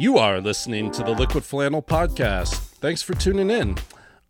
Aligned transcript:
You 0.00 0.16
are 0.16 0.40
listening 0.40 0.90
to 0.92 1.02
the 1.02 1.10
Liquid 1.10 1.44
Flannel 1.44 1.82
Podcast. 1.82 2.54
Thanks 2.54 3.02
for 3.02 3.12
tuning 3.12 3.50
in. 3.50 3.76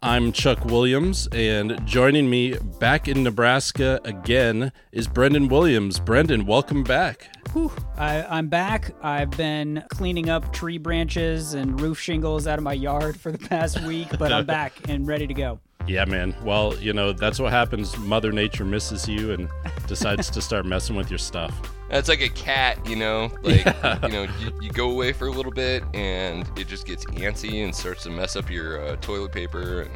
I'm 0.02 0.32
Chuck 0.32 0.64
Williams, 0.64 1.28
and 1.30 1.86
joining 1.86 2.28
me 2.28 2.56
back 2.80 3.06
in 3.06 3.22
Nebraska 3.22 4.00
again 4.04 4.72
is 4.90 5.06
Brendan 5.06 5.46
Williams. 5.46 6.00
Brendan, 6.00 6.44
welcome 6.44 6.82
back. 6.82 7.30
Whew. 7.52 7.70
I, 7.96 8.24
I'm 8.24 8.48
back. 8.48 8.96
I've 9.00 9.30
been 9.30 9.84
cleaning 9.90 10.28
up 10.28 10.52
tree 10.52 10.78
branches 10.78 11.54
and 11.54 11.80
roof 11.80 12.00
shingles 12.00 12.48
out 12.48 12.58
of 12.58 12.64
my 12.64 12.72
yard 12.72 13.20
for 13.20 13.30
the 13.30 13.38
past 13.38 13.80
week, 13.84 14.08
but 14.18 14.32
I'm 14.32 14.46
back 14.58 14.72
and 14.88 15.06
ready 15.06 15.28
to 15.28 15.34
go. 15.34 15.60
Yeah, 15.86 16.04
man. 16.04 16.34
Well, 16.42 16.76
you 16.76 16.92
know, 16.92 17.12
that's 17.12 17.40
what 17.40 17.52
happens. 17.52 17.96
Mother 17.98 18.32
Nature 18.32 18.64
misses 18.64 19.08
you 19.08 19.32
and 19.32 19.48
decides 19.86 20.30
to 20.30 20.40
start 20.40 20.66
messing 20.66 20.96
with 20.96 21.10
your 21.10 21.18
stuff. 21.18 21.52
It's 21.90 22.08
like 22.08 22.20
a 22.20 22.28
cat, 22.28 22.86
you 22.86 22.94
know, 22.96 23.30
like 23.42 23.64
you 23.64 24.08
know, 24.08 24.22
you, 24.38 24.52
you 24.60 24.70
go 24.70 24.90
away 24.90 25.12
for 25.12 25.26
a 25.26 25.30
little 25.32 25.52
bit 25.52 25.82
and 25.92 26.48
it 26.56 26.68
just 26.68 26.86
gets 26.86 27.04
antsy 27.06 27.64
and 27.64 27.74
starts 27.74 28.04
to 28.04 28.10
mess 28.10 28.36
up 28.36 28.48
your 28.50 28.80
uh, 28.84 28.96
toilet 28.96 29.32
paper 29.32 29.82
and 29.82 29.90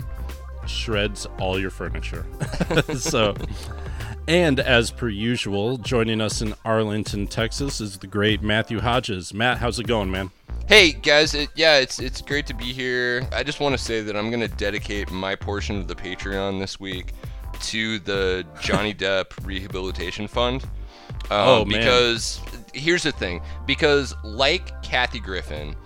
Shreds 0.67 1.27
all 1.39 1.59
your 1.59 1.71
furniture. 1.71 2.27
so, 2.97 3.35
and 4.27 4.61
as 4.61 4.91
per 4.91 5.09
usual, 5.09 5.77
joining 5.77 6.21
us 6.21 6.43
in 6.43 6.55
Arlington, 6.65 7.27
Texas 7.27 7.81
is 7.81 7.99
the 7.99 8.07
great 8.07 8.43
Matthew 8.43 8.81
Hodges. 8.81 9.35
Matt, 9.35 9.59
how's 9.59 9.79
it 9.79 9.87
going, 9.87 10.11
man? 10.11 10.31
Hey 10.67 10.93
guys, 10.93 11.35
it, 11.35 11.51
yeah, 11.55 11.77
it's 11.77 11.99
it's 11.99 12.23
great 12.23 12.47
to 12.47 12.55
be 12.55 12.73
here. 12.73 13.29
I 13.33 13.43
just 13.43 13.61
want 13.61 13.77
to 13.77 13.83
say 13.83 14.01
that 14.01 14.17
I'm 14.17 14.31
gonna 14.31 14.49
dedicate 14.49 15.11
my 15.11 15.35
portion 15.35 15.77
of 15.77 15.89
the 15.89 15.95
Patreon 15.95 16.59
this 16.59 16.81
week 16.81 17.13
to 17.65 17.99
the 17.99 18.47
Johnny 18.63 18.95
Depp 18.95 19.27
Rehabilitation 19.45 20.27
Fund. 20.27 20.65
Um, 21.31 21.31
Oh, 21.31 21.65
man. 21.67 21.81
Because 21.81 22.41
here's 22.73 23.03
the 23.03 23.13
thing: 23.13 23.43
because 23.67 24.15
like 24.25 24.83
Kathy 24.83 25.21
Griffin, 25.21 25.77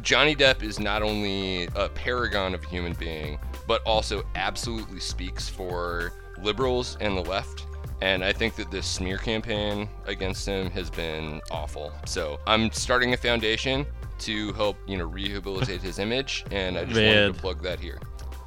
Johnny 0.00 0.34
Depp 0.34 0.62
is 0.62 0.80
not 0.80 1.02
only 1.02 1.64
a 1.76 1.90
paragon 1.90 2.54
of 2.54 2.64
a 2.64 2.68
human 2.68 2.94
being, 2.94 3.38
but 3.68 3.82
also 3.82 4.22
absolutely 4.34 5.00
speaks 5.00 5.46
for 5.46 6.10
liberals 6.40 6.96
and 7.02 7.18
the 7.18 7.22
left. 7.22 7.66
And 8.00 8.24
I 8.24 8.32
think 8.32 8.56
that 8.56 8.70
this 8.70 8.86
smear 8.86 9.18
campaign 9.18 9.88
against 10.06 10.44
him 10.46 10.70
has 10.70 10.90
been 10.90 11.40
awful. 11.50 11.92
So 12.06 12.40
I'm 12.48 12.72
starting 12.72 13.12
a 13.12 13.16
foundation 13.16 13.86
to 14.24 14.52
help, 14.54 14.76
you 14.86 14.96
know, 14.98 15.04
rehabilitate 15.04 15.80
his 15.82 15.98
image, 15.98 16.44
and 16.50 16.76
I 16.78 16.84
just 16.84 16.96
Man. 16.96 17.08
wanted 17.16 17.34
to 17.34 17.40
plug 17.40 17.62
that 17.62 17.80
here. 17.80 17.98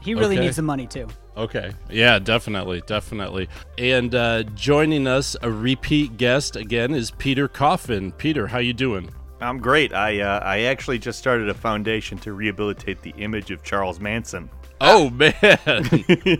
He 0.01 0.13
really 0.13 0.35
Okay. 0.35 0.45
needs 0.45 0.55
the 0.57 0.61
money 0.61 0.85
too. 0.85 1.07
Okay. 1.35 1.71
Yeah, 1.89 2.19
definitely. 2.19 2.81
Definitely. 2.85 3.49
And 3.77 4.13
uh, 4.13 4.43
joining 4.53 5.07
us, 5.07 5.35
a 5.41 5.49
repeat 5.51 6.17
guest 6.17 6.55
again, 6.55 6.93
is 6.93 7.09
Peter 7.11 7.47
Coffin. 7.47 8.11
Peter, 8.11 8.47
how 8.47 8.59
you 8.59 8.71
doing? 8.73 9.09
I'm 9.41 9.57
great. 9.57 9.93
I 9.93 10.21
uh, 10.21 10.39
I 10.43 10.61
actually 10.61 10.99
just 10.99 11.19
started 11.19 11.49
a 11.49 11.53
foundation 11.53 12.17
to 12.19 12.33
rehabilitate 12.33 13.01
the 13.01 13.13
image 13.17 13.51
of 13.51 13.63
Charles 13.63 13.99
Manson. 13.99 14.49
Oh, 14.79 15.09
man. 15.09 15.33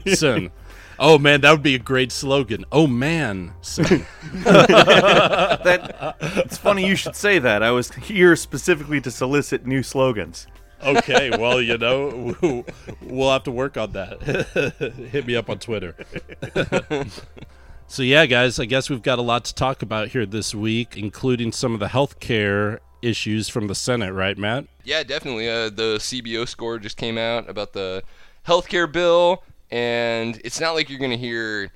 son. 0.16 0.52
Oh, 0.98 1.18
man, 1.18 1.42
that 1.42 1.52
would 1.52 1.64
be 1.64 1.76
a 1.76 1.80
great 1.80 2.12
slogan. 2.12 2.66
Oh, 2.72 2.88
man. 2.88 3.54
That 5.66 6.16
it's 6.22 6.58
funny 6.58 6.86
you 6.88 6.96
should 6.96 7.16
say 7.16 7.40
that. 7.40 7.64
I 7.64 7.72
was 7.72 7.92
here 7.94 8.36
specifically 8.36 9.02
to 9.02 9.12
solicit 9.12 9.66
new 9.66 9.84
slogans. 9.84 10.48
Okay, 10.84 11.32
well, 11.32 11.62
you 11.62 11.78
know, 11.80 12.36
we'll 13.02 13.32
have 13.32 13.44
to 13.44 13.52
work 13.52 13.78
on 13.78 13.94
that. 13.94 14.22
Hit 15.12 15.26
me 15.26 15.36
up 15.36 15.50
on 15.50 15.60
Twitter. 15.60 15.96
so, 17.88 18.04
yeah, 18.04 18.26
guys, 18.26 18.59
I 18.59 18.66
guess 18.66 18.90
we've 18.90 19.02
got 19.02 19.18
a 19.20 19.24
lot 19.24 19.46
to 19.46 19.56
talk 19.56 19.82
about 19.82 20.09
here 20.09 20.26
this 20.26 20.54
week, 20.54 20.98
including 20.98 21.52
some 21.52 21.74
of 21.74 21.80
the 21.80 21.88
healthcare 21.88 22.80
issues 23.02 23.50
from 23.50 23.68
the 23.68 23.75
Senate, 23.75 24.12
right, 24.14 24.38
Matt? 24.38 24.66
Yeah, 24.84 25.03
definitely. 25.03 25.50
Uh, 25.50 25.69
the 25.69 25.98
CBO 26.00 26.48
score 26.48 26.80
just 26.80 26.98
came 26.98 27.18
out 27.18 27.50
about 27.50 27.74
the 27.74 28.03
healthcare 28.46 28.92
bill, 28.92 29.44
and 29.72 30.40
it's 30.44 30.59
not 30.59 30.76
like 30.76 30.90
you're 30.90 31.00
going 31.00 31.12
to 31.12 31.18
hear 31.18 31.72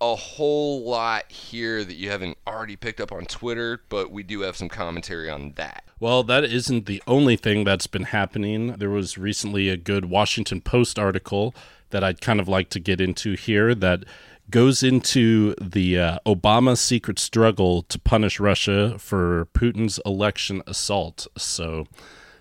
a 0.00 0.14
whole 0.14 0.82
lot 0.84 1.30
here 1.30 1.84
that 1.84 1.94
you 1.94 2.10
haven't 2.10 2.38
already 2.46 2.76
picked 2.76 3.00
up 3.00 3.10
on 3.10 3.24
Twitter, 3.24 3.82
but 3.88 4.10
we 4.10 4.22
do 4.22 4.40
have 4.42 4.56
some 4.56 4.68
commentary 4.68 5.28
on 5.28 5.52
that. 5.56 5.84
Well, 5.98 6.22
that 6.24 6.44
isn't 6.44 6.86
the 6.86 7.02
only 7.06 7.36
thing 7.36 7.64
that's 7.64 7.88
been 7.88 8.04
happening. 8.04 8.74
There 8.74 8.90
was 8.90 9.18
recently 9.18 9.68
a 9.68 9.76
good 9.76 10.04
Washington 10.04 10.60
Post 10.60 10.98
article 10.98 11.54
that 11.90 12.04
I'd 12.04 12.20
kind 12.20 12.38
of 12.38 12.46
like 12.46 12.70
to 12.70 12.80
get 12.80 13.00
into 13.00 13.32
here 13.32 13.74
that 13.74 14.04
goes 14.50 14.82
into 14.82 15.54
the 15.60 15.98
uh, 15.98 16.18
Obama 16.24 16.76
secret 16.76 17.18
struggle 17.18 17.82
to 17.82 17.98
punish 17.98 18.38
Russia 18.38 18.98
for 18.98 19.46
Putin's 19.46 19.98
election 20.06 20.62
assault. 20.66 21.26
So, 21.36 21.86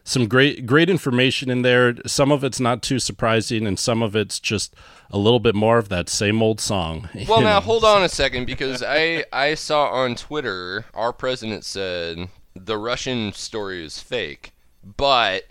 some 0.08 0.26
great 0.28 0.66
great 0.66 0.90
information 0.90 1.50
in 1.50 1.64
there. 1.64 1.96
Some 2.06 2.32
of 2.32 2.42
it's 2.44 2.62
not 2.62 2.82
too 2.82 2.98
surprising, 2.98 3.68
and 3.68 3.78
some 3.78 4.02
of 4.02 4.16
it's 4.16 4.40
just 4.40 4.74
a 5.12 5.18
little 5.18 5.42
bit 5.42 5.54
more 5.54 5.78
of 5.78 5.90
that 5.90 6.08
same 6.08 6.42
old 6.42 6.62
song. 6.62 7.10
Well, 7.28 7.42
now 7.42 7.56
know? 7.56 7.60
hold 7.60 7.84
on 7.84 8.04
a 8.04 8.10
second 8.10 8.46
because 8.46 8.82
I 8.82 9.26
I 9.34 9.56
saw 9.56 9.90
on 9.90 10.16
Twitter 10.16 10.86
our 10.94 11.12
president 11.12 11.66
said 11.66 12.30
the 12.56 12.78
Russian 12.78 13.34
story 13.34 13.84
is 13.84 14.00
fake, 14.00 14.54
but 14.96 15.44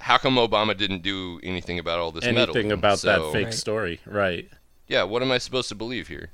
how 0.00 0.18
come 0.18 0.36
Obama 0.36 0.76
didn't 0.76 1.02
do 1.02 1.40
anything 1.42 1.78
about 1.78 1.98
all 1.98 2.12
this 2.12 2.24
anything 2.24 2.52
meddling? 2.68 2.72
about 2.72 2.98
So, 2.98 3.08
that 3.08 3.32
fake 3.32 3.44
Right. 3.46 3.54
story, 3.54 4.00
right? 4.04 4.46
Yeah, 4.88 5.04
what 5.04 5.22
am 5.22 5.32
I 5.32 5.38
supposed 5.38 5.70
to 5.70 5.74
believe 5.74 6.08
here? 6.08 6.30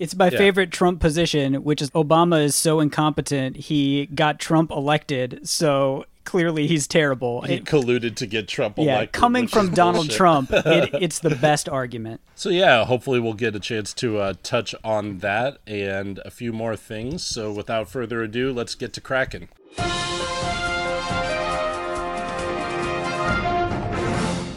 It's 0.00 0.16
my 0.16 0.30
Yeah. 0.30 0.38
favorite 0.38 0.72
Trump 0.72 1.00
position, 1.00 1.62
which 1.62 1.80
is 1.80 1.90
Obama 1.92 2.42
is 2.42 2.56
so 2.56 2.80
incompetent 2.80 3.56
he 3.56 4.06
got 4.06 4.40
Trump 4.40 4.72
elected, 4.72 5.48
so 5.48 6.04
clearly 6.24 6.66
he's 6.66 6.86
terrible. 6.86 7.42
He 7.42 7.54
It- 7.54 7.64
colluded 7.64 8.16
to 8.16 8.26
get 8.26 8.48
Trump 8.48 8.76
yeah, 8.78 8.84
elected. 8.96 9.12
coming 9.12 9.46
from 9.46 9.70
Donald 9.70 10.06
bullshit. 10.06 10.16
Trump, 10.16 10.50
it, 10.52 10.90
it's 11.00 11.18
the 11.18 11.34
best 11.36 11.68
argument. 11.68 12.20
So 12.34 12.48
yeah, 12.48 12.84
hopefully 12.84 13.20
we'll 13.20 13.34
get 13.34 13.54
a 13.54 13.60
chance 13.60 13.92
to 13.94 14.18
uh, 14.18 14.34
touch 14.42 14.74
on 14.82 15.18
that 15.18 15.58
and 15.66 16.18
a 16.24 16.30
few 16.30 16.52
more 16.52 16.76
things. 16.76 17.22
So 17.22 17.52
without 17.52 17.88
further 17.88 18.22
ado, 18.22 18.52
let's 18.52 18.74
get 18.74 18.92
to 18.94 19.00
Kraken. 19.00 19.48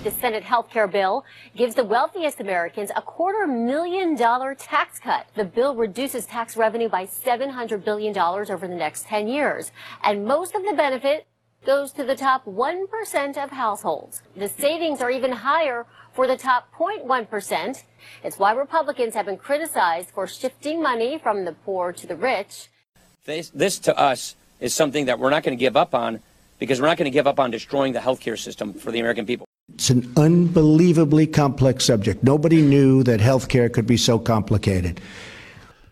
The 0.03 0.11
Senate 0.21 0.43
health 0.43 0.69
care 0.69 0.87
bill 0.87 1.25
gives 1.53 1.75
the 1.75 1.83
wealthiest 1.83 2.39
Americans 2.39 2.91
a 2.95 3.01
quarter 3.01 3.45
million 3.45 4.15
dollar 4.15 4.55
tax 4.55 4.99
cut. 4.99 5.27
The 5.35 5.43
bill 5.43 5.75
reduces 5.75 6.25
tax 6.25 6.55
revenue 6.55 6.87
by 6.87 7.05
$700 7.07 7.83
billion 7.83 8.17
over 8.17 8.67
the 8.69 8.75
next 8.75 9.05
10 9.07 9.27
years. 9.27 9.71
And 10.01 10.23
most 10.23 10.55
of 10.55 10.63
the 10.63 10.73
benefit 10.77 11.27
goes 11.67 11.91
to 11.91 12.03
the 12.05 12.15
top 12.15 12.45
1% 12.45 13.43
of 13.43 13.49
households. 13.51 14.21
The 14.37 14.47
savings 14.47 15.01
are 15.01 15.11
even 15.11 15.33
higher 15.33 15.85
for 16.13 16.25
the 16.25 16.37
top 16.37 16.71
0.1%. 16.73 17.83
It's 18.23 18.39
why 18.39 18.53
Republicans 18.53 19.13
have 19.15 19.25
been 19.25 19.35
criticized 19.35 20.09
for 20.11 20.25
shifting 20.27 20.81
money 20.81 21.19
from 21.19 21.43
the 21.43 21.51
poor 21.51 21.91
to 21.91 22.07
the 22.07 22.15
rich. 22.15 22.69
This, 23.25 23.49
this 23.49 23.79
to 23.79 23.95
us 23.99 24.37
is 24.61 24.73
something 24.73 25.05
that 25.05 25.19
we're 25.19 25.29
not 25.29 25.43
going 25.43 25.57
to 25.57 25.59
give 25.59 25.75
up 25.75 25.93
on 25.93 26.21
because 26.57 26.79
we're 26.79 26.87
not 26.87 26.97
going 26.97 27.11
to 27.11 27.17
give 27.19 27.27
up 27.27 27.37
on 27.37 27.51
destroying 27.51 27.91
the 27.91 27.99
healthcare 27.99 28.39
system 28.39 28.73
for 28.73 28.93
the 28.93 29.01
American 29.01 29.25
people. 29.25 29.45
It's 29.73 29.89
an 29.89 30.13
unbelievably 30.15 31.27
complex 31.27 31.83
subject. 31.83 32.23
Nobody 32.23 32.61
knew 32.61 33.03
that 33.03 33.19
healthcare 33.19 33.71
could 33.71 33.85
be 33.85 33.97
so 33.97 34.17
complicated. 34.17 35.01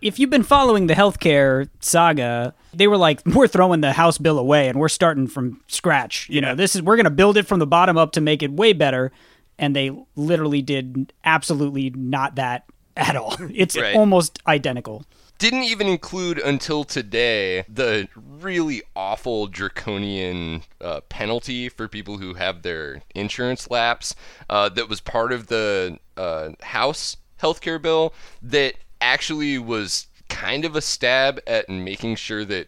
If 0.02 0.20
you've 0.20 0.30
been 0.30 0.44
following 0.44 0.88
the 0.88 0.94
healthcare 0.94 1.70
saga, 1.80 2.54
they 2.74 2.88
were 2.88 2.98
like, 2.98 3.22
"We're 3.26 3.48
throwing 3.48 3.82
the 3.82 3.94
House 3.94 4.18
bill 4.18 4.38
away 4.40 4.68
and 4.70 4.80
we're 4.80 4.90
starting 4.90 5.28
from 5.28 5.62
scratch." 5.68 6.28
You 6.30 6.42
know, 6.42 6.56
this 6.56 6.76
is 6.76 6.82
we're 6.82 6.96
going 6.98 7.06
to 7.06 7.10
build 7.10 7.38
it 7.38 7.48
from 7.48 7.60
the 7.60 7.68
bottom 7.68 7.98
up 7.98 8.12
to 8.14 8.22
make 8.22 8.44
it 8.44 8.52
way 8.52 8.74
better, 8.74 9.12
and 9.58 9.76
they 9.76 9.92
literally 10.16 10.62
did 10.62 11.14
absolutely 11.24 11.90
not 11.92 12.36
that 12.36 12.66
at 12.98 13.16
all. 13.16 13.36
It's 13.54 13.78
Right. 13.78 13.96
almost 13.96 14.40
identical. 14.48 15.06
Didn't 15.38 15.64
even 15.64 15.88
include 15.88 16.38
until 16.40 16.86
today 16.86 17.66
the 17.68 18.08
really 18.16 18.84
awful 18.96 19.48
draconian 19.48 20.62
uh, 20.80 21.02
penalty 21.10 21.68
for 21.68 21.90
people 21.90 22.18
who 22.20 22.36
have 22.36 22.62
their 22.62 23.02
insurance 23.14 23.70
lapse 23.70 24.16
uh, 24.50 24.70
that 24.70 24.88
was 24.88 25.02
part 25.02 25.34
of 25.34 25.48
the 25.48 26.00
uh, 26.16 26.52
House 26.62 27.18
healthcare 27.42 27.82
bill 27.82 28.14
that 28.42 28.76
actually 29.02 29.58
was 29.58 30.08
kind 30.30 30.66
of 30.66 30.76
a 30.76 30.82
stab 30.82 31.40
at 31.48 31.70
making 31.70 32.16
sure 32.16 32.44
that 32.46 32.68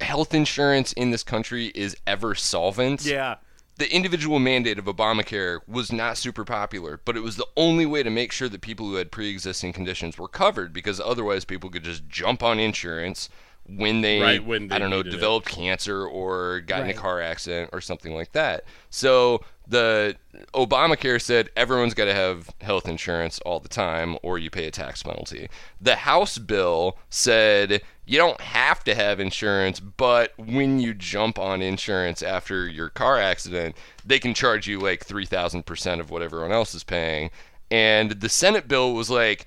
health 0.00 0.34
insurance 0.34 0.92
in 0.94 1.10
this 1.10 1.22
country 1.22 1.66
is 1.74 1.96
ever 2.06 2.34
solvent 2.34 3.04
Yeah. 3.04 3.36
the 3.78 3.92
individual 3.94 4.38
mandate 4.40 4.78
of 4.78 4.84
Obamacare 4.86 5.60
was 5.68 5.92
not 5.92 6.18
super 6.18 6.44
popular, 6.44 7.00
but 7.04 7.16
it 7.16 7.22
was 7.22 7.36
the 7.36 7.46
only 7.56 7.86
way 7.86 8.02
to 8.02 8.10
make 8.10 8.32
sure 8.32 8.48
that 8.48 8.60
people 8.60 8.86
who 8.86 8.96
had 8.96 9.12
pre 9.12 9.30
existing 9.30 9.72
conditions 9.72 10.18
were 10.18 10.28
covered 10.28 10.72
because 10.72 11.00
otherwise 11.00 11.44
people 11.44 11.70
could 11.70 11.84
just 11.84 12.08
jump 12.08 12.42
on 12.42 12.58
insurance 12.58 13.28
when 13.66 14.00
they, 14.00 14.20
Right, 14.20 14.44
when 14.44 14.68
they 14.68 14.76
I 14.76 14.78
don't 14.78 14.90
know, 14.90 14.98
needed 14.98 15.12
it. 15.12 15.16
developed 15.16 15.48
cancer 15.48 16.04
or 16.06 16.60
got 16.60 16.82
in 16.84 16.90
a 16.90 16.94
car 16.94 17.20
accident 17.20 17.70
or 17.72 17.80
something 17.80 18.14
like 18.14 18.32
that. 18.32 18.64
So 18.90 19.42
the 19.68 20.16
Obamacare 20.54 21.20
said 21.22 21.48
everyone's 21.56 21.94
got 21.94 22.06
to 22.06 22.14
have 22.14 22.50
health 22.60 22.88
insurance 22.88 23.38
all 23.40 23.60
the 23.60 23.68
time 23.68 24.18
or 24.22 24.38
you 24.38 24.50
pay 24.50 24.66
a 24.66 24.70
tax 24.70 25.02
penalty. 25.02 25.48
The 25.80 25.96
House 25.96 26.38
bill 26.38 26.98
said 27.08 27.82
you 28.04 28.18
don't 28.18 28.40
have 28.40 28.82
to 28.84 28.94
have 28.96 29.20
insurance, 29.20 29.78
but 29.78 30.32
when 30.36 30.80
you 30.80 30.92
jump 30.92 31.38
on 31.38 31.62
insurance 31.62 32.20
after 32.22 32.68
your 32.68 32.88
car 32.88 33.18
accident, 33.18 33.76
they 34.04 34.18
can 34.18 34.34
charge 34.34 34.66
you 34.66 34.80
like 34.80 35.06
3000% 35.06 36.00
of 36.00 36.10
what 36.10 36.22
everyone 36.22 36.50
else 36.52 36.74
is 36.74 36.82
paying. 36.82 37.30
And 37.70 38.10
the 38.20 38.28
Senate 38.28 38.66
bill 38.68 38.92
was 38.92 39.08
like 39.08 39.46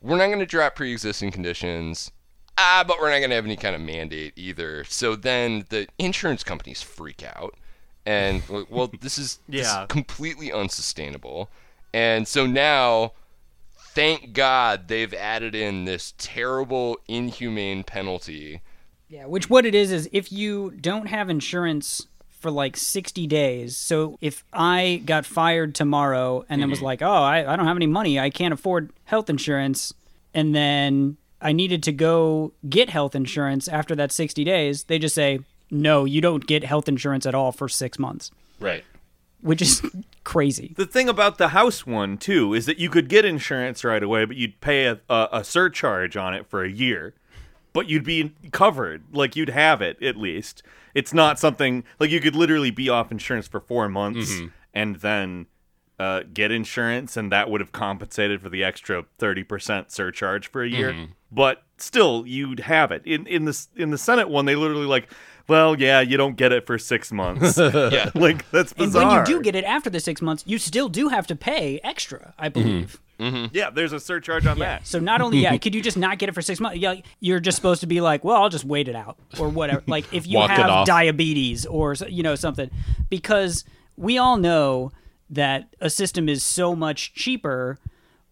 we're 0.00 0.18
not 0.18 0.26
going 0.26 0.38
to 0.38 0.46
drop 0.46 0.76
pre-existing 0.76 1.32
conditions. 1.32 2.12
Ah, 2.60 2.84
but 2.86 2.98
we're 2.98 3.10
not 3.10 3.18
going 3.18 3.30
to 3.30 3.36
have 3.36 3.44
any 3.44 3.56
kind 3.56 3.74
of 3.76 3.80
mandate 3.80 4.32
either. 4.36 4.82
So 4.84 5.14
then 5.14 5.64
the 5.68 5.86
insurance 5.98 6.42
companies 6.42 6.82
freak 6.82 7.22
out, 7.24 7.54
and 8.04 8.42
well, 8.68 8.90
this 9.00 9.16
is, 9.16 9.38
this 9.48 9.66
is 9.66 9.72
Yeah. 9.72 9.86
completely 9.88 10.50
unsustainable. 10.52 11.50
And 11.94 12.26
so 12.26 12.46
now, 12.46 13.12
thank 13.94 14.32
God 14.32 14.88
they've 14.88 15.14
added 15.14 15.54
in 15.54 15.84
this 15.84 16.14
terrible, 16.18 16.98
inhumane 17.08 17.84
penalty. 17.84 18.60
Yeah, 19.08 19.26
which 19.26 19.48
what 19.48 19.64
it 19.64 19.74
is 19.74 19.90
is 19.90 20.08
if 20.12 20.30
you 20.32 20.72
don't 20.72 21.06
have 21.06 21.30
insurance 21.30 22.06
for 22.28 22.50
like 22.50 22.76
60 22.76 23.26
days. 23.26 23.76
So 23.76 24.16
if 24.20 24.44
I 24.52 25.02
got 25.04 25.24
fired 25.26 25.74
tomorrow 25.74 26.44
and 26.48 26.60
then 26.62 26.70
was 26.70 26.82
like, 26.82 27.02
"Oh, 27.02 27.10
I, 27.10 27.52
I 27.52 27.56
don't 27.56 27.66
have 27.66 27.76
any 27.76 27.86
money. 27.88 28.20
I 28.20 28.30
can't 28.30 28.54
afford 28.54 28.92
health 29.04 29.28
insurance." 29.30 29.92
And 30.34 30.54
then 30.54 31.16
I 31.40 31.52
needed 31.52 31.82
to 31.84 31.92
go 31.92 32.52
get 32.68 32.90
health 32.90 33.14
insurance 33.14 33.68
after 33.68 33.94
that 33.96 34.12
60 34.12 34.44
days. 34.44 34.84
They 34.84 34.98
just 34.98 35.14
say, 35.14 35.40
"No, 35.70 36.04
you 36.04 36.20
don't 36.20 36.46
get 36.46 36.64
health 36.64 36.88
insurance 36.88 37.26
at 37.26 37.34
all 37.34 37.52
for 37.52 37.68
6 37.68 37.98
months." 37.98 38.30
Right. 38.60 38.84
Which 39.40 39.62
is 39.62 39.82
crazy. 40.24 40.74
The 40.76 40.86
thing 40.86 41.08
about 41.08 41.38
the 41.38 41.48
house 41.48 41.86
one 41.86 42.18
too 42.18 42.54
is 42.54 42.66
that 42.66 42.78
you 42.78 42.90
could 42.90 43.08
get 43.08 43.24
insurance 43.24 43.84
right 43.84 44.02
away, 44.02 44.24
but 44.24 44.36
you'd 44.36 44.60
pay 44.60 44.86
a, 44.86 45.00
a, 45.08 45.28
a 45.32 45.44
surcharge 45.44 46.16
on 46.16 46.34
it 46.34 46.46
for 46.46 46.64
a 46.64 46.70
year. 46.70 47.14
But 47.72 47.88
you'd 47.88 48.04
be 48.04 48.34
covered, 48.50 49.04
like 49.12 49.36
you'd 49.36 49.50
have 49.50 49.80
it 49.80 50.02
at 50.02 50.16
least. 50.16 50.62
It's 50.94 51.14
not 51.14 51.38
something 51.38 51.84
like 52.00 52.10
you 52.10 52.20
could 52.20 52.34
literally 52.34 52.70
be 52.70 52.88
off 52.88 53.12
insurance 53.12 53.46
for 53.46 53.60
four 53.60 53.88
months 53.88 54.32
mm-hmm. 54.32 54.46
and 54.74 54.96
then 54.96 55.46
uh, 55.98 56.22
get 56.32 56.50
insurance, 56.52 57.16
and 57.16 57.32
that 57.32 57.50
would 57.50 57.60
have 57.60 57.72
compensated 57.72 58.40
for 58.40 58.48
the 58.48 58.62
extra 58.64 59.04
thirty 59.18 59.42
percent 59.44 59.90
surcharge 59.90 60.48
for 60.48 60.62
a 60.62 60.68
year. 60.68 61.08
But 61.30 61.62
still, 61.76 62.24
you'd 62.26 62.60
have 62.60 62.92
it 62.92 63.02
in 63.04 63.26
in 63.26 63.44
the 63.44 63.66
in 63.76 63.90
the 63.90 63.98
Senate 63.98 64.28
one. 64.28 64.44
They 64.46 64.54
literally 64.56 64.86
like, 64.86 65.08
well, 65.48 65.78
yeah, 65.78 66.00
you 66.00 66.16
don't 66.16 66.36
get 66.36 66.52
it 66.52 66.66
for 66.66 66.78
six 66.78 67.10
months. 67.12 67.58
Yeah. 67.58 68.10
like 68.14 68.48
that's 68.50 68.72
bizarre. 68.72 69.02
And 69.02 69.10
when 69.10 69.18
you 69.18 69.24
do 69.24 69.42
get 69.42 69.54
it 69.56 69.64
after 69.64 69.90
the 69.90 70.00
6 70.00 70.22
months, 70.22 70.44
you 70.46 70.58
still 70.58 70.88
do 70.88 71.08
have 71.08 71.26
to 71.28 71.36
pay 71.36 71.80
extra, 71.82 72.34
I 72.38 72.48
believe. 72.48 73.00
yeah, 73.18 73.68
there's 73.70 73.92
a 73.92 73.98
surcharge 74.00 74.46
on 74.46 74.56
Yeah. 74.58 74.76
that. 74.78 74.86
So 74.86 74.98
not 75.00 75.20
only 75.20 75.38
yeah, 75.38 75.56
could 75.58 75.74
you 75.74 75.82
just 75.82 75.96
not 75.96 76.18
get 76.18 76.28
it 76.28 76.32
for 76.32 76.42
six 76.42 76.60
months? 76.60 76.78
Yeah, 76.78 76.94
you're 77.20 77.40
just 77.40 77.56
supposed 77.56 77.80
to 77.80 77.86
be 77.86 78.00
like, 78.00 78.22
well, 78.24 78.40
I'll 78.40 78.48
just 78.48 78.64
wait 78.64 78.86
it 78.88 78.94
out 78.94 79.18
or 79.40 79.48
whatever. 79.48 79.82
Like 79.86 80.04
if 80.14 80.26
you 80.28 80.38
have 80.40 80.86
diabetes 80.86 81.66
or 81.66 81.94
you 82.08 82.22
know 82.22 82.36
something, 82.36 82.70
because 83.10 83.64
we 83.96 84.16
all 84.18 84.36
know 84.36 84.92
that 85.30 85.74
a 85.80 85.90
system 85.90 86.28
is 86.28 86.42
so 86.42 86.74
much 86.74 87.12
cheaper 87.14 87.78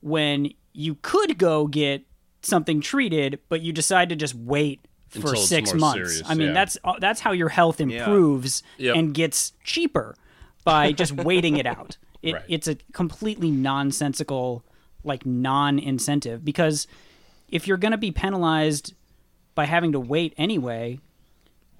when 0.00 0.52
you 0.72 0.96
could 1.02 1.38
go 1.38 1.66
get 1.66 2.02
something 2.43 2.81
treated, 2.81 3.38
but 3.48 3.60
you 3.60 3.72
decide 3.72 4.08
to 4.10 4.16
just 4.16 4.34
wait 4.34 4.81
for 5.08 5.19
Until 5.31 5.37
six 5.37 5.72
months. 5.75 6.10
serious, 6.12 6.22
I 6.31 6.34
mean, 6.34 6.48
yeah. 6.48 6.54
that's 6.54 6.78
uh, 6.84 6.94
that's 6.98 7.20
how 7.20 7.32
your 7.32 7.48
health 7.48 7.81
improves 7.81 8.62
Yep. 8.78 8.96
and 8.96 9.14
gets 9.14 9.52
cheaper 9.64 10.14
by 10.64 10.93
just 10.93 11.12
waiting 11.12 11.56
it 11.56 11.66
out. 11.66 11.96
It, 12.22 12.32
Right. 12.32 12.43
It's 12.48 12.66
a 12.66 12.75
completely 12.93 13.50
nonsensical, 13.52 14.64
like 15.04 15.25
non-incentive 15.26 16.44
because 16.44 16.88
if 17.49 17.69
you're 17.69 17.76
going 17.76 17.92
to 17.92 17.99
be 17.99 18.10
penalized 18.10 18.94
by 19.54 19.66
having 19.66 19.92
to 19.92 20.00
wait 20.00 20.34
anyway, 20.37 20.99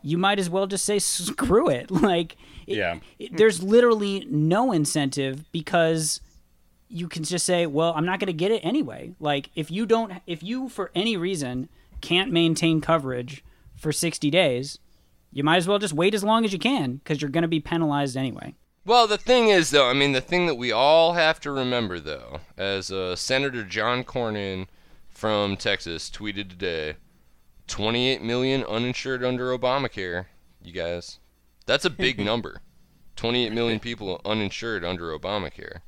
you 0.07 0.17
might 0.19 0.39
as 0.39 0.49
well 0.49 0.67
just 0.67 0.85
say 0.85 0.99
screw 0.99 1.69
it. 1.69 1.91
Like, 2.07 2.37
it- 2.67 2.77
Yeah. 2.77 2.99
it- 3.19 3.37
there's 3.37 3.63
literally 3.63 4.27
no 4.31 4.73
incentive 4.73 5.51
because 5.53 6.21
you 6.89 7.09
can 7.09 7.25
just 7.25 7.45
say, 7.45 7.67
well, 7.67 7.93
I'm 7.97 8.07
not 8.07 8.21
going 8.21 8.29
to 8.29 8.33
get 8.33 8.53
it 8.53 8.61
anyway. 8.65 9.13
Like, 9.19 9.51
if 9.57 9.71
you 9.71 9.87
don't, 9.87 10.13
if 10.27 10.43
you 10.43 10.69
for 10.69 10.91
any 10.95 11.17
reason 11.17 11.69
can't 12.01 12.31
maintain 12.31 12.81
coverage 12.81 13.43
for 13.75 13.91
60 13.91 14.31
days, 14.31 14.79
you 15.33 15.43
might 15.43 15.57
as 15.57 15.67
well 15.67 15.79
just 15.81 15.93
wait 15.95 16.15
as 16.15 16.23
long 16.23 16.45
as 16.45 16.53
you 16.53 16.59
can 16.59 16.97
because 16.97 17.21
you're 17.21 17.31
going 17.31 17.43
to 17.43 17.49
be 17.49 17.61
penalized 17.61 18.17
anyway. 18.17 18.55
Well, 18.85 19.09
the 19.09 19.19
thing 19.19 19.49
is, 19.49 19.71
though, 19.71 19.91
I 19.91 19.95
mean, 19.95 20.13
the 20.13 20.21
thing 20.21 20.47
that 20.47 20.55
we 20.55 20.71
all 20.71 21.15
have 21.15 21.41
to 21.41 21.51
remember, 21.51 21.99
though, 21.99 22.39
as 22.57 22.93
uh, 22.93 23.17
Senator 23.17 23.65
John 23.65 24.05
Cornyn 24.05 24.69
from 25.11 25.57
Texas 25.57 26.09
tweeted 26.09 26.49
today 26.51 26.95
28 27.69 28.23
million 28.23 28.65
uninsured 28.65 29.25
under 29.25 29.57
Obamacare, 29.57 30.27
you 30.63 30.73
guys. 30.73 31.19
That's 31.67 31.85
a 31.85 31.91
big 31.91 32.19
number. 32.25 32.61
28 33.17 33.53
million 33.53 33.81
people 33.81 34.21
uninsured 34.25 34.85
under 34.85 35.17
Obamacare. 35.19 35.81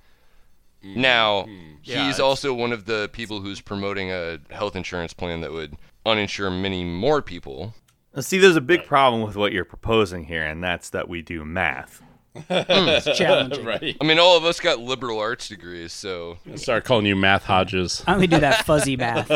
Mm-hmm. 0.84 1.00
Now, 1.00 1.46
Yeah, 1.82 2.04
he's 2.04 2.14
it's- 2.16 2.20
also 2.20 2.54
one 2.54 2.72
of 2.72 2.84
the 2.86 3.08
people 3.12 3.40
who's 3.40 3.60
promoting 3.60 4.10
a 4.10 4.38
health 4.50 4.76
insurance 4.76 5.12
plan 5.12 5.40
that 5.42 5.52
would 5.52 5.76
uninsure 6.06 6.50
many 6.60 6.84
more 6.84 7.20
people. 7.20 7.74
Now, 8.14 8.22
See, 8.22 8.38
there's 8.38 8.56
a 8.56 8.60
big 8.62 8.84
problem 8.86 9.22
with 9.22 9.36
what 9.36 9.52
you're 9.52 9.64
proposing 9.64 10.24
here, 10.24 10.44
and 10.44 10.62
that's 10.64 10.90
that 10.90 11.08
we 11.08 11.20
do 11.22 11.44
math. 11.44 12.00
Hmm. 12.34 12.40
It's 12.48 13.18
challenging. 13.18 13.64
Right. 13.66 13.96
I 14.00 14.04
mean, 14.04 14.18
all 14.18 14.36
of 14.36 14.44
us 14.44 14.60
got 14.60 14.78
liberal 14.78 15.18
arts 15.18 15.48
degrees, 15.48 15.92
so 15.92 16.38
Start 16.54 16.84
calling 16.84 17.04
you 17.06 17.16
Math 17.16 17.44
Hodges. 17.44 18.02
I 18.06 18.14
only 18.14 18.26
do 18.28 18.38
that 18.40 18.64
fuzzy 18.64 18.96
math. 18.96 19.28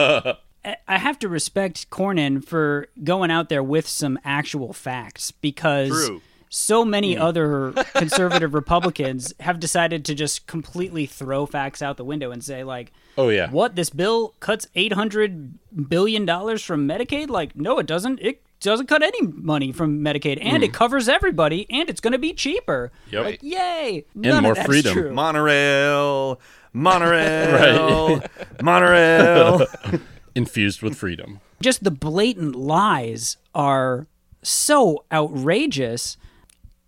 I- 0.64 0.76
I 0.86 0.98
have 0.98 1.18
to 1.20 1.28
respect 1.28 1.90
Cornyn 1.90 2.44
for 2.44 2.88
going 3.02 3.30
out 3.30 3.48
there 3.48 3.62
with 3.62 3.88
some 3.88 4.18
actual 4.24 4.72
facts 4.72 5.30
because 5.30 5.90
True. 5.90 6.22
so 6.48 6.84
many 6.84 7.16
other 7.16 7.72
conservative 7.94 8.54
Republicans 8.54 9.32
have 9.40 9.58
decided 9.58 10.04
to 10.06 10.14
just 10.14 10.46
completely 10.46 11.06
throw 11.06 11.46
facts 11.46 11.82
out 11.82 11.96
the 11.96 12.04
window 12.04 12.30
and 12.30 12.44
say 12.44 12.64
like, 12.64 12.92
Oh 13.16 13.28
yeah. 13.28 13.50
"What 13.50 13.76
this 13.76 13.90
bill 13.90 14.34
cuts 14.40 14.66
800 14.74 15.88
billion 15.88 16.24
dollars 16.24 16.62
from 16.62 16.88
Medicaid?" 16.88 17.28
Like, 17.28 17.54
no, 17.54 17.78
it 17.78 17.86
doesn't. 17.86 18.20
It 18.20 18.42
doesn't 18.60 18.86
cut 18.86 19.02
any 19.02 19.20
money 19.22 19.72
from 19.72 20.00
Medicaid, 20.00 20.38
and 20.40 20.62
it 20.62 20.70
mm. 20.70 20.74
covers 20.74 21.08
everybody, 21.08 21.66
and 21.68 21.90
it's 21.90 22.00
going 22.00 22.12
to 22.12 22.18
be 22.18 22.32
cheaper. 22.32 22.92
Yep. 23.10 23.24
Like, 23.24 23.42
yay! 23.42 24.06
None 24.14 24.42
more 24.42 24.54
freedom. 24.54 24.94
True. 24.94 25.12
Monorail, 25.12 26.40
monorail, 26.72 28.22
monorail. 28.62 29.66
Infused 30.34 30.82
with 30.82 30.96
freedom. 30.96 31.40
just 31.60 31.84
the 31.84 31.90
blatant 31.90 32.54
lies 32.54 33.36
are 33.54 34.06
so 34.42 35.04
outrageous. 35.12 36.16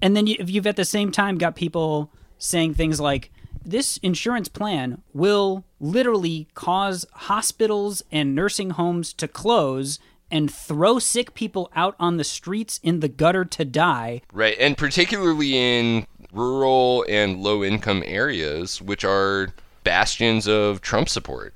And 0.03 0.17
then 0.17 0.27
you, 0.27 0.37
if 0.39 0.51
you've 0.51 0.67
at 0.67 0.77
the 0.77 0.85
same 0.85 1.13
time 1.13 1.39
got 1.39 1.55
people 1.55 2.11
saying 2.39 2.75
things 2.75 3.01
like, 3.01 3.31
this 3.65 3.97
insurance 3.99 4.49
plan 4.49 5.01
will 5.15 5.65
literally 5.81 6.49
cause 6.55 7.07
hospitals 7.13 8.03
and 8.13 8.35
nursing 8.35 8.71
homes 8.71 9.13
to 9.15 9.27
close 9.27 9.99
and 10.31 10.53
throw 10.53 10.99
sick 10.99 11.35
people 11.35 11.71
out 11.75 11.95
on 11.99 12.17
the 12.17 12.25
streets 12.25 12.81
in 12.83 13.01
the 13.01 13.09
gutter 13.09 13.45
to 13.45 13.65
die. 13.65 14.21
Right, 14.33 14.57
and 14.59 14.77
particularly 14.77 15.57
in 15.57 16.07
rural 16.33 17.07
and 17.09 17.41
low 17.41 17.63
income 17.63 18.03
areas, 18.05 18.83
which 18.83 19.05
are 19.05 19.55
bastions 19.85 20.49
of 20.49 20.81
Trump 20.81 21.09
support. 21.09 21.55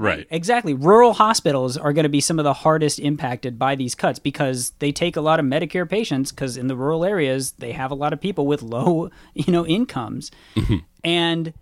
Right. 0.00 0.26
Exactly. 0.30 0.72
Rural 0.72 1.12
hospitals 1.12 1.76
are 1.76 1.92
going 1.92 2.04
to 2.04 2.08
be 2.08 2.22
some 2.22 2.38
of 2.38 2.44
the 2.44 2.54
hardest 2.54 2.98
impacted 2.98 3.58
by 3.58 3.74
these 3.74 3.94
cuts 3.94 4.18
because 4.18 4.72
they 4.78 4.92
take 4.92 5.14
a 5.14 5.20
lot 5.20 5.38
of 5.38 5.44
Medicare 5.44 5.88
patients 5.88 6.30
because 6.32 6.56
in 6.56 6.68
the 6.68 6.76
rural 6.76 7.04
areas 7.04 7.52
they 7.58 7.72
have 7.72 7.90
a 7.90 7.94
lot 7.94 8.14
of 8.14 8.20
people 8.20 8.46
with 8.46 8.62
low, 8.62 9.10
you 9.34 9.52
know, 9.52 9.66
incomes. 9.66 10.30
Mm-hmm. 10.56 10.76
and 11.04 11.52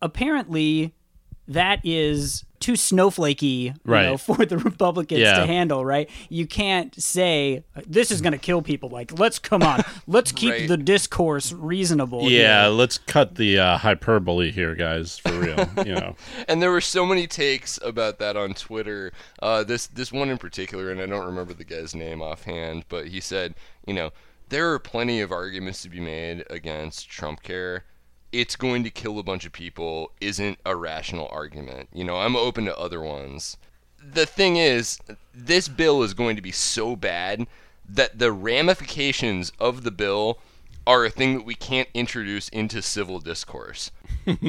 apparently 0.00 0.94
that 1.46 1.80
is 1.84 2.44
too 2.60 2.74
snowflakey 2.74 3.42
you 3.64 3.74
Right. 3.84 4.04
know, 4.04 4.16
for 4.18 4.44
the 4.46 4.58
Republicans 4.58 5.20
Yeah. 5.20 5.40
to 5.40 5.46
handle, 5.46 5.84
right? 5.84 6.08
You 6.28 6.46
can't 6.46 6.94
say 7.00 7.64
this 7.86 8.10
is 8.10 8.20
going 8.20 8.32
to 8.32 8.38
kill 8.38 8.62
people. 8.62 8.88
Like, 8.90 9.18
let's 9.18 9.38
come 9.38 9.62
on, 9.62 9.82
let's 10.06 10.30
keep 10.32 10.50
Right. 10.52 10.68
the 10.68 10.76
discourse 10.76 11.52
reasonable. 11.52 12.30
Yeah, 12.30 12.64
here. 12.64 12.70
let's 12.72 12.98
cut 12.98 13.34
the 13.36 13.58
uh, 13.58 13.78
hyperbole 13.78 14.52
here, 14.52 14.74
guys, 14.74 15.18
for 15.18 15.32
real. 15.32 15.68
you 15.84 15.94
know. 15.94 16.16
And 16.48 16.60
there 16.62 16.70
were 16.70 16.80
so 16.80 17.04
many 17.06 17.26
takes 17.26 17.78
about 17.82 18.18
that 18.18 18.36
on 18.36 18.54
Twitter. 18.54 19.12
Uh, 19.42 19.64
this 19.64 19.86
this 19.86 20.12
one 20.12 20.28
in 20.30 20.38
particular, 20.38 20.90
and 20.90 21.00
I 21.00 21.06
don't 21.06 21.26
remember 21.26 21.54
the 21.54 21.64
guy's 21.64 21.94
name 21.94 22.20
offhand, 22.22 22.84
but 22.88 23.08
he 23.08 23.20
said, 23.20 23.54
you 23.86 23.94
know, 23.94 24.10
there 24.48 24.72
are 24.72 24.78
plenty 24.78 25.20
of 25.20 25.30
arguments 25.32 25.82
to 25.82 25.88
be 25.88 26.00
made 26.00 26.44
against 26.50 27.08
Trump 27.08 27.42
care. 27.42 27.84
It's 28.32 28.56
going 28.56 28.84
to 28.84 28.90
kill 28.90 29.18
a 29.18 29.22
bunch 29.22 29.44
of 29.44 29.52
people 29.52 30.12
isn't 30.20 30.58
a 30.64 30.76
rational 30.76 31.28
argument. 31.32 31.88
You 31.92 32.04
know, 32.04 32.16
I'm 32.18 32.36
open 32.36 32.64
to 32.66 32.78
other 32.78 33.00
ones. 33.00 33.56
the 34.02 34.24
thing 34.26 34.56
is, 34.56 34.98
this 35.34 35.68
bill 35.68 36.02
is 36.02 36.14
going 36.14 36.36
to 36.36 36.42
be 36.42 36.52
so 36.52 36.96
bad 36.96 37.46
that 37.88 38.18
the 38.18 38.32
ramifications 38.32 39.52
of 39.58 39.82
the 39.82 39.90
bill 39.90 40.38
are 40.86 41.04
a 41.04 41.10
thing 41.10 41.34
that 41.34 41.44
we 41.44 41.54
can't 41.54 41.88
introduce 41.92 42.48
into 42.48 42.80
civil 42.82 43.18
discourse. 43.20 43.90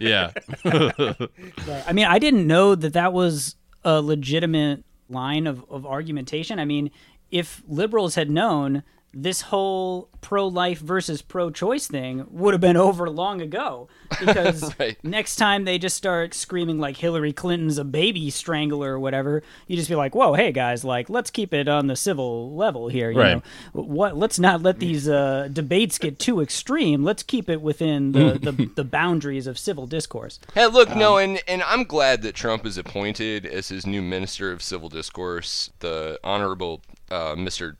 Yeah. 0.00 0.32
I 0.64 1.92
mean, 1.92 2.06
I 2.06 2.18
didn't 2.18 2.46
know 2.46 2.74
that 2.74 2.92
that 2.92 3.12
was 3.12 3.56
a 3.84 4.00
legitimate 4.02 4.84
line 5.08 5.46
of, 5.46 5.64
of 5.70 5.86
argumentation. 5.86 6.58
I 6.58 6.64
mean, 6.64 6.90
if 7.30 7.62
liberals 7.68 8.16
had 8.16 8.30
known 8.30 8.82
this 9.18 9.40
whole 9.40 10.10
pro 10.20 10.46
life 10.46 10.78
versus 10.78 11.22
pro 11.22 11.48
choice 11.50 11.86
thing 11.86 12.26
would 12.30 12.52
have 12.52 12.60
been 12.60 12.76
over 12.76 13.08
long 13.08 13.40
ago. 13.40 13.88
Because 14.20 14.74
Right. 14.78 15.02
next 15.02 15.36
time 15.36 15.64
they 15.64 15.78
just 15.78 15.96
start 15.96 16.34
screaming 16.34 16.78
like 16.78 16.98
Hillary 16.98 17.32
Clinton's 17.32 17.78
a 17.78 17.84
baby 17.84 18.28
strangler 18.28 18.92
or 18.92 19.00
whatever, 19.00 19.42
you 19.66 19.76
just 19.76 19.88
be 19.88 19.94
like, 19.94 20.14
whoa, 20.14 20.34
hey 20.34 20.52
guys, 20.52 20.84
like, 20.84 21.08
let's 21.08 21.30
keep 21.30 21.54
it 21.54 21.66
on 21.66 21.86
the 21.86 21.96
civil 21.96 22.54
level 22.54 22.88
here. 22.88 23.10
You 23.10 23.18
Right. 23.18 23.36
know? 23.36 23.42
What, 23.82 24.16
let's 24.18 24.38
not 24.38 24.60
let 24.62 24.80
these 24.80 25.08
uh, 25.08 25.48
debates 25.50 25.96
get 25.98 26.18
too 26.18 26.42
extreme. 26.42 27.02
Let's 27.02 27.22
keep 27.22 27.48
it 27.48 27.62
within 27.62 28.12
the, 28.12 28.38
the, 28.42 28.70
the 28.74 28.84
boundaries 28.84 29.46
of 29.46 29.58
civil 29.58 29.86
discourse. 29.86 30.38
Hey, 30.54 30.66
look, 30.66 30.94
no, 30.94 31.16
and, 31.16 31.40
and 31.48 31.62
I'm 31.62 31.84
glad 31.84 32.20
that 32.22 32.34
Trump 32.34 32.66
is 32.66 32.76
appointed 32.76 33.46
as 33.46 33.68
his 33.68 33.86
new 33.86 34.02
Minister 34.02 34.52
of 34.52 34.62
Civil 34.62 34.90
Discourse, 34.90 35.70
the 35.80 36.18
Honorable 36.22 36.82
uh, 37.10 37.34
Mr. 37.34 37.76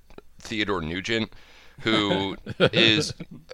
Theodore 0.47 0.81
Nugent, 0.81 1.33
who 1.81 2.37
is, 2.59 3.13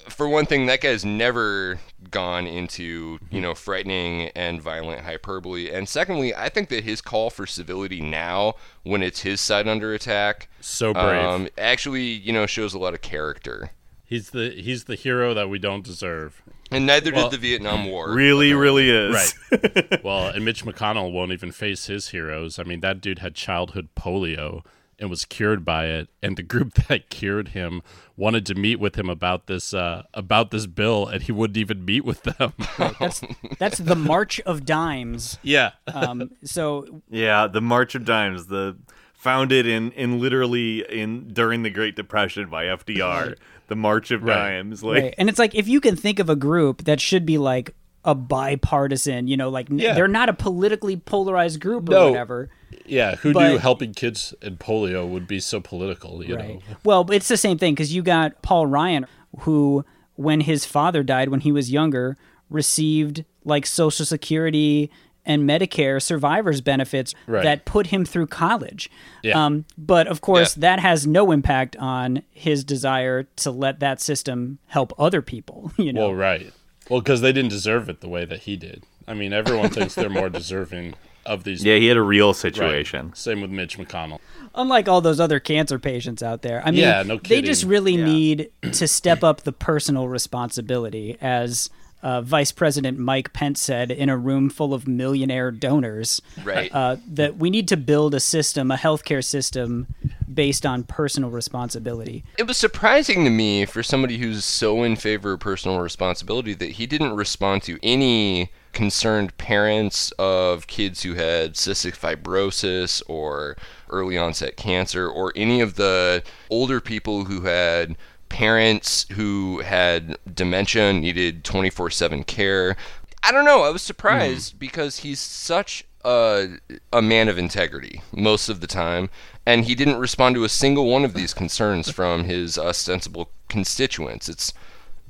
for 0.09 0.29
one 0.29 0.47
thing, 0.47 0.67
that 0.67 0.81
guy's 0.81 1.05
never 1.05 1.81
gone 2.11 2.47
into, 2.47 3.19
you 3.31 3.41
know, 3.41 3.55
frightening 3.55 4.29
and 4.37 4.63
violent 4.63 5.01
hyperbole. 5.03 5.71
And 5.71 5.89
secondly, 5.89 6.33
I 6.35 6.49
think 6.49 6.69
that 6.69 6.85
his 6.85 7.01
call 7.01 7.31
for 7.31 7.47
civility 7.47 8.01
now, 8.01 8.55
when 8.85 9.03
it's 9.03 9.23
his 9.23 9.41
side 9.41 9.67
under 9.67 9.93
attack, 9.93 10.49
So 10.61 10.93
brave. 10.93 11.25
um, 11.25 11.49
actually, 11.59 12.05
you 12.05 12.33
know, 12.33 12.47
shows 12.47 12.75
a 12.75 12.79
lot 12.79 12.95
of 12.95 13.01
character. 13.03 13.71
He's 14.05 14.31
the 14.31 14.51
he's 14.51 14.85
the 14.85 14.95
hero 14.95 15.33
that 15.33 15.49
we 15.49 15.59
don't 15.59 15.83
deserve. 15.83 16.43
And 16.71 16.87
neither 16.87 17.13
Well- 17.13 17.31
did 17.31 17.41
the 17.41 17.49
Vietnam 17.49 17.87
War. 17.87 18.13
Really, 18.13 18.53
really 18.53 18.89
is. 18.91 19.35
Right. 19.51 20.03
well, 20.05 20.29
and 20.29 20.45
Mitch 20.45 20.65
McConnell 20.67 21.11
won't 21.13 21.33
even 21.33 21.51
face 21.51 21.87
his 21.87 22.11
heroes. 22.11 22.59
I 22.59 22.63
mean, 22.65 22.81
that 22.81 23.01
dude 23.01 23.21
had 23.21 23.35
childhood 23.35 23.89
polio 23.99 24.65
and 24.99 25.11
was 25.11 25.25
cured 25.25 25.65
by 25.65 25.87
it, 25.87 26.09
and 26.23 26.37
the 26.37 26.43
group 26.43 26.75
that 26.89 27.11
cured 27.11 27.49
him 27.49 27.83
wanted 28.17 28.47
to 28.47 28.55
meet 28.55 28.77
with 28.79 28.97
him 28.97 29.09
about 29.09 29.47
this 29.47 29.75
uh, 29.75 30.03
about 30.15 30.51
this 30.51 30.67
bill, 30.67 31.07
and 31.07 31.23
he 31.23 31.33
wouldn't 31.33 31.57
even 31.57 31.85
meet 31.85 32.05
with 32.05 32.23
them. 32.23 32.53
That's 33.01 33.23
that's 33.59 33.79
the 33.79 33.97
March 33.97 34.41
of 34.41 34.65
Dimes. 34.65 35.39
yeah. 35.43 35.73
Um, 35.95 36.31
so 36.45 37.03
Yeah, 37.11 37.47
the 37.47 37.61
March 37.61 37.95
of 37.95 38.05
Dimes, 38.05 38.47
the 38.47 38.77
founded 39.15 39.67
in 39.67 39.93
in 39.93 40.21
literally 40.21 40.81
in 40.89 41.29
during 41.33 41.63
the 41.63 41.71
Great 41.71 41.97
Depression 41.97 42.49
by 42.49 42.65
FDR. 42.65 43.37
The 43.69 43.77
March 43.77 44.11
of 44.11 44.23
Right. 44.23 44.35
Dimes, 44.35 44.83
like 44.83 45.03
right. 45.03 45.15
and 45.17 45.29
it's 45.31 45.39
like 45.39 45.55
if 45.55 45.67
you 45.67 45.81
can 45.81 45.97
think 45.97 46.19
of 46.19 46.29
a 46.29 46.37
group 46.37 46.85
that 46.85 47.01
should 47.01 47.25
be 47.25 47.39
like 47.39 47.75
a 48.05 48.15
bipartisan, 48.15 49.29
you 49.29 49.37
know, 49.37 49.49
like 49.49 49.69
Yeah. 49.71 49.95
they're 49.95 50.09
not 50.09 50.29
a 50.29 50.33
politically 50.33 50.97
polarized 50.97 51.61
group 51.61 51.89
or 51.89 51.93
No. 51.93 52.09
whatever. 52.11 52.51
Yeah, 52.85 53.17
who 53.17 53.33
But- 53.33 53.49
knew 53.49 53.59
helping 53.59 53.95
kids 53.95 54.35
in 54.43 54.57
polio 54.57 55.09
would 55.09 55.27
be 55.29 55.39
so 55.41 55.61
political, 55.61 56.25
you 56.25 56.35
Right. 56.37 56.55
know? 56.55 56.61
Well, 56.85 57.09
it's 57.13 57.29
the 57.29 57.37
same 57.37 57.59
thing 57.59 57.75
because 57.75 57.95
you 57.95 58.03
got 58.03 58.43
Paul 58.43 58.67
Ryan, 58.67 59.07
who, 59.41 59.85
when 60.17 60.41
his 60.41 60.65
father 60.65 61.03
died 61.03 61.29
when 61.29 61.41
he 61.41 61.53
was 61.53 61.71
younger, 61.71 62.17
received 62.51 63.25
like 63.45 63.67
Social 63.67 64.05
Security 64.05 64.91
and 65.25 65.49
Medicare 65.49 66.03
survivors 66.03 66.61
benefits 66.61 67.15
Right. 67.29 67.45
that 67.45 67.65
put 67.65 67.89
him 67.89 68.05
through 68.05 68.27
college. 68.27 68.91
Yeah. 69.23 69.45
Um, 69.47 69.65
but 69.79 70.09
of 70.09 70.21
course, 70.21 70.57
Yeah. 70.57 70.61
that 70.63 70.81
has 70.81 71.07
no 71.07 71.31
impact 71.31 71.77
on 71.77 72.23
his 72.33 72.65
desire 72.65 73.25
to 73.37 73.51
let 73.53 73.79
that 73.81 74.01
system 74.01 74.59
help 74.67 74.93
other 74.99 75.23
people. 75.23 75.71
You 75.79 75.93
know, 75.93 76.01
Well, 76.09 76.15
right. 76.15 76.53
Well, 76.93 77.01
because 77.01 77.23
they 77.23 77.33
didn't 77.33 77.51
deserve 77.51 77.89
it 77.89 78.01
the 78.03 78.09
way 78.09 78.27
that 78.27 78.41
he 78.41 78.57
did. 78.57 78.85
I 79.09 79.15
mean, 79.15 79.33
everyone 79.33 79.71
thinks 79.71 79.95
they're 79.95 80.11
more 80.11 80.29
deserving 80.41 80.93
of 81.25 81.45
these. 81.45 81.65
yeah, 81.65 81.77
he 81.77 81.87
had 81.87 81.97
a 81.97 82.03
real 82.03 82.29
Right. 82.29 82.37
situation. 82.37 83.13
Same 83.15 83.41
with 83.41 83.51
Mitch 83.51 83.79
McConnell. 83.79 84.19
unlike 84.55 84.89
all 84.89 85.01
those 85.01 85.19
other 85.19 85.41
cancer 85.41 85.79
patients 85.79 86.23
out 86.23 86.43
there. 86.43 86.61
I 86.67 86.71
mean, 86.71 86.81
Yeah, 86.81 87.03
no 87.05 87.17
they 87.17 87.41
just 87.41 87.65
really 87.65 87.95
Yeah. 87.95 88.05
need 88.05 88.51
to 88.73 88.87
step 88.87 89.25
up 89.25 89.43
the 89.45 89.53
personal 89.53 90.07
responsibility, 90.09 91.17
as 91.23 91.71
uh, 92.03 92.21
Vice 92.21 92.53
President 92.53 92.99
Mike 92.99 93.33
Pence 93.33 93.61
said 93.61 93.91
in 93.91 94.09
a 94.09 94.17
room 94.17 94.51
full 94.51 94.75
of 94.75 94.89
millionaire 94.89 95.51
donors. 95.51 96.21
Right. 96.45 96.71
Uh, 96.73 96.97
that 97.07 97.37
we 97.37 97.51
need 97.51 97.69
to 97.69 97.77
build 97.77 98.15
a 98.15 98.21
system, 98.21 98.71
a 98.71 98.77
healthcare 98.77 99.25
system, 99.25 99.87
based 100.33 100.65
on 100.67 100.85
personal 100.85 101.31
responsibility. 101.31 102.25
It 102.39 102.47
was 102.47 102.57
surprising 102.57 103.25
to 103.25 103.31
me 103.31 103.65
for 103.67 103.83
somebody 103.83 104.19
who's 104.19 104.45
so 104.45 104.83
in 104.83 104.97
favor 104.97 105.33
of 105.33 105.41
personal 105.41 105.81
responsibility 105.81 106.55
that 106.55 106.73
he 106.73 106.87
didn't 106.87 107.15
respond 107.15 107.63
to 107.65 107.79
any 107.83 108.51
concerned 108.73 109.37
parents 109.37 110.13
of 110.13 110.67
kids 110.67 111.03
who 111.03 111.15
had 111.15 111.55
cystic 111.55 111.95
fibrosis 111.97 113.03
or 113.07 113.57
early 113.91 114.17
onset 114.17 114.57
cancer 114.57 115.07
or 115.09 115.33
any 115.37 115.61
of 115.61 115.75
the 115.75 116.23
older 116.49 116.81
people 116.81 117.27
who 117.27 117.43
had 117.43 117.95
parents 118.33 119.05
who 119.13 119.61
had 119.61 120.17
dementia 120.35 120.91
needed 120.95 121.45
24/7 121.45 122.27
care. 122.27 122.77
I 123.23 123.31
don't 123.31 123.45
know, 123.45 123.63
I 123.63 123.69
was 123.69 123.83
surprised 123.83 124.53
mm-hmm. 124.53 124.59
because 124.59 125.01
he's 125.01 125.21
such 125.21 125.85
a, 126.03 126.57
a 126.93 127.03
man 127.03 127.29
of 127.29 127.37
integrity 127.37 128.03
most 128.11 128.49
of 128.49 128.63
the 128.63 128.67
time, 128.67 129.11
and 129.45 129.67
he 129.67 129.75
didn't 129.75 129.99
respond 129.99 130.35
to 130.37 130.45
a 130.45 130.49
single 130.49 130.87
one 130.87 131.05
of 131.05 131.13
these 131.13 131.35
concerns 131.35 131.91
from 131.99 132.25
his 132.25 132.57
ostensible 132.57 133.29
constituents. 133.49 134.31
It's 134.31 134.55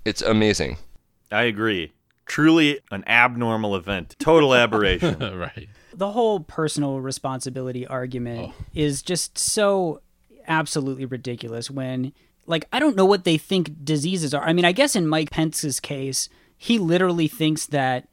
it's 0.05 0.21
amazing. 0.21 0.79
I 1.31 1.45
agree. 1.45 1.93
Truly 2.26 2.81
an 2.91 3.05
abnormal 3.07 3.76
event. 3.76 4.17
Total 4.19 4.52
aberration. 4.52 5.19
right. 5.38 5.69
The 5.95 6.11
whole 6.11 6.41
personal 6.41 7.00
responsibility 7.00 7.87
argument 7.87 8.52
oh. 8.52 8.64
is 8.75 9.00
just 9.00 9.38
so 9.38 10.00
absolutely 10.49 11.05
ridiculous 11.05 11.71
when 11.71 12.12
like 12.46 12.66
I 12.72 12.78
don't 12.78 12.96
know 12.96 13.04
what 13.04 13.25
they 13.25 13.38
think 13.38 13.84
diseases 13.84 14.34
are. 14.34 14.42
I 14.42 14.52
mean, 14.52 14.64
I 14.64 14.72
guess 14.72 14.96
in 14.96 15.06
Mike 15.06 15.30
Pence's 15.30 15.80
case, 15.80 16.28
he 16.56 16.78
literally 16.78 17.28
thinks 17.28 17.66
that 17.66 18.08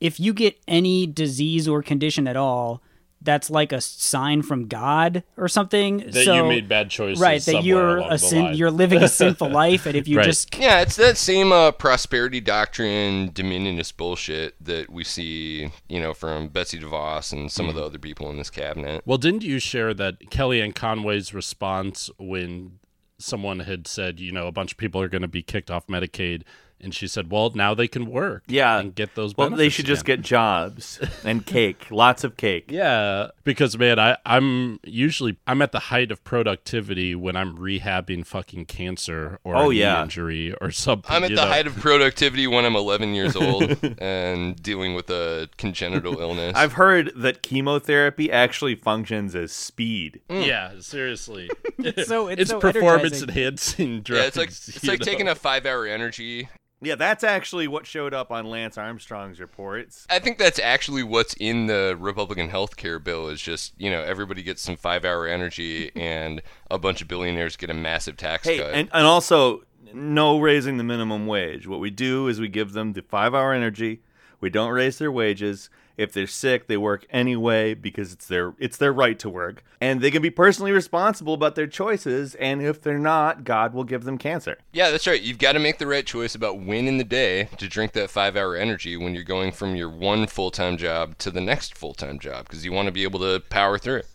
if 0.00 0.20
you 0.20 0.32
get 0.32 0.58
any 0.68 1.06
disease 1.06 1.66
or 1.66 1.82
condition 1.82 2.28
at 2.28 2.36
all, 2.36 2.82
that's 3.24 3.48
like 3.48 3.72
a 3.72 3.80
sign 3.80 4.42
from 4.42 4.68
God 4.68 5.24
or 5.36 5.48
something. 5.48 5.98
That 5.98 6.24
so, 6.24 6.34
you 6.36 6.44
made 6.44 6.68
bad 6.68 6.90
choices. 6.90 7.20
right? 7.20 7.40
That 7.40 7.64
you're 7.64 7.98
a 7.98 8.18
sin, 8.18 8.54
you're 8.54 8.70
living 8.70 9.02
a 9.02 9.08
sinful 9.08 9.48
life, 9.50 9.86
and 9.86 9.96
if 9.96 10.06
you 10.06 10.18
Right. 10.18 10.26
just 10.26 10.54
Yeah, 10.56 10.82
it's 10.82 10.96
that 10.96 11.16
same 11.16 11.50
uh, 11.50 11.72
prosperity 11.72 12.40
doctrine, 12.40 13.30
dominionist 13.30 13.96
bullshit 13.96 14.62
that 14.62 14.90
we 14.90 15.04
see, 15.04 15.70
you 15.88 16.00
know, 16.00 16.12
from 16.12 16.48
Betsy 16.48 16.78
DeVos 16.78 17.32
and 17.32 17.50
some 17.50 17.68
of 17.68 17.74
the 17.74 17.82
other 17.82 17.98
people 17.98 18.30
in 18.30 18.36
this 18.36 18.50
cabinet. 18.50 19.02
Well, 19.06 19.18
didn't 19.18 19.42
you 19.42 19.58
share 19.58 19.94
that 19.94 20.30
Kellyanne 20.30 20.74
Conway's 20.74 21.32
response 21.32 22.10
when 22.18 22.78
someone 23.18 23.60
had 23.60 23.86
said, 23.86 24.20
you 24.20 24.32
know, 24.32 24.46
a 24.46 24.52
bunch 24.52 24.72
of 24.72 24.78
people 24.78 25.00
are 25.00 25.08
going 25.08 25.22
to 25.22 25.28
be 25.28 25.42
kicked 25.42 25.70
off 25.70 25.86
Medicaid, 25.86 26.42
and 26.84 26.94
she 26.94 27.08
said, 27.08 27.30
"Well, 27.30 27.50
now 27.54 27.74
they 27.74 27.88
can 27.88 28.06
work, 28.06 28.44
Yeah. 28.46 28.78
and 28.78 28.94
get 28.94 29.14
those." 29.14 29.36
well, 29.36 29.48
they 29.50 29.56
benefits 29.56 29.74
should 29.74 29.86
just 29.86 30.04
get 30.04 30.20
jobs 30.22 31.00
and 31.24 31.44
cake. 31.44 31.86
Lots 31.90 32.22
of 32.24 32.36
cake. 32.36 32.66
Yeah, 32.70 33.28
because 33.42 33.76
man, 33.78 33.98
I 33.98 34.16
I'm 34.26 34.78
usually 34.84 35.36
I'm 35.46 35.62
at 35.62 35.72
the 35.72 35.80
height 35.80 36.12
of 36.12 36.22
productivity 36.24 37.14
when 37.14 37.34
I'm 37.36 37.56
rehabbing 37.58 38.26
fucking 38.26 38.66
cancer 38.66 39.38
or 39.44 39.56
Oh, 39.56 39.70
a 39.70 39.72
knee 39.72 39.80
yeah. 39.80 40.02
injury 40.02 40.54
or 40.60 40.70
something. 40.70 41.10
I'm 41.10 41.24
at 41.24 41.30
you 41.30 41.36
the 41.36 41.42
know? 41.44 41.48
height 41.48 41.66
of 41.66 41.76
productivity 41.76 42.46
when 42.46 42.64
I'm 42.64 42.76
11 42.76 43.14
years 43.14 43.34
old 43.36 43.76
and 43.98 44.56
dealing 44.62 44.94
with 44.94 45.08
a 45.10 45.48
congenital 45.56 46.20
illness. 46.20 46.52
I've 46.54 46.74
heard 46.74 47.12
that 47.16 47.42
chemotherapy 47.42 48.30
actually 48.30 48.74
functions 48.74 49.34
as 49.34 49.52
speed. 49.52 50.20
Mm. 50.28 50.46
Yeah, 50.46 50.72
seriously. 50.80 51.48
it's 51.78 52.06
so 52.08 52.28
it's, 52.28 52.42
it's 52.42 52.50
so 52.50 52.58
performance 52.60 53.22
energizing. 53.22 53.28
enhancing 53.28 54.00
drugs. 54.02 54.20
yeah, 54.20 54.26
it's 54.28 54.36
like 54.36 54.48
it's 54.48 54.84
like 54.86 55.00
taking 55.00 55.28
a 55.28 55.34
five-hour 55.34 55.86
energy. 55.86 56.48
Yeah, 56.84 56.94
that's 56.94 57.24
actually 57.24 57.68
what 57.68 57.86
showed 57.86 58.14
up 58.14 58.30
on 58.30 58.46
Lance 58.46 58.76
Armstrong's 58.78 59.40
reports. 59.40 60.06
I 60.10 60.18
think 60.18 60.38
that's 60.38 60.58
actually 60.58 61.02
what's 61.02 61.34
in 61.34 61.66
the 61.66 61.96
Republican 61.98 62.48
health 62.48 62.76
care 62.76 62.98
bill 62.98 63.28
is 63.28 63.40
just, 63.40 63.72
you 63.78 63.90
know, 63.90 64.02
everybody 64.02 64.42
gets 64.42 64.62
some 64.62 64.76
five 64.76 65.04
hour 65.04 65.26
energy 65.26 65.90
and 65.96 66.42
a 66.70 66.78
bunch 66.78 67.00
of 67.02 67.08
billionaires 67.08 67.56
get 67.56 67.70
a 67.70 67.74
massive 67.74 68.16
tax 68.16 68.46
Hey, 68.46 68.58
cut. 68.58 68.74
and, 68.74 68.88
and 68.92 69.06
also 69.06 69.62
no 69.92 70.38
raising 70.40 70.76
the 70.76 70.84
minimum 70.84 71.26
wage. 71.26 71.66
What 71.66 71.80
we 71.80 71.90
do 71.90 72.28
is 72.28 72.40
we 72.40 72.48
give 72.48 72.72
them 72.72 72.92
the 72.94 73.02
five 73.02 73.34
hour 73.34 73.52
energy. 73.52 74.00
We 74.40 74.50
don't 74.50 74.70
raise 74.72 74.98
their 74.98 75.12
wages. 75.12 75.70
If 75.96 76.12
they're 76.12 76.26
sick, 76.26 76.66
they 76.66 76.76
work 76.76 77.06
anyway 77.10 77.74
because 77.74 78.12
it's 78.12 78.26
their 78.26 78.54
it's 78.58 78.76
their 78.76 78.92
right 78.92 79.18
to 79.20 79.30
work. 79.30 79.62
And 79.80 80.00
they 80.00 80.10
can 80.10 80.22
be 80.22 80.30
personally 80.30 80.72
responsible 80.72 81.34
about 81.34 81.54
their 81.54 81.66
choices, 81.66 82.34
and 82.36 82.62
if 82.62 82.80
they're 82.82 82.98
not, 82.98 83.44
God 83.44 83.74
will 83.74 83.84
give 83.84 84.04
them 84.04 84.18
cancer. 84.18 84.58
Yeah, 84.72 84.90
that's 84.90 85.06
right. 85.06 85.20
You've 85.20 85.38
got 85.38 85.52
to 85.52 85.58
make 85.58 85.78
the 85.78 85.86
right 85.86 86.06
choice 86.06 86.34
about 86.34 86.60
when 86.60 86.88
in 86.88 86.98
the 86.98 87.04
day 87.04 87.48
to 87.58 87.68
drink 87.68 87.92
that 87.92 88.10
five 88.10 88.36
hour 88.36 88.56
energy 88.56 88.96
when 88.96 89.14
you're 89.14 89.24
going 89.24 89.52
from 89.52 89.76
your 89.76 89.90
one 89.90 90.26
full 90.26 90.50
time 90.50 90.76
job 90.76 91.16
to 91.18 91.30
the 91.30 91.40
next 91.40 91.76
full 91.76 91.94
time 91.94 92.18
job 92.18 92.46
because 92.46 92.64
you 92.64 92.72
want 92.72 92.86
to 92.86 92.92
be 92.92 93.04
able 93.04 93.20
to 93.20 93.40
power 93.48 93.78
through 93.78 93.96
it. 93.96 94.06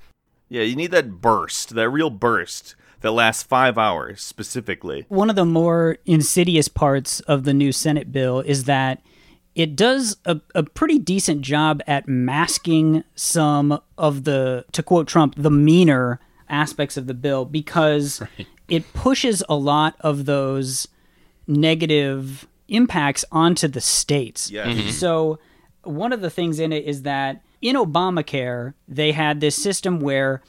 Yeah, 0.50 0.64
you 0.64 0.76
need 0.76 0.92
that 0.92 1.22
burst, 1.22 1.76
that 1.76 1.90
real 1.90 2.10
burst 2.10 2.76
that 3.02 3.12
lasts 3.12 3.44
five 3.44 3.78
hours 3.78 4.22
specifically. 4.22 5.06
One 5.08 5.30
of 5.30 5.36
the 5.36 5.46
more 5.46 5.98
insidious 6.06 6.68
parts 6.68 7.20
of 7.22 7.44
the 7.44 7.54
new 7.54 7.72
Senate 7.72 8.12
bill 8.12 8.42
is 8.42 8.66
that 8.66 9.02
it 9.60 9.76
does 9.76 10.16
a, 10.24 10.40
a 10.56 10.64
pretty 10.64 10.98
decent 10.98 11.42
job 11.42 11.84
at 11.86 12.08
masking 12.08 13.04
some 13.14 13.82
of 13.98 14.24
the, 14.24 14.64
to 14.72 14.82
quote 14.82 15.06
Trump, 15.06 15.36
the 15.36 15.52
meaner 15.52 16.22
aspects 16.48 16.96
of 16.96 17.08
the 17.08 17.14
bill 17.14 17.44
because 17.44 18.24
it 18.70 18.94
pushes 18.94 19.44
a 19.50 19.56
lot 19.56 19.98
of 20.00 20.24
those 20.24 20.88
negative 21.46 22.48
impacts 22.70 23.26
onto 23.34 23.68
the 23.68 23.82
states. 23.82 24.50
Yes. 24.50 24.96
So, 24.96 25.40
one 25.84 26.14
of 26.14 26.22
the 26.22 26.30
things 26.30 26.62
in 26.62 26.72
it 26.72 26.86
is 26.86 27.02
that 27.02 27.42
in 27.62 27.76
Obamacare, 27.76 28.76
they 28.88 29.12
had 29.12 29.42
this 29.42 29.62
system 29.62 30.00
where, 30.00 30.42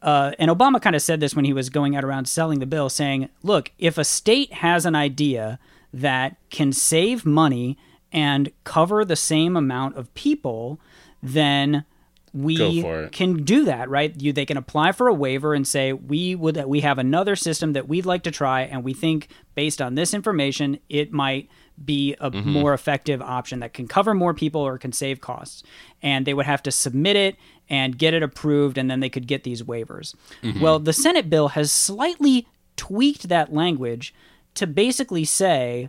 uh, 0.00 0.30
and 0.38 0.48
Obama 0.48 0.80
kind 0.80 0.94
of 0.94 1.02
said 1.02 1.18
this 1.18 1.34
when 1.34 1.44
he 1.44 1.52
was 1.52 1.70
going 1.70 1.96
out 1.96 2.04
around 2.04 2.28
selling 2.28 2.60
the 2.60 2.66
bill, 2.66 2.88
saying, 2.88 3.30
look, 3.42 3.72
if 3.80 3.98
a 3.98 4.04
state 4.04 4.52
has 4.52 4.86
an 4.86 4.94
idea 4.94 5.58
that 5.92 6.36
can 6.50 6.72
save 6.72 7.26
money 7.26 7.76
and 8.12 8.50
cover 8.64 9.04
the 9.04 9.16
same 9.16 9.56
amount 9.56 9.96
of 9.96 10.12
people, 10.14 10.80
then 11.22 11.84
we 12.32 12.82
can 13.10 13.42
do 13.44 13.64
that, 13.64 13.88
right? 13.88 14.14
You 14.20 14.32
they 14.32 14.44
can 14.46 14.56
apply 14.56 14.92
for 14.92 15.08
a 15.08 15.14
waiver 15.14 15.54
and 15.54 15.66
say 15.66 15.92
we 15.92 16.34
would 16.34 16.62
we 16.66 16.80
have 16.80 16.98
another 16.98 17.36
system 17.36 17.72
that 17.72 17.88
we'd 17.88 18.06
like 18.06 18.22
to 18.24 18.30
try, 18.30 18.62
and 18.62 18.84
we 18.84 18.94
think 18.94 19.28
based 19.54 19.80
on 19.80 19.94
this 19.94 20.14
information, 20.14 20.78
it 20.88 21.12
might 21.12 21.48
be 21.84 22.16
a 22.20 22.30
more 22.30 22.74
effective 22.74 23.22
option 23.22 23.60
that 23.60 23.72
can 23.72 23.86
cover 23.86 24.12
more 24.12 24.34
people 24.34 24.60
or 24.60 24.78
can 24.78 24.92
save 24.92 25.20
costs. 25.20 25.62
And 26.02 26.26
they 26.26 26.34
would 26.34 26.46
have 26.46 26.62
to 26.64 26.72
submit 26.72 27.16
it 27.16 27.36
and 27.68 27.96
get 27.96 28.14
it 28.14 28.22
approved, 28.22 28.78
and 28.78 28.90
then 28.90 29.00
they 29.00 29.08
could 29.08 29.26
get 29.26 29.44
these 29.44 29.62
waivers. 29.62 30.14
Well, 30.60 30.78
the 30.78 30.92
Senate 30.92 31.30
bill 31.30 31.48
has 31.48 31.70
slightly 31.70 32.46
tweaked 32.76 33.28
that 33.28 33.52
language 33.52 34.14
to 34.54 34.66
basically 34.66 35.24
say 35.24 35.88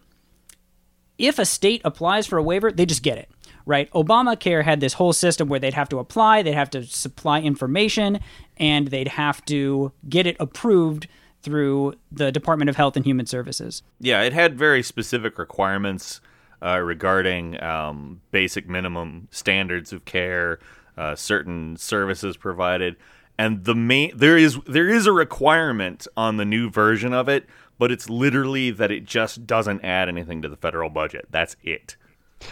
if 1.20 1.38
a 1.38 1.46
state 1.46 1.82
applies 1.86 2.26
for 2.26 2.38
a 2.38 2.44
waiver, 2.44 2.72
they 2.72 2.86
just 2.86 3.04
get 3.04 3.18
it. 3.18 3.30
Right? 3.66 3.92
Obamacare 3.92 4.64
had 4.64 4.80
this 4.80 4.94
whole 4.94 5.14
system 5.14 5.48
where 5.48 5.60
they'd 5.60 5.76
have 5.76 5.90
to 5.90 6.00
apply, 6.00 6.42
they'd 6.42 6.54
have 6.54 6.72
to 6.72 6.84
supply 6.84 7.40
information, 7.40 8.20
and 8.58 8.88
they'd 8.88 9.10
have 9.10 9.46
to 9.46 9.92
get 10.08 10.26
it 10.26 10.38
approved 10.40 11.08
through 11.44 11.94
the 12.12 12.32
Department 12.32 12.70
of 12.70 12.78
Health 12.78 12.96
and 12.96 13.06
Human 13.06 13.28
Services. 13.28 13.84
Yeah, 14.00 14.24
it 14.24 14.34
had 14.34 14.58
very 14.58 14.82
specific 14.82 15.38
requirements 15.38 16.20
uh, 16.62 16.80
regarding 16.80 17.62
um, 17.62 18.22
basic 18.32 18.68
minimum 18.68 19.28
standards 19.32 19.94
of 19.94 20.06
care, 20.06 20.60
uh, 20.98 21.16
certain 21.16 21.78
services 21.78 22.36
provided, 22.36 22.98
and 23.38 23.64
the 23.64 23.76
main 23.76 24.12
there 24.16 24.38
is 24.38 24.60
there 24.68 24.90
is 24.90 25.06
a 25.06 25.14
requirement 25.14 26.08
on 26.18 26.36
the 26.36 26.44
new 26.44 26.70
version 26.70 27.14
of 27.14 27.30
it, 27.30 27.46
but 27.80 27.92
it's 27.92 28.08
literally 28.10 28.70
that 28.70 28.92
it 28.92 29.06
just 29.06 29.48
doesn't 29.48 29.84
add 29.84 30.08
anything 30.08 30.44
to 30.44 30.50
the 30.50 30.58
federal 30.58 30.92
budget. 30.92 31.26
That's 31.32 31.56
it. 31.64 31.96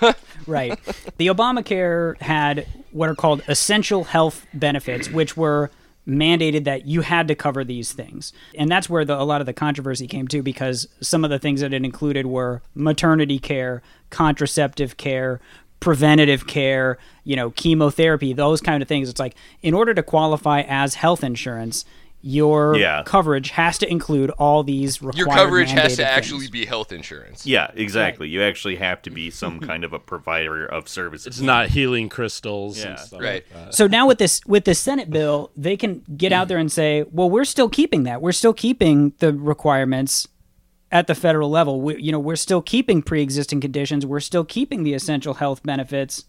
Right. 0.46 0.80
the 1.18 1.28
Obamacare 1.28 2.20
had 2.22 2.68
what 2.92 3.10
are 3.10 3.16
called 3.16 3.42
essential 3.48 4.06
health 4.06 4.46
benefits, 4.54 5.10
which 5.10 5.36
were 5.36 5.72
mandated 6.08 6.64
that 6.64 6.86
you 6.86 7.02
had 7.02 7.28
to 7.28 7.36
cover 7.36 7.64
these 7.64 7.92
things. 7.92 8.32
And 8.56 8.72
that's 8.72 8.90
where 8.90 9.04
the, 9.04 9.20
a 9.20 9.24
lot 9.24 9.42
of 9.42 9.46
the 9.46 9.54
controversy 9.54 10.08
came 10.08 10.28
to 10.30 10.42
because 10.42 10.88
some 11.02 11.24
of 11.24 11.30
the 11.30 11.40
things 11.40 11.62
that 11.62 11.74
it 11.74 11.84
included 11.84 12.28
were 12.28 12.62
maternity 12.76 13.40
care, 13.40 13.82
contraceptive 14.10 14.96
care, 14.96 15.42
preventative 15.80 16.48
care, 16.48 16.98
you 17.24 17.36
know, 17.36 17.52
chemotherapy, 17.52 18.34
those 18.34 18.62
kind 18.62 18.82
of 18.82 18.88
things. 18.88 19.10
It's 19.10 19.20
like 19.20 19.36
in 19.62 19.74
order 19.74 19.94
to 19.94 20.04
qualify 20.04 20.62
as 20.62 20.96
health 20.96 21.24
insurance, 21.24 21.84
your 22.22 22.76
Yeah. 22.76 23.04
coverage 23.06 23.52
has 23.52 23.78
to 23.78 23.90
include 23.90 24.32
all 24.32 24.64
these 24.64 25.02
required 25.02 25.18
Your 25.18 25.28
coverage 25.28 25.72
has 25.72 25.94
mandated 25.94 25.96
to 25.98 26.12
actually 26.12 26.40
things. 26.42 26.50
be 26.52 26.66
health 26.66 26.92
insurance. 26.92 27.46
Yeah, 27.46 27.70
exactly. 27.76 28.28
You 28.28 28.42
actually 28.42 28.76
have 28.78 29.02
to 29.04 29.10
be 29.10 29.30
some 29.30 29.60
kind 29.72 29.84
of 29.84 29.94
a 29.94 30.00
provider 30.00 30.66
of 30.66 30.90
services. 30.90 31.28
It's 31.28 31.40
not 31.42 31.70
healing 31.70 32.10
crystals 32.10 32.80
and 32.82 32.92
Yeah. 32.98 33.04
stuff 33.04 33.22
Right. 33.22 33.46
like 33.54 33.66
that. 33.66 33.76
So 33.76 33.88
now 33.88 34.08
with 34.08 34.18
this 34.18 34.42
with 34.48 34.66
this 34.66 34.80
Senate 34.80 35.10
bill, 35.10 35.52
they 35.56 35.78
can 35.78 36.02
get 36.18 36.34
out 36.34 36.48
there 36.48 36.58
and 36.58 36.72
say, 36.72 37.06
"Well, 37.12 37.30
we're 37.30 37.46
still 37.46 37.70
keeping 37.70 38.04
that. 38.04 38.22
We're 38.22 38.32
still 38.32 38.54
keeping 38.54 39.14
the 39.20 39.32
requirements 39.34 40.28
at 40.92 41.06
the 41.08 41.16
federal 41.16 41.50
level. 41.50 41.82
We, 41.82 42.02
you 42.02 42.12
know, 42.12 42.20
we're 42.20 42.36
still 42.38 42.62
keeping 42.62 43.02
pre-existing 43.02 43.62
conditions. 43.62 44.06
We're 44.06 44.22
still 44.22 44.44
keeping 44.46 44.84
the 44.84 44.94
essential 44.94 45.36
health 45.36 45.62
benefits 45.64 46.24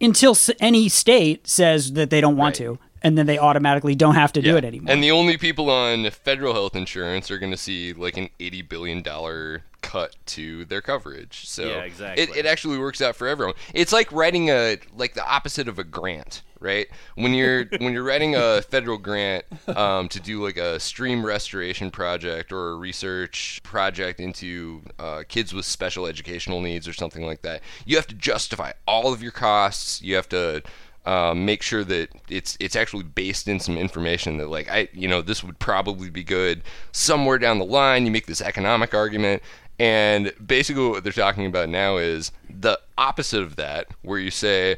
until 0.00 0.36
any 0.60 0.88
state 0.88 1.46
says 1.46 1.92
that 1.92 2.10
they 2.10 2.20
don't 2.20 2.36
want 2.36 2.58
Right. 2.58 2.66
to, 2.66 2.78
and 3.04 3.16
then 3.16 3.26
they 3.26 3.38
automatically 3.38 3.94
don't 3.94 4.14
have 4.16 4.32
to 4.32 4.42
do 4.42 4.50
Yeah. 4.52 4.56
it 4.56 4.64
anymore. 4.64 4.92
And 4.92 5.02
the 5.04 5.12
only 5.12 5.36
people 5.36 5.70
on 5.70 6.10
federal 6.10 6.54
health 6.54 6.74
insurance 6.74 7.30
are 7.30 7.38
going 7.38 7.52
to 7.52 7.58
see 7.58 7.92
like 7.92 8.16
an 8.16 8.30
eighty 8.40 8.62
billion 8.62 9.02
dollar 9.02 9.62
cut 9.82 10.16
to 10.24 10.64
their 10.64 10.80
coverage. 10.80 11.46
So 11.46 11.66
Yeah, 11.66 11.82
exactly. 11.82 12.24
It, 12.24 12.36
it 12.38 12.46
actually 12.46 12.78
works 12.78 13.02
out 13.02 13.14
for 13.16 13.28
everyone. 13.28 13.54
It's 13.74 13.92
like 13.92 14.10
writing 14.10 14.48
a 14.48 14.78
like 14.96 15.14
the 15.14 15.24
opposite 15.24 15.68
of 15.68 15.78
a 15.78 15.84
grant, 15.84 16.40
right? 16.58 16.86
When 17.16 17.34
you're 17.34 17.64
when 17.78 17.92
you're 17.92 18.02
writing 18.02 18.34
a 18.34 18.62
federal 18.62 18.96
grant 18.96 19.44
um, 19.68 20.08
to 20.08 20.20
do 20.20 20.42
like 20.42 20.56
a 20.56 20.80
stream 20.80 21.24
restoration 21.24 21.90
project 21.90 22.50
or 22.50 22.70
a 22.70 22.76
research 22.76 23.60
project 23.62 24.20
into 24.20 24.80
uh, 24.98 25.22
kids 25.28 25.52
with 25.52 25.66
special 25.66 26.06
educational 26.06 26.62
needs 26.62 26.88
or 26.88 26.94
something 26.94 27.26
like 27.26 27.42
that, 27.42 27.60
you 27.84 27.96
have 27.96 28.06
to 28.06 28.14
justify 28.14 28.72
all 28.88 29.12
of 29.12 29.22
your 29.22 29.32
costs. 29.32 30.00
You 30.00 30.14
have 30.14 30.30
to 30.30 30.62
um, 31.06 31.44
make 31.44 31.62
sure 31.62 31.84
that 31.84 32.08
it's 32.28 32.56
it's 32.60 32.76
actually 32.76 33.02
based 33.02 33.46
in 33.46 33.60
some 33.60 33.76
information 33.76 34.38
that 34.38 34.48
like 34.48 34.70
I 34.70 34.88
you 34.92 35.08
know 35.08 35.20
this 35.20 35.44
would 35.44 35.58
probably 35.58 36.10
be 36.10 36.24
good 36.24 36.62
somewhere 36.92 37.38
down 37.38 37.58
the 37.58 37.64
line. 37.64 38.06
You 38.06 38.12
make 38.12 38.26
this 38.26 38.40
economic 38.40 38.94
argument, 38.94 39.42
and 39.78 40.32
basically 40.44 40.88
what 40.88 41.04
they're 41.04 41.12
talking 41.12 41.46
about 41.46 41.68
now 41.68 41.98
is 41.98 42.32
the 42.48 42.80
opposite 42.96 43.42
of 43.42 43.56
that, 43.56 43.88
where 44.02 44.18
you 44.18 44.30
say 44.30 44.76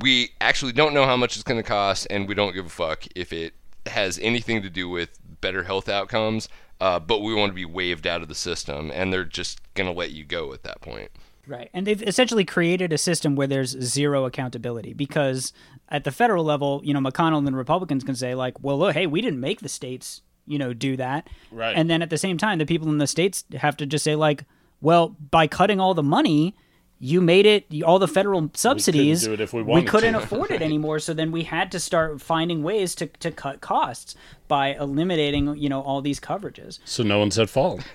we 0.00 0.30
actually 0.40 0.72
don't 0.72 0.94
know 0.94 1.04
how 1.04 1.16
much 1.16 1.36
it's 1.36 1.44
going 1.44 1.60
to 1.60 1.68
cost, 1.68 2.06
and 2.10 2.28
we 2.28 2.34
don't 2.34 2.54
give 2.54 2.66
a 2.66 2.70
fuck 2.70 3.04
if 3.14 3.32
it 3.32 3.54
has 3.86 4.18
anything 4.20 4.62
to 4.62 4.70
do 4.70 4.88
with 4.88 5.10
better 5.40 5.64
health 5.64 5.88
outcomes. 5.88 6.48
Uh, 6.80 6.98
but 6.98 7.20
we 7.20 7.34
want 7.34 7.50
to 7.50 7.54
be 7.54 7.66
waived 7.66 8.06
out 8.06 8.22
of 8.22 8.28
the 8.28 8.34
system, 8.34 8.90
and 8.94 9.12
they're 9.12 9.22
just 9.22 9.60
going 9.74 9.86
to 9.86 9.92
let 9.92 10.12
you 10.12 10.24
go 10.24 10.54
at 10.54 10.62
that 10.62 10.80
point. 10.80 11.10
Right. 11.50 11.68
And 11.74 11.84
they've 11.84 12.00
essentially 12.02 12.44
created 12.44 12.92
a 12.92 12.98
system 12.98 13.34
where 13.34 13.48
there's 13.48 13.70
zero 13.80 14.24
accountability 14.24 14.92
because 14.92 15.52
at 15.88 16.04
the 16.04 16.12
federal 16.12 16.44
level, 16.44 16.80
you 16.84 16.94
know, 16.94 17.00
McConnell 17.00 17.38
and 17.38 17.46
the 17.46 17.52
Republicans 17.52 18.04
can 18.04 18.14
say, 18.14 18.36
like, 18.36 18.62
well, 18.62 18.78
look, 18.78 18.94
hey, 18.94 19.08
we 19.08 19.20
didn't 19.20 19.40
make 19.40 19.60
the 19.60 19.68
states, 19.68 20.22
you 20.46 20.58
know, 20.58 20.72
do 20.72 20.96
that. 20.96 21.26
Right. 21.50 21.74
And 21.76 21.90
then 21.90 22.02
at 22.02 22.10
the 22.10 22.18
same 22.18 22.38
time, 22.38 22.58
the 22.58 22.66
people 22.66 22.88
in 22.88 22.98
the 22.98 23.08
states 23.08 23.42
have 23.54 23.76
to 23.78 23.86
just 23.86 24.04
say, 24.04 24.14
like, 24.14 24.44
well, 24.80 25.08
by 25.08 25.48
cutting 25.48 25.80
all 25.80 25.92
the 25.92 26.04
money, 26.04 26.54
you 27.02 27.22
made 27.22 27.46
it 27.46 27.64
all 27.82 27.98
the 27.98 28.06
federal 28.06 28.50
subsidies. 28.52 29.24
do 29.24 29.32
it 29.32 29.40
if 29.40 29.54
we 29.54 29.62
wanted 29.62 29.88
couldn't 29.88 30.12
to. 30.12 30.18
afford 30.20 30.50
it 30.50 30.60
anymore. 30.70 30.98
So 30.98 31.14
then 31.14 31.32
we 31.32 31.44
had 31.44 31.72
to 31.72 31.80
start 31.80 32.20
finding 32.20 32.62
ways 32.62 32.94
to, 32.96 33.06
to 33.06 33.30
cut 33.30 33.62
costs 33.62 34.14
by 34.48 34.74
eliminating, 34.74 35.56
you 35.56 35.68
know, 35.70 35.80
all 35.80 36.02
these 36.02 36.20
coverages. 36.20 36.78
So 36.84 37.02
no 37.02 37.18
one's 37.18 37.38
at 37.38 37.48
fault. 37.50 37.80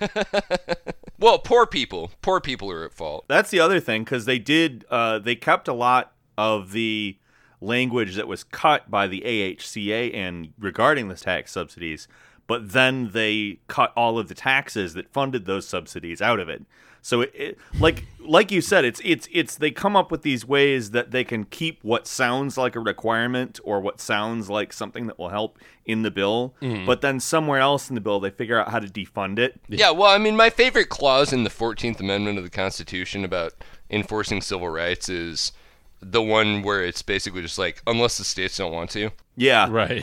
Well, 1.18 1.38
poor 1.38 1.66
people, 1.66 2.10
poor 2.20 2.40
people 2.42 2.70
are 2.70 2.84
at 2.84 2.92
fault. 2.92 3.24
That's 3.26 3.48
the 3.48 3.58
other 3.58 3.80
thing 3.80 4.04
because 4.04 4.26
they 4.26 4.38
did. 4.38 4.84
Uh, 4.90 5.18
they 5.18 5.34
kept 5.34 5.66
a 5.66 5.72
lot 5.72 6.12
of 6.36 6.72
the 6.72 7.16
language 7.60 8.16
that 8.16 8.28
was 8.28 8.44
cut 8.44 8.90
by 8.90 9.06
the 9.06 9.22
AHCA 9.22 10.14
and 10.14 10.52
regarding 10.58 11.08
the 11.08 11.14
tax 11.14 11.52
subsidies, 11.52 12.06
but 12.46 12.72
then 12.72 13.12
they 13.12 13.60
cut 13.66 13.94
all 13.96 14.18
of 14.18 14.28
the 14.28 14.34
taxes 14.34 14.92
that 14.92 15.10
funded 15.10 15.46
those 15.46 15.66
subsidies 15.66 16.20
out 16.20 16.38
of 16.38 16.50
it. 16.50 16.64
So 17.06 17.20
it, 17.20 17.30
it 17.36 17.58
like 17.78 18.04
like 18.18 18.50
you 18.50 18.60
said, 18.60 18.84
it's 18.84 19.00
it's 19.04 19.28
it's 19.30 19.54
they 19.54 19.70
come 19.70 19.94
up 19.94 20.10
with 20.10 20.22
these 20.22 20.44
ways 20.44 20.90
that 20.90 21.12
they 21.12 21.22
can 21.22 21.44
keep 21.44 21.78
what 21.84 22.08
sounds 22.08 22.58
like 22.58 22.74
a 22.74 22.80
requirement 22.80 23.60
or 23.62 23.80
what 23.80 24.00
sounds 24.00 24.50
like 24.50 24.72
something 24.72 25.06
that 25.06 25.16
will 25.16 25.28
help 25.28 25.56
in 25.84 26.02
the 26.02 26.10
bill, 26.10 26.56
mm-hmm. 26.60 26.84
but 26.84 27.02
then 27.02 27.20
somewhere 27.20 27.60
else 27.60 27.88
in 27.88 27.94
the 27.94 28.00
bill 28.00 28.18
they 28.18 28.30
figure 28.30 28.58
out 28.58 28.70
how 28.70 28.80
to 28.80 28.88
defund 28.88 29.38
it. 29.38 29.60
Yeah, 29.68 29.92
well, 29.92 30.10
I 30.10 30.18
mean, 30.18 30.34
my 30.34 30.50
favorite 30.50 30.88
clause 30.88 31.32
in 31.32 31.44
the 31.44 31.50
14th 31.50 32.00
Amendment 32.00 32.38
of 32.38 32.44
the 32.44 32.50
Constitution 32.50 33.24
about 33.24 33.52
enforcing 33.88 34.40
civil 34.40 34.68
rights 34.68 35.08
is 35.08 35.52
the 36.00 36.20
one 36.20 36.62
where 36.62 36.82
it's 36.82 37.02
basically 37.02 37.40
just 37.40 37.56
like, 37.56 37.82
unless 37.86 38.18
the 38.18 38.24
states 38.24 38.56
don't 38.56 38.72
want 38.72 38.90
to. 38.90 39.10
Yeah, 39.36 39.68
right. 39.70 40.02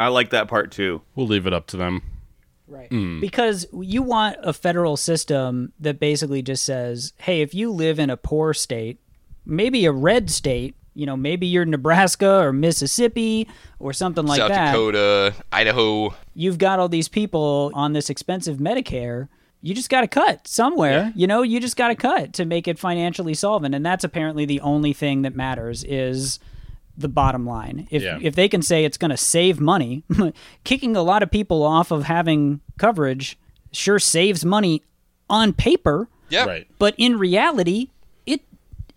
I 0.00 0.08
like 0.08 0.30
that 0.30 0.48
part 0.48 0.72
too. 0.72 1.00
we'll 1.14 1.28
leave 1.28 1.46
it 1.46 1.52
up 1.52 1.68
to 1.68 1.76
them. 1.76 2.02
Right. 2.66 2.90
Mm. 2.90 3.20
Because 3.20 3.66
you 3.72 4.02
want 4.02 4.36
a 4.42 4.52
federal 4.52 4.96
system 4.96 5.72
that 5.80 6.00
basically 6.00 6.42
just 6.42 6.64
says, 6.64 7.12
hey, 7.18 7.42
if 7.42 7.54
you 7.54 7.70
live 7.70 7.98
in 7.98 8.10
a 8.10 8.16
poor 8.16 8.54
state, 8.54 8.98
maybe 9.44 9.84
a 9.84 9.92
red 9.92 10.30
state, 10.30 10.74
you 10.94 11.06
know, 11.06 11.16
maybe 11.16 11.46
you're 11.46 11.64
Nebraska 11.64 12.38
or 12.40 12.52
Mississippi 12.52 13.48
or 13.78 13.92
something 13.92 14.24
like 14.24 14.38
South 14.38 14.48
that. 14.50 14.66
South 14.66 14.92
Dakota, 14.92 15.34
Idaho. 15.52 16.14
You've 16.34 16.58
got 16.58 16.78
all 16.78 16.88
these 16.88 17.08
people 17.08 17.70
on 17.74 17.92
this 17.92 18.08
expensive 18.08 18.58
Medicare. 18.58 19.28
You 19.60 19.74
just 19.74 19.90
got 19.90 20.02
to 20.02 20.08
cut 20.08 20.46
somewhere. 20.46 21.12
You 21.16 21.26
know, 21.26 21.42
you 21.42 21.58
just 21.58 21.76
got 21.76 21.88
to 21.88 21.94
cut 21.94 22.34
to 22.34 22.44
make 22.44 22.68
it 22.68 22.78
financially 22.78 23.34
solvent, 23.34 23.74
and 23.74 23.84
that's 23.84 24.04
apparently 24.04 24.44
the 24.44 24.60
only 24.60 24.92
thing 24.92 25.22
that 25.22 25.34
matters 25.34 25.84
is 25.84 26.38
the 26.96 27.08
bottom 27.08 27.44
line. 27.46 27.86
If 27.90 28.02
Yeah. 28.02 28.18
if 28.20 28.34
they 28.34 28.48
can 28.48 28.62
say 28.62 28.84
it's 28.84 28.96
going 28.96 29.10
to 29.10 29.16
save 29.16 29.60
money, 29.60 30.04
kicking 30.64 30.96
a 30.96 31.02
lot 31.02 31.22
of 31.22 31.30
people 31.30 31.62
off 31.62 31.90
of 31.90 32.04
having 32.04 32.60
coverage 32.78 33.36
sure 33.72 33.98
saves 33.98 34.44
money 34.44 34.82
on 35.28 35.52
paper, 35.52 36.08
Yeah. 36.30 36.44
Right. 36.44 36.66
but 36.78 36.94
in 36.96 37.18
reality, 37.18 37.88
it 38.26 38.42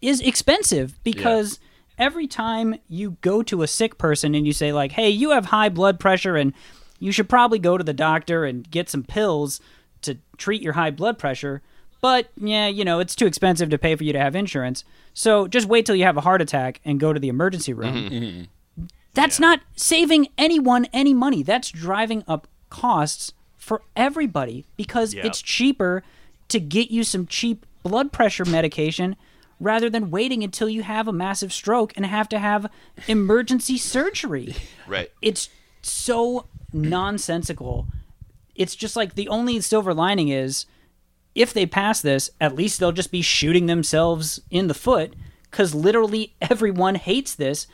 is 0.01 0.21
expensive 0.21 0.99
because 1.03 1.60
every 1.97 2.27
time 2.27 2.75
you 2.88 3.17
go 3.21 3.41
to 3.43 3.63
a 3.63 3.67
sick 3.67 3.97
person 3.97 4.36
and 4.36 4.45
you 4.45 4.53
say 4.53 4.71
like, 4.71 4.91
"Hey, 4.91 5.10
you 5.10 5.31
have 5.31 5.45
high 5.47 5.69
blood 5.69 5.99
pressure 5.99 6.36
and 6.36 6.53
you 6.99 7.12
should 7.12 7.27
probably 7.29 7.57
go 7.60 7.77
to 7.77 7.83
the 7.83 7.93
doctor 7.93 8.45
and 8.45 8.69
get 8.69 8.89
some 8.89 9.03
pills 9.03 9.60
to 10.03 10.17
treat 10.38 10.62
your 10.62 10.73
high 10.73 10.91
blood 10.91 11.17
pressure." 11.17 11.62
But 12.01 12.29
yeah, 12.38 12.67
you 12.67 12.86
know, 12.86 12.99
it's 12.99 13.15
too 13.15 13.25
expensive 13.25 13.69
to 13.71 13.77
pay 13.77 13.95
for 13.95 14.03
you 14.03 14.13
to 14.13 14.19
have 14.19 14.36
insurance. 14.36 14.83
So 15.13 15.47
just 15.47 15.67
wait 15.67 15.86
till 15.86 15.95
you 15.95 16.03
have 16.03 16.17
a 16.17 16.21
heart 16.21 16.41
attack 16.41 16.79
and 16.86 16.99
go 16.99 17.12
to 17.13 17.19
the 17.19 17.27
emergency 17.29 17.73
room. 17.73 17.95
Mm-hmm. 17.95 18.15
Mm-hmm. 18.23 18.83
That's 19.13 19.39
not 19.39 19.62
saving 19.75 20.27
anyone 20.38 20.86
any 20.93 21.13
money. 21.13 21.41
That's 21.41 21.71
driving 21.71 22.23
up 22.27 22.47
costs 22.69 23.33
for 23.57 23.81
everybody 23.95 24.65
because 24.77 25.13
Yeah. 25.15 25.25
it's 25.25 25.41
cheaper 25.41 26.03
to 26.49 26.60
get 26.60 26.91
you 26.91 27.03
some 27.03 27.25
cheap 27.25 27.65
blood 27.83 28.12
pressure 28.12 28.45
medication 28.45 29.15
rather 29.60 29.89
than 29.89 30.12
waiting 30.12 30.43
until 30.43 30.69
you 30.69 30.83
have 30.83 31.07
a 31.07 31.12
massive 31.12 31.51
stroke 31.51 31.91
and 31.95 32.05
have 32.05 32.29
to 32.29 32.38
have 32.38 32.67
emergency 33.07 33.77
surgery. 33.77 34.53
Right. 34.88 35.12
It's 35.21 35.49
so 35.81 36.45
nonsensical. 36.71 37.88
It's 38.55 38.75
just 38.75 38.95
like 38.95 39.15
the 39.15 39.27
only 39.27 39.60
silver 39.62 39.93
lining 39.93 40.29
is 40.29 40.65
if 41.38 41.54
they 41.54 41.65
pass 41.65 42.02
this, 42.02 42.30
at 42.41 42.56
least 42.56 42.80
they'll 42.80 42.91
just 42.91 43.12
be 43.12 43.21
shooting 43.21 43.67
themselves 43.67 44.39
in 44.52 44.67
the 44.67 44.73
foot 44.73 45.13
because 45.50 45.73
literally 45.76 46.36
everyone 46.41 46.95
hates 46.95 47.36
this. 47.36 47.67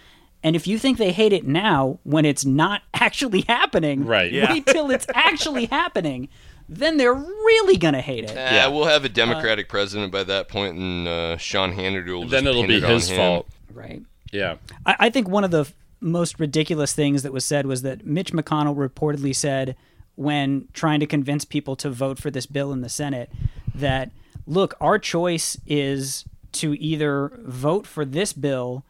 And 0.44 0.56
if 0.58 0.68
you 0.68 0.78
think 0.78 0.98
they 0.98 1.14
hate 1.14 1.32
it 1.32 1.48
now 1.48 2.00
when 2.04 2.26
it's 2.26 2.44
not 2.46 2.82
actually 2.94 3.42
happening, 3.48 4.06
Right. 4.06 4.32
Yeah. 4.32 4.52
wait 4.52 4.66
till 4.66 4.92
it's 4.92 5.08
actually 5.16 5.66
happening. 5.66 6.30
Then 6.70 6.98
they're 6.98 7.14
really 7.14 7.78
going 7.78 7.94
to 7.94 8.02
hate 8.02 8.24
it. 8.26 8.34
Yeah, 8.36 8.68
we'll 8.68 8.86
have 8.86 9.04
a 9.06 9.10
Democratic 9.10 9.68
president 9.68 10.12
by 10.14 10.24
that 10.24 10.48
point, 10.48 10.78
and 10.78 11.08
uh, 11.08 11.38
Sean 11.38 11.74
Hannity 11.74 12.08
will 12.14 12.22
just 12.22 12.32
Then 12.32 12.48
it'll 12.48 12.62
pin 12.62 12.70
be 12.70 12.78
it 12.78 12.84
his 12.84 13.12
fault. 13.12 13.48
Right. 13.74 14.02
Yeah. 14.32 14.56
I, 14.86 14.96
I 15.00 15.10
think 15.10 15.28
one 15.28 15.44
of 15.44 15.52
the 15.52 15.70
most 16.00 16.40
ridiculous 16.40 16.94
things 16.94 17.24
that 17.24 17.34
was 17.34 17.44
said 17.46 17.66
was 17.66 17.82
that 17.82 18.06
Mitch 18.06 18.32
McConnell 18.34 18.76
reportedly 18.78 19.36
said 19.36 19.76
when 20.16 20.68
trying 20.74 21.00
to 21.00 21.08
convince 21.08 21.46
people 21.46 21.76
to 21.78 21.90
vote 21.90 22.20
for 22.20 22.30
this 22.30 22.46
bill 22.46 22.72
in 22.72 22.82
the 22.82 22.90
Senate 22.90 23.32
that, 23.74 24.12
look, 24.46 24.76
our 24.80 25.00
choice 25.00 25.58
is 25.66 26.26
to 26.54 26.74
either 26.80 27.32
vote 27.44 27.88
for 27.88 28.06
this 28.06 28.34
bill 28.34 28.84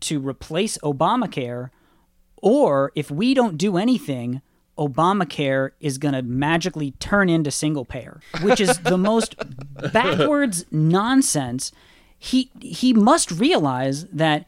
to 0.00 0.20
replace 0.20 0.78
Obamacare, 0.78 1.70
or 2.36 2.92
if 2.94 3.10
we 3.10 3.34
don't 3.34 3.58
do 3.58 3.76
anything, 3.76 4.40
Obamacare 4.78 5.72
is 5.80 5.98
going 5.98 6.14
to 6.14 6.22
magically 6.22 6.92
turn 6.92 7.28
into 7.28 7.50
single 7.50 7.84
payer, 7.84 8.20
which 8.42 8.60
is 8.60 8.78
the 8.78 8.96
most 8.96 9.34
backwards 9.92 10.64
nonsense. 10.70 11.72
He 12.16 12.50
he 12.60 12.92
must 12.92 13.32
realize 13.32 14.04
that 14.06 14.46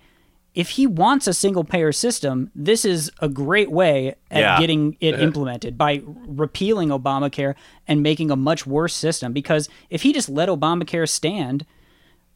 if 0.55 0.71
he 0.71 0.87
wants 0.87 1.27
a 1.27 1.35
single 1.35 1.65
payer 1.65 1.93
system, 1.93 2.51
this 2.55 2.85
is 2.85 3.11
a 3.21 3.29
great 3.29 3.71
way 3.71 4.17
at 4.31 4.41
Yeah. 4.41 4.59
getting 4.59 4.97
it 5.01 5.15
uh-huh. 5.15 5.23
implemented 5.23 5.79
by 5.79 6.03
repealing 6.05 6.89
Obamacare 6.89 7.55
and 7.87 8.03
making 8.03 8.31
a 8.31 8.37
much 8.37 8.67
worse 8.67 8.95
system. 8.95 9.33
Because 9.33 9.69
if 9.91 10.03
he 10.03 10.13
just 10.13 10.29
let 10.29 10.49
Obamacare 10.49 11.09
stand, 11.09 11.65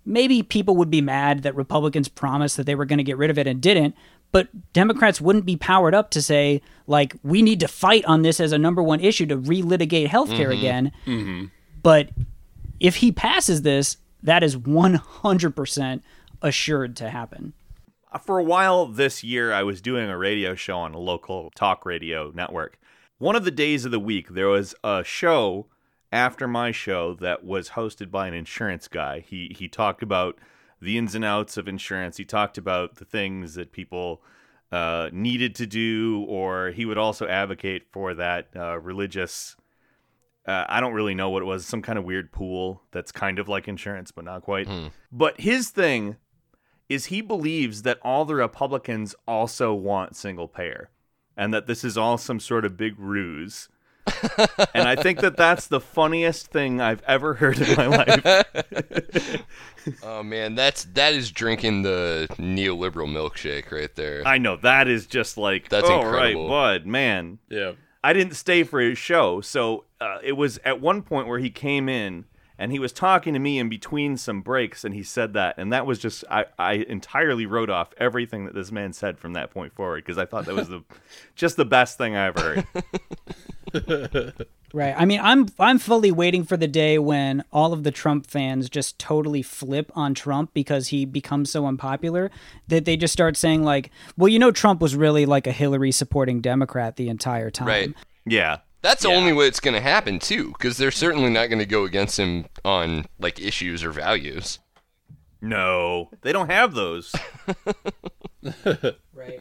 maybe 0.05 0.43
people 0.43 0.77
would 0.77 0.91
be 0.91 1.01
mad 1.01 1.43
that 1.43 1.57
Republicans 1.57 2.09
promised 2.09 2.57
that 2.57 2.67
they 2.67 2.75
were 2.75 2.85
going 2.85 2.99
to 2.99 3.05
get 3.05 3.17
rid 3.17 3.31
of 3.31 3.39
it 3.39 3.47
and 3.47 3.61
didn't. 3.61 3.97
But 4.31 4.49
Democrats 4.73 5.21
wouldn't 5.21 5.47
be 5.47 5.57
powered 5.57 5.95
up 5.95 6.11
to 6.11 6.23
say, 6.23 6.61
like, 6.87 7.17
we 7.23 7.43
need 7.43 7.61
to 7.61 7.69
fight 7.69 8.05
on 8.05 8.23
this 8.23 8.41
as 8.41 8.53
a 8.53 8.59
number 8.59 8.83
one 8.83 9.01
issue 9.01 9.27
to 9.27 9.37
relitigate 9.37 10.09
healthcare 10.09 10.51
mm-hmm. 10.51 10.59
again. 10.59 10.93
Mm-hmm. 11.07 11.45
But 11.83 12.11
if 12.81 12.97
he 12.97 13.13
passes 13.13 13.63
this, 13.63 13.97
that 14.23 14.43
is 14.43 14.57
100% 14.57 16.03
assured 16.43 16.97
to 16.97 17.11
happen. 17.11 17.53
For 18.23 18.39
a 18.39 18.45
while 18.45 18.87
this 18.87 19.25
year, 19.25 19.53
I 19.53 19.63
was 19.63 19.81
doing 19.81 20.09
a 20.09 20.19
radio 20.19 20.55
show 20.55 20.79
on 20.79 20.95
a 20.95 20.99
local 20.99 21.51
talk 21.55 21.85
radio 21.85 22.31
network. 22.35 22.79
One 23.19 23.37
of 23.37 23.45
the 23.45 23.51
days 23.51 23.85
of 23.85 23.91
the 23.91 24.01
week, 24.01 24.31
there 24.31 24.49
was 24.49 24.75
a 24.83 25.03
show 25.05 25.67
after 26.13 26.47
my 26.47 26.71
show 26.71 27.15
that 27.15 27.45
was 27.45 27.71
hosted 27.71 28.11
by 28.11 28.29
an 28.29 28.35
insurance 28.35 28.89
guy. 28.89 29.21
He 29.21 29.55
he 29.57 29.69
talked 29.69 30.03
about 30.03 30.39
the 30.81 30.99
ins 30.99 31.15
and 31.15 31.25
outs 31.25 31.57
of 31.57 31.67
insurance. 31.67 32.17
He 32.17 32.25
talked 32.25 32.59
about 32.59 32.97
the 32.97 33.05
things 33.05 33.55
that 33.55 33.73
people 33.73 34.23
uh, 34.71 35.09
needed 35.13 35.55
to 35.57 35.67
do, 35.67 36.25
or 36.29 36.71
he 36.71 36.85
would 36.85 36.99
also 36.99 37.27
advocate 37.27 37.85
for 37.93 38.15
that 38.15 38.49
uh, 38.55 38.79
religious. 38.79 39.57
Uh, 40.47 40.65
I 40.69 40.81
don't 40.81 40.93
really 40.93 41.15
know 41.15 41.31
what 41.31 41.43
it 41.43 41.47
was. 41.47 41.65
Some 41.65 41.81
kind 41.81 41.99
of 41.99 42.05
weird 42.05 42.31
pool 42.31 42.83
that's 42.93 43.11
kind 43.11 43.39
of 43.39 43.49
like 43.49 43.67
insurance, 43.67 44.11
but 44.11 44.25
not 44.25 44.43
quite. 44.43 44.69
But 45.11 45.41
his 45.41 45.71
thing 45.71 46.17
is 46.95 47.07
he 47.07 47.21
believes 47.21 47.83
that 47.83 47.99
all 48.03 48.25
the 48.25 48.37
Republicans 48.37 49.15
also 49.27 49.75
want 49.75 50.17
single 50.17 50.49
payer 50.49 50.91
and 51.37 51.53
that 51.53 51.67
this 51.67 51.85
is 51.85 51.99
all 51.99 52.17
some 52.17 52.39
sort 52.41 52.65
of 52.65 52.77
big 52.77 52.99
ruse. 52.99 53.69
and 54.75 54.87
I 54.87 54.97
think 54.97 55.21
that 55.21 55.37
that's 55.37 55.67
the 55.67 55.81
funniest 55.81 56.49
thing 56.49 56.81
I've 56.81 57.03
ever 57.03 57.35
heard 57.35 57.59
in 57.59 57.77
my 57.77 57.87
life. 57.87 59.43
Oh 60.03 60.23
man, 60.23 60.55
that's 60.55 60.85
that 60.95 61.13
is 61.13 61.31
drinking 61.31 61.83
the 61.83 62.27
neoliberal 62.39 63.07
milkshake 63.07 63.71
right 63.71 63.95
there. 63.95 64.23
I 64.27 64.39
know 64.39 64.57
that 64.57 64.89
is 64.89 65.07
just 65.07 65.37
like 65.37 65.69
That's 65.69 65.87
oh 65.87 66.01
incredible. 66.01 66.49
right, 66.49 66.79
bud, 66.81 66.87
man. 66.87 67.39
Yeah. 67.51 67.73
I 68.03 68.15
didn't 68.15 68.33
stay 68.33 68.63
for 68.63 68.81
his 68.81 68.97
show, 68.97 69.43
so 69.43 69.85
uh, 70.01 70.21
it 70.23 70.39
was 70.39 70.59
at 70.65 70.81
one 70.81 71.03
point 71.03 71.29
where 71.29 71.39
he 71.39 71.51
came 71.51 71.91
in 71.91 72.25
and 72.59 72.73
he 72.73 72.79
was 72.79 72.93
talking 72.93 73.35
to 73.35 73.41
me 73.41 73.59
in 73.59 73.69
between 73.69 74.17
some 74.17 74.41
breaks, 74.41 74.85
and 74.85 74.95
he 74.95 75.03
said 75.03 75.33
that, 75.35 75.57
and 75.59 75.73
that 75.73 75.87
was 75.87 75.99
just 75.99 76.25
I, 76.31 76.47
I 76.59 76.73
entirely 76.75 77.47
wrote 77.47 77.71
off 77.71 77.93
everything 77.99 78.47
that 78.47 78.55
this 78.55 78.71
man 78.71 78.93
said 78.93 79.19
from 79.19 79.33
that 79.33 79.51
point 79.51 79.75
forward 79.75 80.05
because 80.05 80.19
I 80.19 80.27
thought 80.27 80.47
that 80.47 80.55
was 80.55 80.69
the 80.69 80.83
just 81.35 81.57
the 81.57 81.65
best 81.65 81.99
thing 81.99 82.17
I 82.17 82.27
ever 82.27 82.65
heard. 83.73 84.47
Right. 84.75 84.95
I 84.99 85.05
mean, 85.05 85.21
I'm 85.23 85.47
I'm 85.61 85.79
fully 85.79 86.11
waiting 86.11 86.43
for 86.43 86.57
the 86.57 86.67
day 86.67 86.99
when 86.99 87.45
all 87.53 87.73
of 87.73 87.85
the 87.85 87.93
Trump 87.93 88.27
fans 88.27 88.69
just 88.69 88.99
totally 88.99 89.41
flip 89.41 89.93
on 89.95 90.15
Trump 90.15 90.53
because 90.53 90.89
he 90.89 91.05
becomes 91.05 91.49
so 91.49 91.65
unpopular 91.67 92.29
that 92.67 92.85
they 92.85 92.97
just 92.97 93.13
start 93.13 93.37
saying 93.37 93.63
like, 93.63 93.93
"Well, 94.17 94.27
you 94.27 94.41
know, 94.41 94.51
Trump 94.51 94.81
was 94.81 94.97
really 94.97 95.27
like 95.27 95.47
a 95.47 95.53
Hillary 95.53 95.93
supporting 95.93 96.41
Democrat 96.41 96.97
the 96.97 97.09
entire 97.09 97.51
time." 97.53 97.69
right. 97.69 97.95
yeah, 98.27 98.59
That's 98.85 99.03
the 99.03 99.09
only 99.09 99.33
way 99.33 99.47
it's 99.47 99.61
going 99.61 99.73
to 99.73 99.81
happen 99.81 100.19
too, 100.19 100.49
because 100.53 100.77
they're 100.77 100.91
certainly 100.91 101.31
not 101.31 101.47
going 101.47 101.59
to 101.59 101.65
go 101.65 101.85
against 101.85 102.19
him 102.19 102.45
on 102.67 103.07
like 103.19 103.41
issues 103.41 103.83
or 103.83 103.91
values. 103.91 104.59
no, 105.41 106.11
they 106.21 106.33
don't 106.33 106.51
have 106.51 106.75
those. 106.75 107.13
Right. 109.15 109.41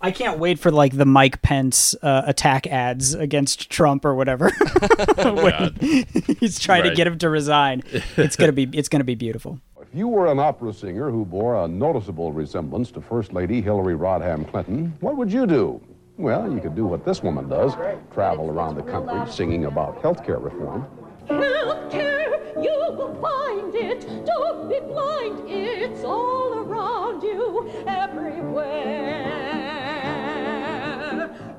I 0.00 0.10
can't 0.10 0.38
wait 0.38 0.58
for 0.58 0.70
like 0.70 0.96
the 0.96 1.04
Mike 1.04 1.42
Pence 1.42 1.94
uh, 2.02 2.22
attack 2.24 2.66
ads 2.66 3.12
against 3.12 3.68
Trump 3.68 4.06
or 4.06 4.14
whatever. 4.14 4.50
when 5.18 5.74
he's 6.40 6.58
trying 6.58 6.84
to 6.84 6.94
get 6.94 7.06
him 7.06 7.18
to 7.18 7.28
resign. 7.28 7.82
It's 8.16 8.36
gonna 8.36 8.52
be 8.52 8.70
it's 8.72 8.88
gonna 8.88 9.04
be 9.04 9.16
beautiful. 9.16 9.60
If 9.82 9.88
you 9.92 10.08
were 10.08 10.28
an 10.28 10.38
opera 10.38 10.72
singer 10.72 11.10
who 11.10 11.26
bore 11.26 11.62
a 11.62 11.68
noticeable 11.68 12.32
resemblance 12.32 12.90
to 12.92 13.02
First 13.02 13.34
Lady 13.34 13.60
Hillary 13.60 13.96
Rodham 13.96 14.48
Clinton, 14.50 14.96
what 15.00 15.18
would 15.18 15.30
you 15.30 15.46
do? 15.46 15.78
Well, 16.18 16.52
you 16.52 16.60
could 16.60 16.74
do 16.74 16.84
what 16.84 17.04
this 17.04 17.22
woman 17.22 17.48
does 17.48 17.74
travel 18.12 18.50
around 18.50 18.74
the 18.74 18.82
country 18.82 19.20
singing 19.32 19.66
about 19.66 20.02
health 20.02 20.26
care 20.26 20.38
reform. 20.38 20.84
Healthcare, 21.28 22.60
you 22.60 22.72
will 22.96 23.14
find 23.22 23.72
it. 23.72 24.00
Don't 24.26 24.68
be 24.68 24.80
blind. 24.80 25.48
It's 25.48 26.02
all 26.02 26.54
around 26.54 27.22
you, 27.22 27.70
everywhere. 27.86 29.28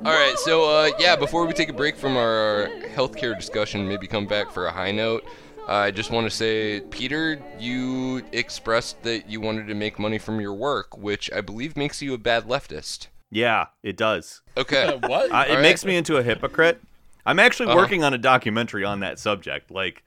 All 0.04 0.12
right, 0.12 0.36
so 0.39 0.65
uh, 0.65 0.89
yeah, 1.00 1.15
before 1.15 1.45
we 1.45 1.54
take 1.54 1.69
a 1.69 1.74
break 1.74 1.95
from 1.95 2.17
our 2.17 2.69
healthcare 2.93 3.38
discussion, 3.38 3.88
maybe 3.88 4.08
come 4.08 4.26
back 4.28 4.52
for 4.52 4.67
a 4.67 4.72
high 4.72 4.91
note. 4.91 5.24
I 5.69 5.91
just 5.91 6.12
want 6.12 6.30
to 6.30 6.36
say, 6.36 6.82
Peter, 6.82 7.41
you 7.60 8.24
expressed 8.34 9.04
that 9.04 9.30
you 9.30 9.39
wanted 9.39 9.67
to 9.67 9.74
make 9.74 10.00
money 10.00 10.17
from 10.17 10.41
your 10.41 10.54
work, 10.54 10.98
which 10.98 11.32
I 11.32 11.39
believe 11.39 11.78
makes 11.78 12.02
you 12.02 12.13
a 12.13 12.17
bad 12.17 12.43
leftist. 12.43 13.08
Yeah, 13.31 13.67
it 13.83 13.95
does. 13.97 14.41
Okay. 14.57 14.97
What? 15.03 15.31
Uh, 15.31 15.45
it 15.47 15.55
All 15.57 15.61
makes 15.61 15.85
me 15.85 15.95
into 15.95 16.17
a 16.17 16.23
hypocrite. 16.23 16.81
I'm 17.25 17.39
actually 17.39 17.67
Uh-huh. 17.67 17.77
working 17.77 18.03
on 18.03 18.13
a 18.13 18.17
documentary 18.17 18.83
on 18.83 19.01
that 19.01 19.19
subject. 19.19 19.69
Like, 19.71 20.03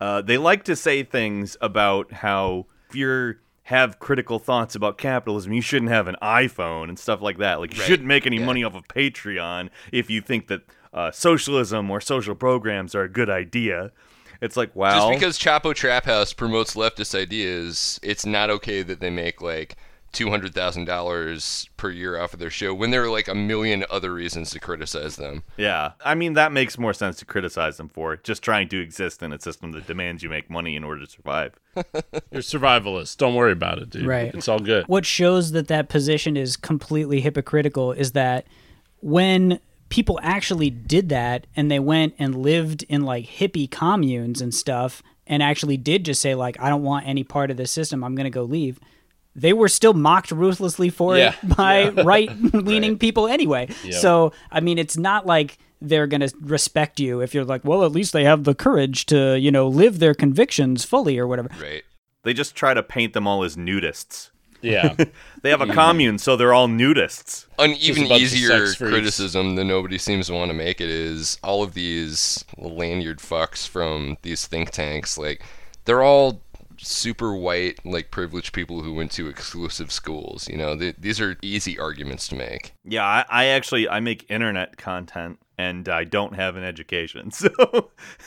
uh, 0.00 0.22
they 0.22 0.38
like 0.38 0.64
to 0.64 0.76
say 0.76 1.02
things 1.02 1.56
about 1.60 2.12
how 2.12 2.66
if 2.88 2.96
you're 2.96 3.38
have 3.66 3.98
critical 4.00 4.38
thoughts 4.40 4.74
about 4.74 4.98
capitalism, 4.98 5.52
you 5.52 5.62
shouldn't 5.62 5.90
have 5.90 6.08
an 6.08 6.16
iPhone 6.20 6.88
and 6.88 6.98
stuff 6.98 7.22
like 7.22 7.38
that. 7.38 7.60
Like 7.60 7.72
you 7.74 7.80
Right. 7.80 7.86
shouldn't 7.86 8.08
make 8.08 8.26
any 8.26 8.38
Yeah. 8.38 8.44
money 8.44 8.64
off 8.64 8.74
of 8.74 8.86
Patreon 8.88 9.68
if 9.92 10.10
you 10.10 10.20
think 10.20 10.48
that 10.48 10.62
uh, 10.92 11.10
socialism 11.10 11.90
or 11.90 12.00
social 12.00 12.34
programs 12.34 12.94
are 12.94 13.02
a 13.04 13.08
good 13.08 13.30
idea. 13.30 13.92
It's 14.42 14.56
like, 14.56 14.74
wow. 14.76 15.08
Just 15.10 15.20
because 15.20 15.38
Chapo 15.38 15.74
Trap 15.74 16.04
House 16.04 16.32
promotes 16.34 16.74
leftist 16.74 17.14
ideas, 17.18 17.98
it's 18.02 18.26
not 18.26 18.50
okay 18.50 18.82
that 18.82 18.98
they 19.00 19.08
make 19.08 19.40
like 19.40 19.76
two 20.12 20.30
hundred 20.30 20.54
thousand 20.54 20.84
dollars 20.84 21.68
per 21.76 21.90
year 21.90 22.20
off 22.20 22.34
of 22.34 22.38
their 22.38 22.50
show 22.50 22.74
when 22.74 22.90
there 22.90 23.02
are 23.02 23.10
like 23.10 23.28
a 23.28 23.34
million 23.34 23.84
other 23.90 24.12
reasons 24.12 24.50
to 24.50 24.60
criticize 24.60 25.16
them. 25.16 25.42
Yeah. 25.56 25.92
I 26.04 26.14
mean, 26.14 26.34
that 26.34 26.52
makes 26.52 26.78
more 26.78 26.92
sense 26.92 27.16
to 27.18 27.24
criticize 27.24 27.78
them 27.78 27.88
for 27.88 28.16
just 28.16 28.42
trying 28.42 28.68
to 28.68 28.80
exist 28.80 29.22
in 29.22 29.32
a 29.32 29.40
system 29.40 29.72
that 29.72 29.86
demands 29.86 30.22
you 30.22 30.28
make 30.28 30.50
money 30.50 30.76
in 30.76 30.84
order 30.84 31.04
to 31.04 31.10
survive. 31.10 31.54
You're 31.74 32.42
survivalist. 32.42 33.16
Don't 33.16 33.34
worry 33.34 33.52
about 33.52 33.78
it, 33.78 33.90
dude. 33.90 34.06
Right. 34.06 34.34
It's 34.34 34.48
all 34.48 34.58
good. 34.58 34.86
What 34.86 35.06
shows 35.06 35.52
that 35.52 35.68
that 35.68 35.88
position 35.88 36.36
is 36.36 36.56
completely 36.56 37.20
hypocritical 37.20 37.92
is 37.92 38.12
that 38.12 38.46
when 39.00 39.60
people 39.88 40.18
actually 40.22 40.70
did 40.70 41.08
that 41.10 41.46
and 41.56 41.70
they 41.70 41.78
went 41.78 42.14
and 42.18 42.34
lived 42.34 42.82
in 42.84 43.02
like 43.02 43.26
hippie 43.26 43.70
communes 43.70 44.40
and 44.40 44.54
stuff 44.54 45.02
and 45.26 45.42
actually 45.42 45.76
did 45.76 46.04
just 46.04 46.20
say 46.20 46.34
like 46.34 46.58
I 46.60 46.68
don't 46.68 46.82
want 46.82 47.06
any 47.06 47.24
part 47.24 47.50
of 47.50 47.56
this 47.56 47.70
system, 47.70 48.04
I'm 48.04 48.14
going 48.14 48.24
to 48.24 48.30
go 48.30 48.44
leave. 48.44 48.78
They 49.34 49.52
were 49.52 49.68
still 49.68 49.94
mocked 49.94 50.30
ruthlessly 50.30 50.90
for 50.90 51.16
Yeah. 51.16 51.34
it 51.42 51.56
by 51.56 51.88
right-leaning 52.04 52.98
people 53.06 53.26
anyway. 53.28 53.68
Yep. 53.84 53.94
So, 53.94 54.32
I 54.50 54.60
mean, 54.60 54.78
it's 54.78 54.96
not 54.96 55.26
like 55.26 55.58
they're 55.80 56.06
going 56.06 56.20
to 56.20 56.32
respect 56.40 57.00
you 57.00 57.20
if 57.20 57.34
you're 57.34 57.44
like, 57.44 57.64
well, 57.64 57.84
at 57.84 57.92
least 57.92 58.12
they 58.12 58.24
have 58.24 58.44
the 58.44 58.54
courage 58.54 59.06
to, 59.06 59.38
you 59.38 59.50
know, 59.50 59.66
live 59.68 59.98
their 59.98 60.14
convictions 60.14 60.84
fully 60.84 61.18
or 61.18 61.26
whatever. 61.26 61.48
Right. 61.60 61.82
They 62.24 62.32
just 62.34 62.54
try 62.54 62.72
to 62.74 62.82
paint 62.82 63.14
them 63.14 63.26
all 63.26 63.42
as 63.42 63.56
nudists. 63.56 64.30
Yeah. 64.60 64.94
They 65.42 65.50
have 65.50 65.60
a 65.60 65.66
commune, 65.66 66.18
so 66.18 66.36
they're 66.36 66.54
all 66.54 66.68
nudists. 66.68 67.46
An 67.58 67.72
even 67.80 68.04
easier 68.12 68.72
criticism 68.74 69.56
that 69.56 69.64
nobody 69.64 69.98
seems 69.98 70.28
to 70.28 70.34
want 70.34 70.50
to 70.50 70.54
make 70.54 70.80
it 70.80 70.88
is 70.88 71.36
all 71.42 71.64
of 71.64 71.74
these 71.74 72.44
lanyard 72.56 73.18
fucks 73.18 73.66
from 73.66 74.18
these 74.22 74.46
think 74.46 74.70
tanks. 74.70 75.18
Like, 75.18 75.42
they're 75.84 76.04
all 76.04 76.40
super 76.82 77.34
white, 77.34 77.84
like 77.84 78.10
privileged 78.10 78.52
people 78.52 78.82
who 78.82 78.94
went 78.94 79.12
to 79.12 79.28
exclusive 79.28 79.92
schools. 79.92 80.48
You 80.48 80.56
know, 80.56 80.76
th- 80.76 80.96
these 80.98 81.20
are 81.20 81.36
easy 81.42 81.78
arguments 81.78 82.28
to 82.28 82.34
make. 82.34 82.74
Yeah, 82.84 83.04
I, 83.04 83.24
I 83.28 83.44
actually 83.46 83.88
I 83.88 84.00
make 84.00 84.30
internet 84.30 84.76
content 84.76 85.38
and 85.58 85.88
I 85.88 86.04
don't 86.04 86.34
have 86.34 86.56
an 86.56 86.64
education, 86.64 87.30
so 87.30 87.50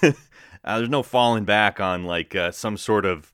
uh, 0.01 0.11
there's 0.63 0.89
no 0.89 1.03
falling 1.03 1.45
back 1.45 1.79
on 1.79 2.03
like 2.03 2.35
uh, 2.35 2.51
some 2.51 2.77
sort 2.77 3.05
of 3.05 3.33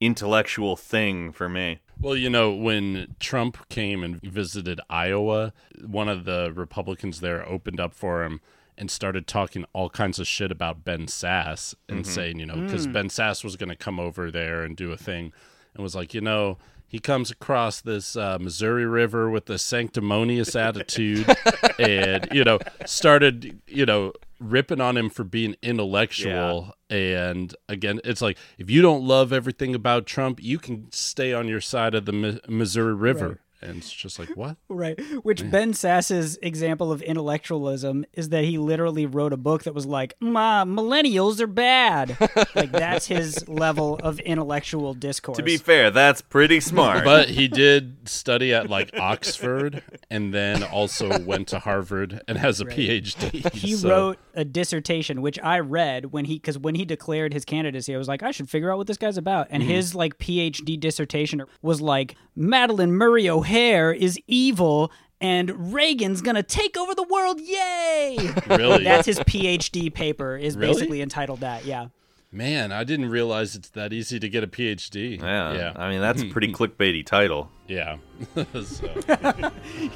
intellectual 0.00 0.76
thing 0.76 1.32
for 1.32 1.48
me. 1.48 1.80
Well, 2.00 2.14
you 2.14 2.30
know, 2.30 2.52
when 2.52 3.16
Trump 3.18 3.68
came 3.68 4.04
and 4.04 4.20
visited 4.22 4.80
Iowa, 4.88 5.52
one 5.84 6.08
of 6.08 6.24
the 6.24 6.52
Republicans 6.54 7.20
there 7.20 7.46
opened 7.48 7.80
up 7.80 7.92
for 7.92 8.22
him 8.22 8.40
and 8.78 8.90
started 8.90 9.26
talking 9.26 9.64
all 9.72 9.90
kinds 9.90 10.18
of 10.18 10.26
shit 10.26 10.50
about 10.52 10.84
Ben 10.84 11.06
Sasse 11.06 11.74
and 11.88 12.06
saying, 12.06 12.38
you 12.38 12.46
know, 12.46 12.56
because 12.56 12.86
Ben 12.86 13.08
Sasse 13.08 13.42
was 13.44 13.56
going 13.56 13.68
to 13.70 13.76
come 13.76 13.98
over 14.00 14.30
there 14.30 14.62
and 14.62 14.76
do 14.76 14.92
a 14.92 14.96
thing 14.96 15.32
and 15.74 15.82
was 15.82 15.94
like, 15.96 16.14
you 16.14 16.20
know, 16.20 16.56
he 16.86 16.98
comes 17.00 17.30
across 17.30 17.82
this 17.82 18.16
uh, 18.16 18.38
Missouri 18.40 18.86
River 18.86 19.28
with 19.28 19.50
a 19.50 19.58
sanctimonious 19.58 20.56
attitude 20.56 21.26
and, 21.78 22.26
you 22.32 22.44
know, 22.44 22.58
started, 22.86 23.60
you 23.66 23.84
know, 23.84 24.12
ripping 24.40 24.80
on 24.80 24.96
him 24.96 25.10
for 25.10 25.24
being 25.24 25.54
intellectual. 25.62 26.72
And 26.88 27.54
again, 27.68 28.00
it's 28.04 28.22
like, 28.22 28.38
if 28.56 28.70
you 28.70 28.80
don't 28.80 29.02
love 29.02 29.32
everything 29.34 29.74
about 29.74 30.06
Trump, 30.06 30.42
you 30.42 30.58
can 30.58 30.90
stay 30.92 31.32
on 31.34 31.46
your 31.48 31.60
side 31.60 31.94
of 31.94 32.06
the 32.06 32.12
Mi- 32.12 32.40
Missouri 32.48 32.94
River. 32.94 33.40
And 33.60 33.78
it's 33.78 33.92
just 33.92 34.18
like, 34.18 34.30
what? 34.36 34.56
Right. 34.68 34.98
Which 35.24 35.48
Ben 35.50 35.74
Sasse's 35.74 36.38
example 36.42 36.92
of 36.92 37.02
intellectualism 37.02 38.04
is 38.12 38.28
that 38.28 38.44
he 38.44 38.56
literally 38.56 39.04
wrote 39.04 39.32
a 39.32 39.36
book 39.36 39.64
that 39.64 39.74
was 39.74 39.86
like, 39.86 40.14
Ma, 40.20 40.64
millennials 40.64 41.40
are 41.40 41.48
bad. 41.48 42.16
like 42.54 42.70
that's 42.70 43.06
his 43.06 43.48
level 43.48 43.96
of 44.02 44.20
intellectual 44.20 44.94
discourse. 44.94 45.36
To 45.38 45.42
be 45.42 45.56
fair, 45.56 45.90
that's 45.90 46.20
pretty 46.22 46.60
smart. 46.60 47.04
But 47.04 47.30
he 47.30 47.48
did 47.48 48.08
study 48.08 48.54
at 48.54 48.70
like 48.70 48.96
Oxford 48.98 49.82
and 50.10 50.32
then 50.32 50.62
also 50.62 51.18
went 51.20 51.48
to 51.48 51.58
Harvard 51.58 52.22
and 52.28 52.38
has 52.38 52.60
a 52.60 52.64
PhD. 52.64 53.52
he 53.52 53.74
so- 53.74 53.88
wrote 53.88 54.18
a 54.34 54.44
dissertation 54.44 55.20
which 55.20 55.38
I 55.42 55.58
read 55.58 56.12
when 56.12 56.26
he 56.26 56.34
because 56.34 56.58
when 56.58 56.74
he 56.74 56.84
declared 56.84 57.32
his 57.32 57.44
candidacy, 57.44 57.94
I 57.94 57.98
was 57.98 58.08
like, 58.08 58.22
I 58.22 58.30
should 58.30 58.48
figure 58.48 58.70
out 58.70 58.78
what 58.78 58.86
this 58.86 58.96
guy's 58.96 59.16
about. 59.16 59.48
And 59.50 59.62
mm-hmm. 59.62 59.72
his 59.72 59.94
like 59.94 60.18
PhD 60.18 60.78
dissertation 60.78 61.42
was 61.62 61.80
like, 61.80 62.14
Madalyn 62.38 62.90
Murray 62.90 63.28
O'Hair 63.28 63.92
is 63.92 64.18
evil. 64.26 64.92
And 65.20 65.74
Reagan's 65.74 66.22
gonna 66.22 66.44
take 66.44 66.76
over 66.76 66.94
the 66.94 67.02
world, 67.02 67.40
yay! 67.40 68.16
Really? 68.48 68.84
That's 68.84 69.04
his 69.06 69.18
PhD 69.20 69.92
paper. 69.92 70.36
Is 70.36 70.56
Really? 70.56 70.74
basically 70.74 71.02
entitled 71.02 71.40
that. 71.40 71.64
Yeah. 71.64 71.88
Man, 72.30 72.70
I 72.72 72.84
didn't 72.84 73.08
realize 73.08 73.56
it's 73.56 73.70
that 73.70 73.92
easy 73.92 74.20
to 74.20 74.28
get 74.28 74.44
a 74.44 74.46
PhD. 74.46 75.18
yeah, 75.20 75.52
Yeah. 75.54 75.72
I 75.74 75.88
mean 75.90 76.00
that's 76.00 76.22
a 76.22 76.26
pretty 76.26 76.52
clickbaity 76.52 77.04
title. 77.04 77.50
Yeah. 77.66 77.96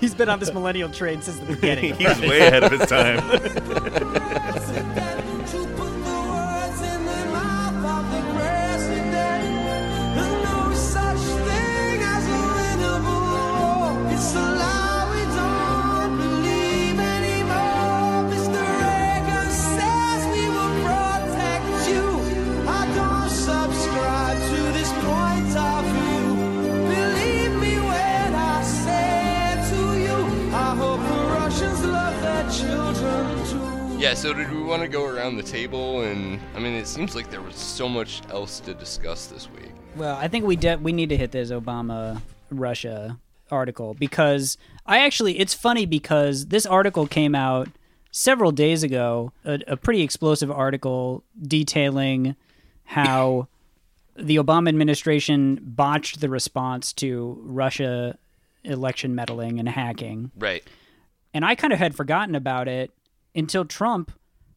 He's 0.01 0.15
been 0.15 0.29
on 0.29 0.41
this 0.41 0.53
millennial 0.53 0.89
train 0.91 1.23
since 1.23 1.39
the 1.39 1.47
beginning. 1.55 1.95
He's 1.95 2.19
way 2.21 2.41
ahead 2.41 2.65
of 2.65 2.73
his 2.73 2.89
time. 2.89 3.19
Yeah, 34.13 34.17
so 34.17 34.35
did 34.35 34.53
we 34.53 34.61
want 34.61 34.83
to 34.83 34.89
go 34.89 35.07
around 35.07 35.37
the 35.39 35.43
table? 35.43 36.03
And 36.03 36.39
I 36.55 36.59
mean, 36.59 36.75
it 36.75 36.87
seems 36.87 37.17
like 37.17 37.31
there 37.31 37.41
was 37.41 37.55
so 37.55 37.89
much 37.89 38.21
else 38.29 38.61
to 38.61 38.75
discuss 38.75 39.29
this 39.29 39.51
week. 39.53 39.73
Well, 39.97 40.19
I 40.19 40.29
think 40.29 40.45
we 40.45 40.55
de- 40.55 40.77
we 40.77 40.93
need 40.93 41.09
to 41.09 41.17
hit 41.17 41.33
this 41.33 41.51
Obama 41.51 42.21
Russia 42.51 43.19
article 43.51 43.95
because 43.95 44.59
I 44.85 44.99
actually 44.99 45.39
it's 45.39 45.55
funny 45.55 45.87
because 45.87 46.49
this 46.49 46.67
article 46.67 47.07
came 47.07 47.35
out 47.35 47.69
several 48.11 48.53
days 48.53 48.83
ago, 48.83 49.33
a, 49.47 49.61
a 49.67 49.77
pretty 49.79 50.03
explosive 50.03 50.51
article 50.51 51.25
detailing 51.41 52.37
how 52.85 53.49
the 54.15 54.37
Obama 54.37 54.69
administration 54.69 55.59
botched 55.63 56.21
the 56.21 56.29
response 56.29 56.93
to 56.93 57.41
Russia 57.45 58.19
election 58.63 59.15
meddling 59.15 59.59
and 59.59 59.71
hacking. 59.71 60.33
Right. 60.37 60.63
And 61.33 61.47
I 61.47 61.55
kind 61.55 61.73
of 61.73 61.79
had 61.79 61.95
forgotten 61.95 62.35
about 62.35 62.69
it 62.69 62.91
until 63.35 63.65
Trump 63.65 64.13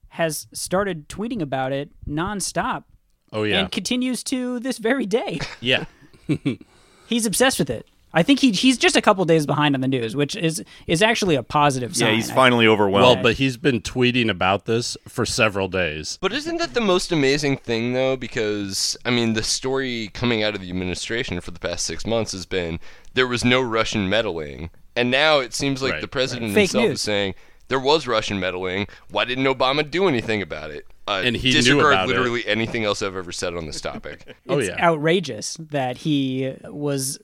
has 0.10 0.48
started 0.54 1.10
tweeting 1.10 1.42
about 1.42 1.72
it 1.72 1.92
nonstop 2.08 2.86
oh, 3.34 3.44
yeah. 3.44 3.60
and 3.60 3.72
continues 3.72 4.24
to 4.24 4.60
this 4.60 4.78
very 4.78 5.06
day. 5.06 5.40
yeah. 5.60 5.86
He's 7.08 7.26
obsessed 7.26 7.60
with 7.60 7.70
it. 7.70 7.88
I 8.16 8.24
think 8.24 8.40
he 8.40 8.52
he's 8.52 8.78
just 8.78 8.96
a 8.96 9.02
couple 9.02 9.26
days 9.26 9.46
behind 9.46 9.76
on 9.76 9.82
the 9.82 9.90
news, 9.90 10.16
which 10.16 10.38
is 10.38 10.64
is 10.88 11.02
actually 11.02 11.36
a 11.36 11.44
positive 11.44 11.94
sign. 11.98 12.08
Yeah, 12.08 12.16
he's 12.16 12.32
finally 12.32 12.66
overwhelmed. 12.66 13.18
Well, 13.18 13.24
but 13.24 13.36
he's 13.36 13.58
been 13.58 13.82
tweeting 13.82 14.30
about 14.30 14.66
this 14.66 14.96
for 15.06 15.26
several 15.26 15.68
days. 15.68 16.18
But 16.22 16.32
isn't 16.32 16.56
that 16.58 16.74
the 16.74 16.80
most 16.80 17.12
amazing 17.12 17.58
thing, 17.58 17.92
though? 17.92 18.16
Because, 18.16 18.96
I 19.04 19.10
mean, 19.10 19.34
the 19.34 19.44
story 19.44 20.12
coming 20.14 20.44
out 20.44 20.56
of 20.56 20.62
the 20.62 20.70
administration 20.70 21.42
for 21.42 21.52
the 21.52 21.60
past 21.60 21.86
six 21.86 22.08
months 22.08 22.32
has 22.32 22.46
been 22.46 22.80
there 23.16 23.28
was 23.28 23.44
no 23.44 23.62
Russian 23.62 24.08
meddling. 24.08 24.70
And 24.96 25.12
now 25.12 25.40
it 25.40 25.54
seems 25.54 25.84
like 25.84 25.92
Right, 25.92 26.02
the 26.02 26.08
president 26.08 26.54
Fake 26.54 26.72
himself 26.72 26.86
news. 26.86 26.94
is 26.94 27.02
saying 27.02 27.36
there 27.68 27.80
was 27.80 28.08
Russian 28.08 28.40
meddling. 28.40 28.88
Why 29.10 29.26
didn't 29.26 29.46
Obama 29.46 29.90
do 29.90 30.08
anything 30.08 30.42
about 30.42 30.72
it? 30.72 30.86
Uh, 31.08 31.22
And 31.24 31.36
he 31.36 31.50
knew 31.50 31.56
disregard 31.56 31.94
about 31.94 32.06
it. 32.06 32.08
literally 32.10 32.46
anything 32.48 32.84
else 32.84 33.02
I've 33.02 33.16
ever 33.16 33.32
said 33.32 33.56
on 33.56 33.66
this 33.68 33.80
topic. 33.82 34.36
Oh, 34.50 34.60
it's 34.60 34.70
yeah. 34.70 34.84
outrageous 34.84 35.58
that 35.60 35.98
he 36.00 36.54
was 36.66 37.20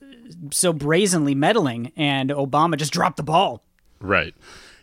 so 0.50 0.72
brazenly 0.72 1.34
meddling, 1.34 1.92
and 1.96 2.30
Obama 2.30 2.76
just 2.76 2.92
dropped 2.92 3.16
the 3.16 3.22
ball. 3.22 3.62
Right. 4.00 4.34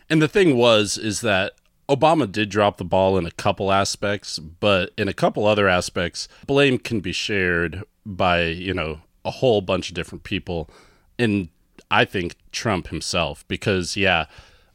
And 0.08 0.20
the 0.22 0.28
thing 0.28 0.56
was 0.56 0.96
is 0.98 1.20
that 1.22 1.52
Obama 1.88 2.30
did 2.30 2.48
drop 2.48 2.76
the 2.78 2.84
ball 2.84 3.18
in 3.18 3.26
a 3.26 3.30
couple 3.32 3.72
aspects, 3.72 4.38
but 4.38 4.90
in 4.96 5.08
a 5.08 5.12
couple 5.12 5.46
other 5.46 5.68
aspects, 5.68 6.28
blame 6.46 6.78
can 6.78 7.00
be 7.00 7.12
shared 7.12 7.82
by, 8.06 8.44
you 8.44 8.72
know, 8.72 9.00
a 9.24 9.30
whole 9.30 9.60
bunch 9.60 9.88
of 9.90 9.94
different 9.94 10.24
people. 10.24 10.70
And 11.18 11.48
I 11.90 12.04
think 12.04 12.36
Trump 12.52 12.88
himself, 12.88 13.46
because, 13.48 13.96
yeah, 13.96 14.26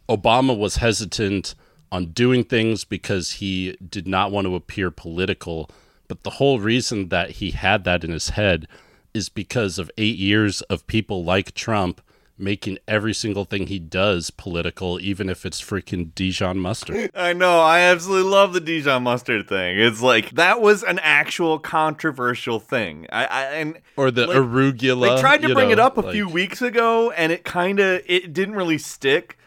Obama 0.09 0.57
was 0.57 0.77
hesitant 0.77 1.55
on 1.91 2.07
doing 2.07 2.43
things 2.43 2.83
because 2.83 3.33
he 3.33 3.77
did 3.87 4.07
not 4.07 4.31
want 4.31 4.45
to 4.45 4.55
appear 4.55 4.91
political. 4.91 5.69
But 6.07 6.23
the 6.23 6.31
whole 6.31 6.59
reason 6.59 7.09
that 7.09 7.31
he 7.31 7.51
had 7.51 7.83
that 7.85 8.03
in 8.03 8.11
his 8.11 8.29
head 8.29 8.67
is 9.13 9.29
because 9.29 9.79
of 9.79 9.89
eight 9.97 10.17
years 10.17 10.61
of 10.63 10.85
people 10.87 11.23
like 11.23 11.53
Trump 11.53 12.01
making 12.37 12.77
every 12.85 13.13
single 13.13 13.45
thing 13.45 13.67
he 13.67 13.79
does 13.79 14.29
political, 14.29 14.99
even 14.99 15.29
if 15.29 15.45
it's 15.45 15.61
freaking 15.61 16.13
Dijon 16.13 16.59
mustard. 16.59 17.09
I 17.15 17.31
know. 17.31 17.61
I 17.61 17.79
absolutely 17.79 18.29
love 18.29 18.51
the 18.51 18.59
Dijon 18.59 19.03
mustard 19.03 19.47
thing. 19.47 19.79
It's 19.79 20.01
like 20.01 20.31
that 20.31 20.59
was 20.61 20.83
an 20.83 20.99
actual 20.99 21.59
controversial 21.59 22.59
thing. 22.59 23.07
I, 23.09 23.25
I 23.25 23.41
and 23.53 23.79
Or 23.95 24.11
the 24.11 24.27
like, 24.27 24.35
arugula. 24.37 25.15
They 25.15 25.21
tried 25.21 25.43
to 25.43 25.53
bring 25.53 25.71
it 25.71 25.79
up 25.79 25.97
a 25.97 26.01
like- 26.01 26.13
few 26.13 26.27
weeks 26.27 26.61
ago, 26.61 27.11
and 27.11 27.31
it 27.31 27.45
kind 27.45 27.79
of 27.79 28.01
it 28.05 28.33
didn't 28.33 28.55
really 28.55 28.79
stick 28.79 29.37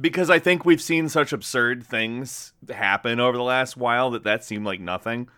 because 0.00 0.30
I 0.30 0.38
think 0.38 0.64
we've 0.64 0.82
seen 0.82 1.08
such 1.08 1.32
absurd 1.32 1.84
things 1.84 2.52
happen 2.68 3.20
over 3.20 3.36
the 3.36 3.42
last 3.42 3.76
while 3.76 4.10
that 4.10 4.24
that 4.24 4.44
seemed 4.44 4.64
like 4.64 4.80
nothing. 4.80 5.28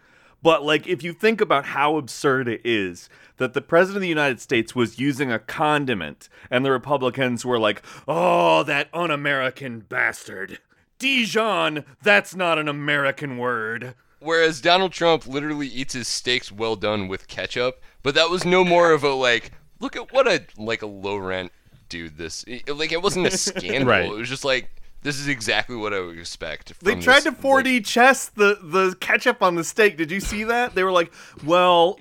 But 0.42 0.62
like, 0.62 0.86
if 0.86 1.02
you 1.02 1.12
think 1.12 1.40
about 1.40 1.64
how 1.66 1.96
absurd 1.96 2.48
it 2.48 2.60
is 2.64 3.08
that 3.38 3.54
the 3.54 3.62
president 3.62 3.96
of 3.96 4.02
the 4.02 4.08
United 4.08 4.40
States 4.40 4.74
was 4.74 4.98
using 4.98 5.32
a 5.32 5.38
condiment, 5.38 6.28
and 6.50 6.64
the 6.64 6.70
Republicans 6.70 7.44
were 7.44 7.58
like, 7.58 7.82
"Oh, 8.06 8.62
that 8.64 8.88
un-American 8.92 9.80
bastard." 9.80 10.58
Dijon, 10.98 11.84
that's 12.02 12.34
not 12.34 12.58
an 12.58 12.68
American 12.68 13.38
word. 13.38 13.94
Whereas 14.20 14.60
Donald 14.60 14.92
Trump 14.92 15.26
literally 15.26 15.66
eats 15.66 15.94
his 15.94 16.08
steaks 16.08 16.52
well 16.52 16.76
done 16.76 17.08
with 17.08 17.26
ketchup, 17.26 17.82
but 18.02 18.14
that 18.14 18.30
was 18.30 18.44
no 18.44 18.64
more 18.64 18.92
of 18.92 19.02
a 19.02 19.14
like, 19.14 19.50
look 19.80 19.96
at 19.96 20.12
what 20.12 20.26
a 20.26 20.44
like 20.56 20.82
a 20.82 20.86
low 20.86 21.16
rent 21.16 21.52
dude 21.94 22.18
this 22.18 22.44
like 22.66 22.90
it 22.90 23.00
wasn't 23.00 23.24
a 23.24 23.30
scandal. 23.36 23.88
Right. 23.88 24.04
It 24.04 24.10
was 24.10 24.28
just 24.28 24.44
like 24.44 24.68
this 25.02 25.20
is 25.20 25.28
exactly 25.28 25.76
what 25.76 25.94
I 25.94 26.00
would 26.00 26.18
expect. 26.18 26.72
They 26.80 26.96
tried 26.96 27.22
this, 27.22 27.24
to 27.24 27.32
4D 27.32 27.86
chess 27.86 28.26
the 28.30 28.58
the 28.60 28.96
ketchup 28.98 29.42
on 29.42 29.54
the 29.54 29.62
steak. 29.62 29.96
Did 29.96 30.10
you 30.10 30.18
see 30.18 30.42
that? 30.44 30.74
They 30.74 30.82
were 30.82 30.90
like, 30.90 31.12
"Well, 31.44 31.98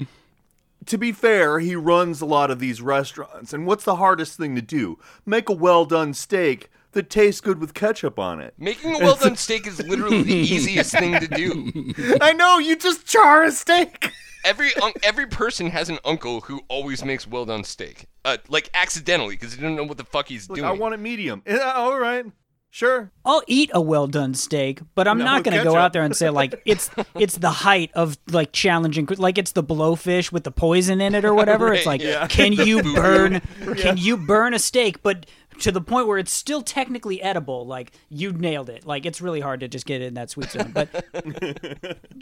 to 0.88 0.98
be 0.98 1.12
fair, 1.12 1.60
he 1.60 1.76
runs 1.76 2.22
a 2.22 2.26
lot 2.26 2.50
of 2.50 2.60
these 2.60 2.82
restaurants, 2.82 3.54
and 3.54 3.68
what's 3.68 3.84
the 3.84 3.98
hardest 3.98 4.38
thing 4.38 4.56
to 4.56 4.62
do? 4.62 4.98
Make 5.26 5.48
a 5.50 5.54
well 5.54 5.86
done 5.86 6.14
steak 6.16 6.72
that 6.94 7.10
tastes 7.10 7.42
good 7.42 7.60
with 7.60 7.76
ketchup 7.76 8.18
on 8.18 8.40
it." 8.42 8.56
Making 8.58 8.96
a 8.96 9.00
well 9.00 9.16
done 9.16 9.36
steak 9.36 9.68
is 9.68 9.86
literally 9.86 10.24
the 10.24 10.34
easiest 10.56 10.98
thing 10.98 11.20
to 11.20 11.28
do. 11.28 11.94
I 12.20 12.34
know 12.34 12.58
you 12.58 12.76
just 12.76 13.06
char 13.06 13.44
a 13.44 13.52
steak. 13.52 14.12
Every 14.46 14.74
un- 14.82 14.94
every 15.04 15.28
person 15.28 15.70
has 15.72 15.90
an 15.90 16.00
uncle 16.04 16.42
who 16.42 16.62
always 16.70 17.04
makes 17.04 17.28
well 17.28 17.46
done 17.46 17.64
steak, 17.66 18.08
uh, 18.26 18.38
like 18.48 18.70
accidentally 18.74 19.36
because 19.36 19.54
he 19.54 19.60
didn't 19.62 19.76
know 19.76 19.84
what 19.84 19.98
the 19.98 20.04
fuck 20.06 20.28
he's 20.28 20.50
Look, 20.50 20.58
doing. 20.58 20.68
I 20.68 20.72
want 20.72 20.94
it 20.94 21.00
medium. 21.00 21.44
Yeah, 21.46 21.72
all 21.76 21.98
right, 22.00 22.26
sure. 22.70 23.12
I'll 23.26 23.44
eat 23.48 23.70
a 23.74 23.82
well 23.82 24.08
done 24.08 24.34
steak, 24.34 24.82
but 24.96 25.08
I'm 25.08 25.18
No, 25.20 25.26
not 25.26 25.44
going 25.44 25.58
to 25.58 25.64
go 25.64 25.76
out 25.76 25.94
there 25.94 26.04
and 26.04 26.16
say 26.16 26.30
like 26.30 26.62
it's 26.66 26.90
it's 27.16 27.38
the 27.38 27.50
height 27.52 27.92
of 27.94 28.18
like 28.32 28.52
challenging, 28.52 29.08
like 29.18 29.38
it's 29.38 29.52
the 29.52 29.64
blowfish 29.64 30.32
with 30.32 30.44
the 30.44 30.52
poison 30.52 31.02
in 31.02 31.16
it 31.16 31.26
or 31.26 31.34
whatever. 31.34 31.74
it's 31.74 31.86
like, 31.86 32.02
yeah. 32.02 32.28
can 32.28 32.54
you 32.54 32.82
Boo-boo. 32.82 32.96
burn? 32.96 33.42
Can 33.78 33.98
you 33.98 34.18
burn 34.18 34.54
a 34.54 34.60
steak? 34.60 35.02
But 35.04 35.26
to 35.60 35.72
the 35.72 35.82
point 35.82 36.08
where 36.08 36.18
it's 36.18 36.32
still 36.32 36.64
technically 36.64 37.22
edible. 37.22 37.66
Like 37.68 37.92
you 38.10 38.32
nailed 38.34 38.70
it. 38.70 38.88
Like 38.88 39.06
it's 39.06 39.22
really 39.22 39.40
hard 39.40 39.60
to 39.60 39.68
just 39.68 39.86
get 39.86 40.02
in 40.02 40.16
that 40.16 40.32
sweet 40.32 40.50
zone. 40.50 40.72
But 40.74 41.06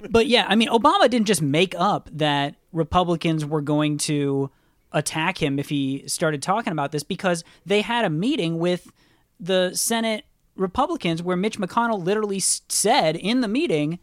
but 0.10 0.28
yeah, 0.28 0.46
I 0.50 0.56
mean, 0.56 0.68
Obama 0.68 1.10
didn't 1.10 1.28
just 1.28 1.42
make 1.42 1.74
up 1.78 2.10
that 2.14 2.56
Republicans 2.74 3.46
were 3.46 3.62
going 3.62 3.98
to 4.00 4.50
attack 4.92 5.42
him 5.42 5.60
if 5.60 5.70
he 5.70 6.04
started 6.08 6.42
talking 6.42 6.74
about 6.74 6.92
this 6.92 7.04
because 7.04 7.44
they 7.66 7.82
had 7.82 8.06
a 8.06 8.10
meeting 8.10 8.60
with 8.60 8.92
the 9.40 9.72
Senate 9.74 10.26
Republicans 10.56 11.24
where 11.24 11.38
Mitch 11.38 11.58
McConnell 11.58 12.04
literally 12.04 12.40
said 12.40 13.16
in 13.16 13.42
the 13.42 13.48
meeting, 13.48 14.00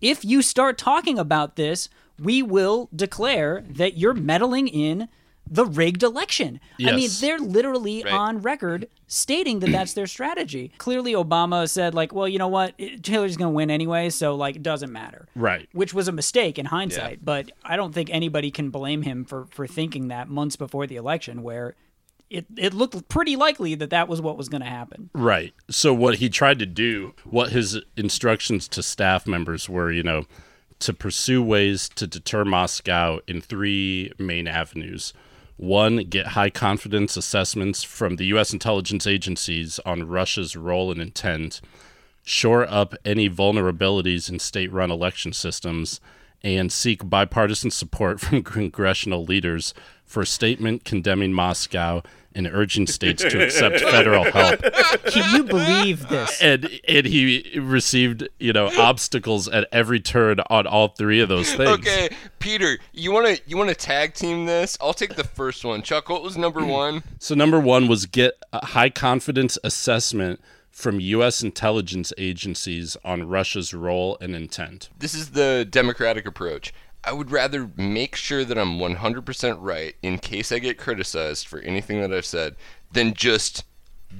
if 0.00 0.24
you 0.24 0.42
start 0.42 0.78
talking 0.78 1.18
about 1.18 1.56
this, 1.56 1.88
we 2.18 2.42
will 2.42 2.88
declare 2.94 3.64
that 3.68 3.96
you're 3.96 4.14
meddling 4.14 4.68
in 4.68 5.08
the 5.50 5.64
rigged 5.64 6.02
election. 6.02 6.60
I 6.84 6.92
mean, 6.92 7.10
they're 7.20 7.38
literally 7.38 8.02
Right. 8.04 8.12
on 8.12 8.42
record 8.42 8.88
stating 9.06 9.60
that 9.60 9.70
that's 9.70 9.94
their 9.94 10.06
strategy. 10.06 10.72
Clearly, 10.78 11.12
Obama 11.14 11.68
said, 11.68 11.94
like, 11.94 12.12
well, 12.12 12.28
you 12.28 12.38
know 12.38 12.48
what? 12.48 12.74
Hillary's 12.78 13.36
going 13.36 13.52
to 13.52 13.56
win 13.56 13.70
anyway, 13.70 14.10
so, 14.10 14.34
like, 14.34 14.56
it 14.56 14.62
doesn't 14.62 14.92
matter. 14.92 15.26
Right. 15.34 15.68
Which 15.72 15.94
was 15.94 16.08
a 16.08 16.12
mistake 16.12 16.58
in 16.58 16.66
hindsight, 16.66 17.24
but 17.24 17.50
I 17.64 17.76
don't 17.76 17.94
think 17.94 18.10
anybody 18.10 18.50
can 18.50 18.70
blame 18.70 19.02
him 19.02 19.24
for, 19.24 19.46
for 19.50 19.66
thinking 19.66 20.08
that 20.08 20.28
months 20.28 20.56
before 20.56 20.86
the 20.86 20.96
election, 20.96 21.42
where 21.42 21.74
it, 22.30 22.44
it 22.58 22.74
looked 22.74 23.08
pretty 23.08 23.36
likely 23.36 23.74
that 23.76 23.88
that 23.88 24.06
was 24.06 24.20
what 24.20 24.36
was 24.36 24.50
going 24.50 24.60
to 24.60 24.68
happen. 24.68 25.08
Right. 25.14 25.54
So 25.70 25.94
what 25.94 26.16
he 26.16 26.28
tried 26.28 26.58
to 26.58 26.66
do, 26.66 27.14
what 27.24 27.50
his 27.52 27.80
instructions 27.96 28.68
to 28.68 28.82
staff 28.82 29.26
members 29.26 29.66
were, 29.68 29.90
you 29.90 30.02
know, 30.02 30.24
to 30.80 30.92
pursue 30.92 31.42
ways 31.42 31.88
to 31.96 32.06
deter 32.06 32.44
Moscow 32.44 33.18
in 33.26 33.40
three 33.40 34.12
main 34.18 34.46
avenues. 34.46 35.12
One, 35.58 35.96
get 36.04 36.28
high 36.28 36.50
confidence 36.50 37.16
assessments 37.16 37.82
from 37.82 38.14
the 38.14 38.26
U.S. 38.26 38.52
intelligence 38.52 39.08
agencies 39.08 39.80
on 39.84 40.06
Russia's 40.06 40.54
role 40.54 40.92
and 40.92 41.00
intent, 41.00 41.60
shore 42.22 42.64
up 42.70 42.94
any 43.04 43.28
vulnerabilities 43.28 44.30
in 44.30 44.38
state 44.38 44.72
run 44.72 44.92
election 44.92 45.32
systems, 45.32 46.00
and 46.44 46.70
seek 46.70 47.10
bipartisan 47.10 47.72
support 47.72 48.20
from 48.20 48.44
congressional 48.44 49.24
leaders 49.24 49.74
for 50.06 50.22
a 50.22 50.26
statement 50.26 50.84
condemning 50.84 51.32
Moscow 51.32 52.04
and 52.38 52.46
urging 52.46 52.86
states 52.86 53.22
to 53.24 53.44
accept 53.44 53.80
federal 53.80 54.22
help. 54.22 54.62
Can 55.06 55.34
you 55.34 55.42
believe 55.42 56.08
this? 56.08 56.40
And 56.40 56.70
and 56.86 57.04
he 57.04 57.58
received, 57.58 58.28
you 58.38 58.52
know, 58.52 58.70
obstacles 58.78 59.48
at 59.48 59.66
every 59.72 59.98
turn 59.98 60.38
on 60.48 60.66
all 60.66 60.88
three 60.88 61.20
of 61.20 61.28
those 61.28 61.52
things. 61.52 61.68
Okay, 61.68 62.08
Peter, 62.38 62.78
you 62.92 63.10
wanna 63.12 63.36
you 63.46 63.56
wanna 63.56 63.74
tag 63.74 64.14
team 64.14 64.46
this? 64.46 64.78
I'll 64.80 64.94
take 64.94 65.16
the 65.16 65.24
first 65.24 65.64
one. 65.64 65.82
Chuck, 65.82 66.08
what 66.08 66.22
was 66.22 66.38
number 66.38 66.60
mm. 66.60 66.68
one? 66.68 67.02
So 67.18 67.34
number 67.34 67.58
one 67.58 67.88
was 67.88 68.06
get 68.06 68.34
a 68.52 68.64
high 68.66 68.90
confidence 68.90 69.58
assessment 69.64 70.40
from 70.70 71.00
U.S. 71.00 71.42
intelligence 71.42 72.12
agencies 72.18 72.96
on 73.04 73.28
Russia's 73.28 73.74
role 73.74 74.16
and 74.20 74.36
intent. 74.36 74.90
This 74.96 75.12
is 75.12 75.30
the 75.30 75.66
democratic 75.68 76.24
approach. 76.24 76.72
I 77.08 77.12
would 77.12 77.30
rather 77.30 77.70
make 77.74 78.16
sure 78.16 78.44
that 78.44 78.58
I'm 78.58 78.78
100% 78.78 79.56
right 79.60 79.94
in 80.02 80.18
case 80.18 80.52
I 80.52 80.58
get 80.58 80.76
criticized 80.76 81.46
for 81.46 81.58
anything 81.60 82.02
that 82.02 82.12
I've 82.12 82.26
said 82.26 82.54
than 82.92 83.14
just 83.14 83.64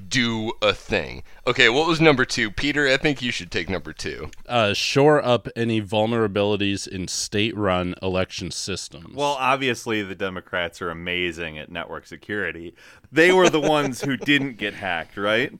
do 0.07 0.53
a 0.63 0.73
thing. 0.73 1.21
Okay, 1.45 1.69
what 1.69 1.87
was 1.87 2.01
number 2.01 2.25
two? 2.25 2.49
Peter, 2.49 2.87
I 2.87 2.97
think 2.97 3.21
you 3.21 3.31
should 3.31 3.51
take 3.51 3.69
number 3.69 3.93
two. 3.93 4.31
Uh, 4.47 4.73
shore 4.73 5.23
up 5.23 5.47
any 5.55 5.83
vulnerabilities 5.83 6.87
in 6.87 7.07
state-run 7.07 7.93
election 8.01 8.49
systems. 8.49 9.15
Well, 9.15 9.37
obviously, 9.39 10.01
the 10.01 10.15
Democrats 10.15 10.81
are 10.81 10.89
amazing 10.89 11.59
at 11.59 11.71
network 11.71 12.07
security. 12.07 12.73
They 13.11 13.31
were 13.31 13.49
the 13.49 13.61
ones 13.61 14.01
who 14.01 14.17
didn't 14.17 14.57
get 14.57 14.73
hacked, 14.73 15.15
right? 15.15 15.53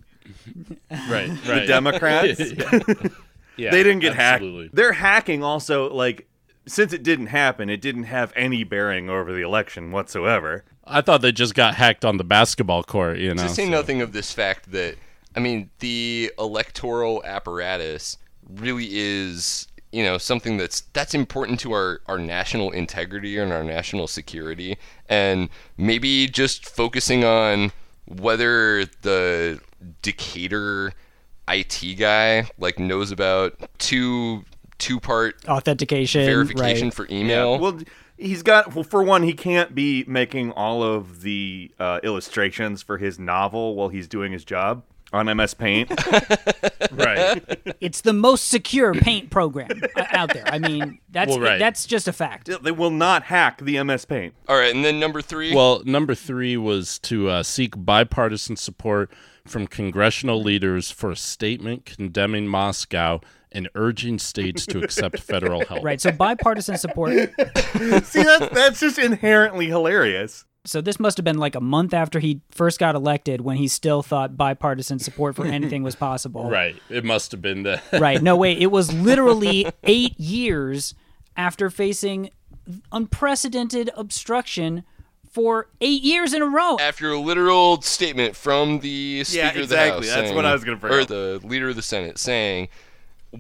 right, 0.90 1.30
right. 1.30 1.46
The. 1.46 1.66
Democrats. 1.68 2.42
Yeah, 3.60 3.72
they 3.72 3.84
didn't 3.84 4.00
get 4.00 4.16
absolutely. 4.18 4.66
hacked. 4.66 4.76
Their 4.76 4.94
hacking 4.94 5.44
also, 5.44 5.94
like, 5.94 6.28
since 6.70 6.94
it 6.94 7.04
didn't 7.04 7.28
happen, 7.28 7.70
it 7.70 7.82
didn't 7.82 8.04
have 8.04 8.32
any 8.36 8.64
bearing 8.64 9.10
over 9.10 9.34
the 9.34 9.42
election 9.42 9.92
whatsoever. 9.92 10.64
I 10.86 11.02
thought 11.02 11.22
they 11.22 11.32
just 11.32 11.54
got 11.54 11.76
hacked 11.76 12.04
on 12.04 12.18
the 12.18 12.24
basketball 12.24 12.84
court. 12.84 13.18
You 13.18 13.34
know, 13.34 13.44
to 13.44 13.50
say 13.50 13.66
so- 13.66 13.72
nothing 13.72 14.02
of 14.02 14.14
this 14.14 14.32
fact 14.34 14.72
that 14.72 14.96
I 15.36 15.40
mean 15.40 15.70
the 15.80 16.32
electoral 16.40 17.24
apparatus 17.24 18.18
really 18.48 18.88
is 18.92 19.68
you 19.92 20.04
know 20.04 20.18
something 20.18 20.58
that's 20.58 20.82
that's 20.94 21.14
important 21.14 21.60
to 21.62 21.72
our 21.74 22.02
our 22.08 22.18
national 22.18 22.72
integrity 22.72 23.38
and 23.38 23.52
our 23.52 23.64
national 23.64 24.08
security 24.08 24.78
and 25.08 25.50
maybe 25.78 26.28
just 26.28 26.68
focusing 26.68 27.24
on 27.24 27.72
whether 28.06 28.86
the 29.02 29.60
Decatur 30.02 30.94
IT 31.48 31.96
guy 31.98 32.50
like 32.60 32.80
knows 32.80 33.12
about 33.12 33.56
two 33.80 34.44
two 34.80 35.00
part 35.00 35.36
Authentication, 35.48 36.26
verification 36.26 36.88
right. 36.88 36.94
for 36.94 37.08
email. 37.12 37.60
Well, 37.60 37.80
he's 38.18 38.42
got, 38.42 38.74
well, 38.74 38.84
for 38.84 39.04
one, 39.04 39.24
he 39.24 39.34
can't 39.34 39.76
be 39.76 40.04
making 40.08 40.52
all 40.54 40.82
of 40.82 41.22
the 41.22 41.72
uh, 41.80 42.00
illustrations 42.04 42.82
for 42.82 42.98
his 42.98 43.20
novel 43.20 43.76
while 43.76 43.90
he's 43.90 44.08
doing 44.08 44.32
his 44.32 44.44
job 44.44 44.84
on 45.12 45.26
MS 45.36 45.54
Paint. 45.56 45.90
right. 46.92 47.44
It's 47.82 48.02
the 48.02 48.14
most 48.14 48.48
secure 48.48 48.94
paint 48.94 49.30
program 49.30 49.70
uh, 49.96 50.06
out 50.12 50.34
there. 50.34 50.48
I 50.48 50.60
mean, 50.60 51.00
that's 51.10 51.30
Well, 51.30 51.40
right. 51.40 51.60
that's 51.60 51.86
just 51.86 52.08
a 52.08 52.14
fact. 52.14 52.50
they 52.64 52.72
will 52.72 52.92
not 52.92 53.24
hack 53.24 53.60
the 53.62 53.82
MS 53.84 54.06
Paint. 54.06 54.34
All 54.48 54.58
right, 54.58 54.74
and 54.74 54.86
then 54.86 55.00
number 55.00 55.22
3 55.22 55.56
Well, 55.56 55.82
number 55.86 56.14
three 56.16 56.58
was 56.58 57.00
to 57.00 57.30
uh, 57.30 57.44
seek 57.44 57.74
bipartisan 57.76 58.56
support 58.56 59.12
from 59.46 59.68
congressional 59.68 60.42
leaders 60.42 60.92
for 60.92 61.12
a 61.12 61.16
statement 61.16 61.86
condemning 61.86 62.48
Moscow 62.48 63.20
and 63.52 63.68
urging 63.76 64.20
states 64.20 64.66
to 64.68 64.80
accept 64.80 65.20
federal 65.20 65.66
help. 65.66 65.84
Right. 65.84 66.00
So 66.00 66.12
bipartisan 66.12 66.78
support. 66.78 67.14
See, 68.04 68.24
that's, 68.24 68.54
that's 68.54 68.80
just 68.80 69.00
inherently 69.00 69.68
hilarious. 69.68 70.46
So 70.66 70.82
this 70.82 71.00
must 71.00 71.18
have 71.18 71.24
been 71.24 71.38
like 71.38 71.56
a 71.56 71.62
month 71.62 71.94
after 71.94 72.20
he 72.20 72.42
first 72.52 72.80
got 72.80 72.94
elected 72.94 73.42
when 73.42 73.58
he 73.58 73.68
still 73.68 74.04
thought 74.04 74.38
bipartisan 74.38 75.00
support 75.00 75.36
for 75.36 75.46
anything 75.46 75.84
was 75.84 75.96
possible. 75.96 76.50
Right. 76.50 76.76
It 76.90 77.06
must 77.06 77.32
have 77.32 77.42
been 77.42 77.64
the. 77.64 77.82
Right. 77.94 78.22
No, 78.22 78.36
wait. 78.36 78.60
It 78.62 78.68
was 78.68 78.94
literally 78.94 79.68
eight 79.84 80.20
years 80.20 80.94
after 81.38 81.70
facing 81.70 82.32
unprecedented 82.92 83.90
obstruction 83.96 84.84
for 85.32 85.68
eight 85.82 86.02
years 86.02 86.34
in 86.34 86.42
a 86.42 86.46
row. 86.48 86.78
After 86.80 87.12
a 87.12 87.20
literal 87.20 87.82
statement 87.82 88.36
from 88.36 88.80
the 88.80 89.24
Speaker 89.24 89.48
of 89.48 89.54
the 89.56 89.62
exactly. 89.62 90.08
House, 90.08 90.16
That's 90.16 90.28
saying- 90.28 90.36
what 90.36 90.46
I 90.46 90.54
was 90.54 90.64
gonna 90.64 90.78
bring 90.78 90.94
or 90.94 91.02
up. 91.02 91.08
the 91.08 91.40
Leader 91.44 91.70
of 91.70 91.76
the 91.76 91.82
Senate 91.82 92.18
saying, 92.18 92.68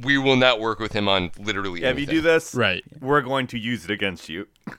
"We 0.03 0.17
will 0.17 0.35
not 0.35 0.59
work 0.59 0.79
with 0.79 0.93
him 0.93 1.07
on 1.07 1.31
literally 1.39 1.81
Yeah, 1.81 1.89
if 1.89 1.99
you 1.99 2.05
do 2.05 2.21
this, 2.21 2.53
Right. 2.53 2.83
we're 3.01 3.21
going 3.21 3.47
to 3.47 3.57
use 3.59 3.85
it 3.85 3.91
against 3.91 4.29
you. 4.29 4.47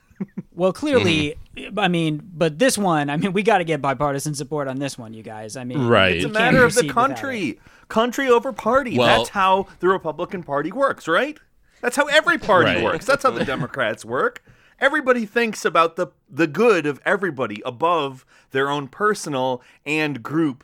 Well, 0.53 0.73
clearly, 0.73 1.35
Mm-hmm. 1.57 1.79
I 1.79 1.87
mean, 1.87 2.21
but 2.35 2.59
this 2.59 2.77
one, 2.77 3.09
I 3.09 3.17
mean, 3.17 3.33
we 3.33 3.41
got 3.41 3.57
to 3.57 3.63
get 3.63 3.81
bipartisan 3.81 4.35
support 4.35 4.67
on 4.67 4.77
this 4.77 4.95
one, 4.97 5.13
you 5.13 5.23
guys. 5.23 5.57
I 5.57 5.63
mean, 5.63 5.87
Right. 5.87 6.17
It's 6.17 6.25
a 6.25 6.29
matter 6.29 6.63
of 6.63 6.75
the 6.75 6.81
proceed 6.81 6.87
without 6.89 7.09
it. 7.11 7.15
country. 7.15 7.59
Country 7.87 8.29
over 8.29 8.53
party. 8.53 8.97
Well- 8.97 9.17
That's 9.19 9.29
how 9.31 9.67
the 9.79 9.87
Republican 9.87 10.43
Party 10.43 10.71
works, 10.71 11.07
right? 11.07 11.37
That's 11.81 11.95
how 11.95 12.05
every 12.05 12.37
party 12.37 12.75
Right. 12.75 12.83
works. 12.83 13.05
That's 13.05 13.23
how 13.23 13.31
the 13.31 13.43
Democrats 13.43 14.05
work. 14.05 14.43
Everybody 14.81 15.25
thinks 15.25 15.63
about 15.63 15.95
the 15.95 16.07
the 16.29 16.47
good 16.47 16.85
of 16.85 16.99
everybody 17.05 17.61
above 17.65 18.25
their 18.51 18.69
own 18.69 18.87
personal 18.89 19.61
and 19.85 20.21
group 20.23 20.63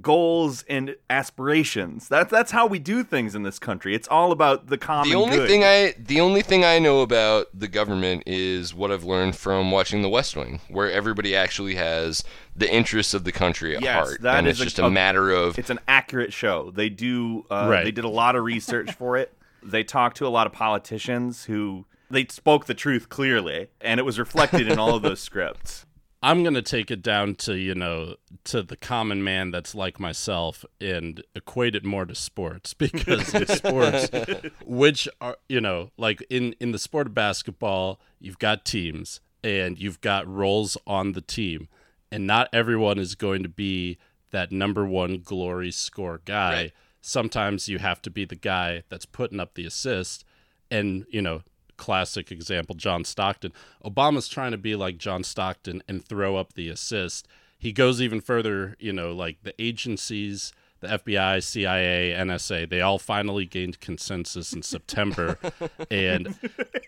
goals 0.00 0.64
and 0.68 0.96
aspirations. 1.10 2.08
That's 2.08 2.30
that's 2.30 2.50
how 2.50 2.66
we 2.66 2.78
do 2.78 3.04
things 3.04 3.34
in 3.34 3.42
this 3.42 3.58
country. 3.58 3.94
It's 3.94 4.08
all 4.08 4.32
about 4.32 4.66
the 4.66 4.78
common 4.78 5.08
the 5.10 5.16
only 5.16 5.36
good. 5.36 5.48
thing 5.48 5.62
I 5.64 5.94
the 5.98 6.20
only 6.20 6.42
thing 6.42 6.64
I 6.64 6.78
know 6.78 7.00
about 7.02 7.46
the 7.54 7.68
government 7.68 8.24
is 8.26 8.74
what 8.74 8.90
I've 8.90 9.04
learned 9.04 9.36
from 9.36 9.70
watching 9.70 10.02
The 10.02 10.08
West 10.08 10.36
Wing, 10.36 10.60
where 10.68 10.90
everybody 10.90 11.36
actually 11.36 11.74
has 11.76 12.24
the 12.56 12.72
interests 12.72 13.14
of 13.14 13.24
the 13.24 13.32
country 13.32 13.76
at 13.76 13.82
Yes, 13.82 13.94
heart, 14.08 14.22
that 14.22 14.38
and 14.38 14.48
is 14.48 14.60
it's 14.60 14.72
just 14.72 14.78
a, 14.78 14.90
matter 14.90 15.30
of 15.30 15.58
it's 15.58 15.70
an 15.70 15.80
accurate 15.86 16.32
show. 16.32 16.70
They 16.70 16.88
do 16.88 17.44
uh, 17.50 17.68
Right. 17.70 17.84
they 17.84 17.92
did 17.92 18.04
a 18.04 18.08
lot 18.08 18.34
of 18.34 18.44
research 18.44 18.92
for 18.98 19.16
it. 19.16 19.32
They 19.62 19.84
talked 19.84 20.16
to 20.16 20.26
a 20.26 20.28
lot 20.28 20.46
of 20.48 20.52
politicians 20.52 21.44
who 21.44 21.84
they 22.12 22.26
spoke 22.26 22.66
the 22.66 22.74
truth 22.74 23.08
clearly, 23.08 23.68
and 23.80 23.98
it 23.98 24.04
was 24.04 24.18
reflected 24.18 24.68
in 24.68 24.78
all 24.78 24.94
of 24.94 25.02
those 25.02 25.20
scripts. 25.28 25.86
I'm 26.24 26.44
going 26.44 26.54
to 26.54 26.62
take 26.62 26.92
it 26.92 27.02
down 27.02 27.34
to, 27.36 27.56
you 27.56 27.74
know, 27.74 28.14
to 28.44 28.62
the 28.62 28.76
common 28.76 29.24
man 29.24 29.50
that's 29.50 29.74
like 29.74 29.98
myself 29.98 30.64
and 30.80 31.20
equate 31.34 31.74
it 31.74 31.84
more 31.84 32.04
to 32.04 32.14
sports 32.14 32.74
because 32.78 33.34
in 33.34 33.46
sports, 33.48 34.08
which 34.64 35.08
are, 35.20 35.36
you 35.48 35.60
know, 35.60 35.90
like 35.96 36.24
in, 36.30 36.54
in 36.60 36.70
the 36.70 36.78
sport 36.78 37.08
of 37.08 37.14
basketball, 37.14 38.00
you've 38.20 38.38
got 38.38 38.64
teams 38.64 39.20
and 39.42 39.80
you've 39.80 40.00
got 40.00 40.32
roles 40.32 40.76
on 40.86 41.12
the 41.12 41.20
team. 41.20 41.68
And 42.12 42.24
not 42.24 42.48
everyone 42.52 43.00
is 43.00 43.16
going 43.16 43.42
to 43.42 43.48
be 43.48 43.98
that 44.30 44.52
number 44.52 44.86
one 44.86 45.22
glory 45.24 45.72
score 45.72 46.20
guy. 46.24 46.54
Right. 46.54 46.72
Sometimes 47.00 47.68
you 47.68 47.80
have 47.80 48.00
to 48.02 48.10
be 48.10 48.24
the 48.24 48.36
guy 48.36 48.84
that's 48.88 49.06
putting 49.06 49.40
up 49.40 49.54
the 49.54 49.66
assist. 49.66 50.24
And, 50.70 51.04
you 51.10 51.20
know, 51.20 51.42
classic 51.82 52.30
example, 52.30 52.76
John 52.76 53.04
Stockton. 53.04 53.52
Obama's 53.84 54.28
trying 54.28 54.52
to 54.52 54.56
be 54.56 54.76
like 54.76 54.98
John 54.98 55.24
Stockton 55.24 55.82
and 55.88 56.04
throw 56.04 56.36
up 56.36 56.52
the 56.52 56.68
assist. 56.68 57.26
He 57.58 57.72
goes 57.72 58.00
even 58.00 58.20
further, 58.20 58.76
you 58.78 58.92
know, 58.92 59.10
like 59.12 59.42
the 59.42 59.52
agencies, 59.60 60.52
the 60.78 60.86
FBI, 60.86 61.42
CIA, 61.42 62.14
NSA, 62.16 62.70
they 62.70 62.80
all 62.80 63.00
finally 63.00 63.46
gained 63.46 63.80
consensus 63.80 64.52
in 64.52 64.62
September. 64.62 65.40
and 65.90 66.38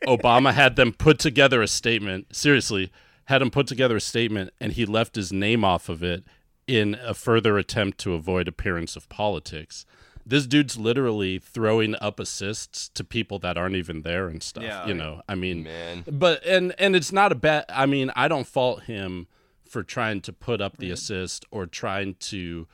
Obama 0.07 0.53
had 0.53 0.77
them 0.77 0.93
put 0.93 1.19
together 1.19 1.61
a 1.61 1.67
statement, 1.67 2.35
seriously, 2.35 2.93
had 3.25 3.43
him 3.43 3.51
put 3.51 3.67
together 3.67 3.97
a 3.97 4.01
statement, 4.01 4.51
and 4.61 4.75
he 4.75 4.87
left 4.87 5.17
his 5.17 5.33
name 5.33 5.65
off 5.65 5.89
of 5.89 6.05
it 6.05 6.23
in 6.69 6.95
a 7.03 7.15
further 7.15 7.59
attempt 7.59 7.99
to 7.99 8.15
avoid 8.15 8.47
appearance 8.47 8.95
of 8.95 9.09
politics. 9.09 9.87
This 10.27 10.47
dude's 10.47 10.79
literally 10.79 11.39
throwing 11.39 11.95
up 12.01 12.19
assists 12.19 12.89
to 12.91 13.05
people 13.05 13.39
that 13.41 13.59
aren't 13.59 13.77
even 13.77 14.03
there 14.03 14.29
and 14.29 14.43
stuff. 14.43 14.65
Yeah. 14.65 14.87
you 14.87 14.95
know, 14.95 15.21
I 15.29 15.35
mean, 15.35 15.65
Man. 15.65 16.05
but 16.11 16.45
and 16.47 16.75
and 16.79 16.97
it's 16.97 17.13
not 17.13 17.31
a 17.33 17.35
bad. 17.35 17.67
I 17.69 17.87
mean, 17.87 18.11
I 18.17 18.29
don't 18.29 18.47
fault 18.47 18.85
him 18.85 19.27
for 19.69 19.83
trying 19.83 20.21
to 20.23 20.33
put 20.33 20.61
up 20.61 20.79
the 20.79 20.91
assist 20.91 21.45
or 21.51 21.67
trying 21.67 22.15
to 22.15 22.67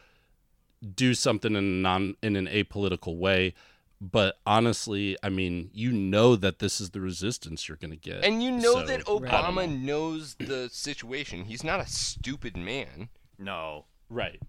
do 0.95 1.13
something 1.15 1.53
in 1.57 1.59
a 1.59 1.61
non 1.61 2.15
in 2.23 2.37
an 2.37 2.47
apolitical 2.47 3.17
way. 3.17 3.55
But 4.03 4.39
honestly, 4.47 5.17
I 5.23 5.29
mean, 5.29 5.71
you 5.75 5.93
know 5.93 6.35
that 6.37 6.59
this 6.59 6.81
is 6.81 6.91
the 6.91 7.01
resistance 7.03 7.69
you're 7.69 7.77
going 7.77 7.91
to 7.91 7.99
get, 7.99 8.25
and 8.25 8.43
you 8.43 8.51
know 8.51 8.75
So, 8.75 8.87
that 8.87 9.01
I 9.01 9.03
don't 9.03 9.23
Obama 9.25 9.69
know. 9.69 9.77
knows 9.77 10.37
the 10.39 10.71
situation. 10.73 11.45
He's 11.45 11.63
not 11.63 11.81
a 11.81 11.87
stupid 11.87 12.57
man. 12.57 13.09
No. 13.39 13.85
Right. 14.09 14.41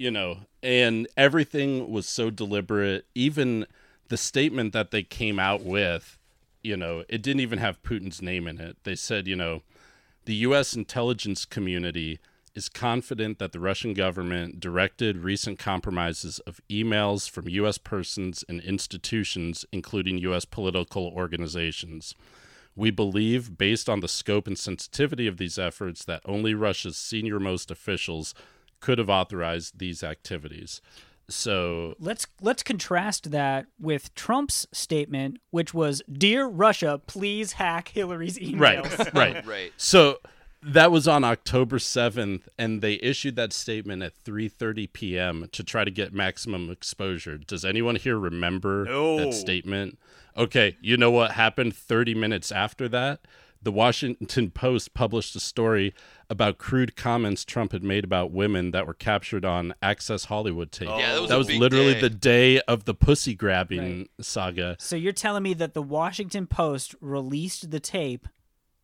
You 0.00 0.10
know, 0.10 0.38
and 0.62 1.06
everything 1.14 1.90
was 1.90 2.08
so 2.08 2.30
deliberate. 2.30 3.04
Even 3.14 3.66
the 4.08 4.16
statement 4.16 4.72
that 4.72 4.92
they 4.92 5.02
came 5.02 5.38
out 5.38 5.60
with, 5.60 6.16
you 6.62 6.74
know, 6.74 7.04
it 7.10 7.20
didn't 7.20 7.40
even 7.40 7.58
have 7.58 7.82
Putin's 7.82 8.22
name 8.22 8.46
in 8.48 8.58
it. 8.58 8.78
They 8.84 8.94
said, 8.94 9.26
you 9.26 9.36
know, 9.36 9.60
the 10.24 10.36
U.S. 10.36 10.74
intelligence 10.74 11.44
community 11.44 12.18
is 12.54 12.70
confident 12.70 13.38
that 13.40 13.52
the 13.52 13.60
Russian 13.60 13.92
government 13.92 14.58
directed 14.58 15.18
recent 15.18 15.58
compromises 15.58 16.38
of 16.46 16.62
emails 16.70 17.28
from 17.28 17.50
U.S. 17.50 17.76
persons 17.76 18.42
and 18.48 18.62
institutions, 18.62 19.66
including 19.70 20.16
U.S. 20.16 20.46
political 20.46 21.08
organizations. 21.08 22.14
We 22.74 22.90
believe, 22.90 23.58
based 23.58 23.90
on 23.90 24.00
the 24.00 24.08
scope 24.08 24.46
and 24.46 24.56
sensitivity 24.56 25.26
of 25.26 25.36
these 25.36 25.58
efforts, 25.58 26.06
that 26.06 26.22
only 26.24 26.54
Russia's 26.54 26.96
senior-most 26.96 27.70
officials 27.70 28.34
could 28.80 28.98
have 28.98 29.10
authorized 29.10 29.78
these 29.78 30.02
activities. 30.02 30.80
So, 31.28 31.94
Let's 32.00 32.26
let's 32.40 32.62
contrast 32.64 33.30
that 33.30 33.66
with 33.78 34.12
Trump's 34.16 34.66
statement, 34.72 35.38
which 35.50 35.72
was, 35.72 36.02
"Dear 36.12 36.46
Russia, 36.46 37.00
please 37.06 37.52
hack 37.52 37.88
Hillary's 37.90 38.36
emails." 38.38 38.98
right, 38.98 39.14
right, 39.14 39.46
Right. 39.46 39.72
So 39.76 40.18
that 40.62 40.90
was 40.90 41.06
on 41.08 41.22
October 41.24 41.78
7th 41.78 42.42
and 42.58 42.82
they 42.82 42.94
issued 42.94 43.36
that 43.36 43.52
statement 43.52 44.02
at 44.02 44.12
3:30 44.24 44.92
p.m. 44.92 45.46
to 45.52 45.62
try 45.62 45.84
to 45.84 45.90
get 45.90 46.12
maximum 46.12 46.68
exposure. 46.68 47.38
Does 47.38 47.64
anyone 47.64 47.94
here 47.96 48.18
remember 48.18 48.84
No. 48.86 49.16
that 49.18 49.32
statement? 49.32 49.98
Okay, 50.36 50.76
you 50.80 50.96
know 50.96 51.10
what 51.12 51.32
happened 51.32 51.74
30 51.76 52.14
minutes 52.14 52.50
after 52.50 52.88
that? 52.88 53.20
The 53.62 53.72
Washington 53.72 54.50
Post 54.50 54.94
published 54.94 55.36
a 55.36 55.40
story 55.40 55.92
about 56.30 56.56
crude 56.56 56.96
comments 56.96 57.44
Trump 57.44 57.72
had 57.72 57.82
made 57.84 58.04
about 58.04 58.30
women 58.30 58.70
that 58.70 58.86
were 58.86 58.94
captured 58.94 59.44
on 59.44 59.74
Access 59.82 60.24
Hollywood 60.24 60.72
tape. 60.72 60.88
Yeah, 60.88 61.12
that 61.14 61.20
was 61.20 61.30
that 61.30 61.38
was 61.38 61.50
literally 61.52 61.94
day. 61.94 62.00
the 62.00 62.10
day 62.10 62.60
of 62.62 62.84
the 62.86 62.94
pussy 62.94 63.34
grabbing 63.34 64.08
saga. 64.20 64.76
So 64.78 64.96
you're 64.96 65.12
telling 65.12 65.42
me 65.42 65.52
that 65.54 65.74
the 65.74 65.82
Washington 65.82 66.46
Post 66.46 66.94
released 67.00 67.70
the 67.70 67.80
tape 67.80 68.26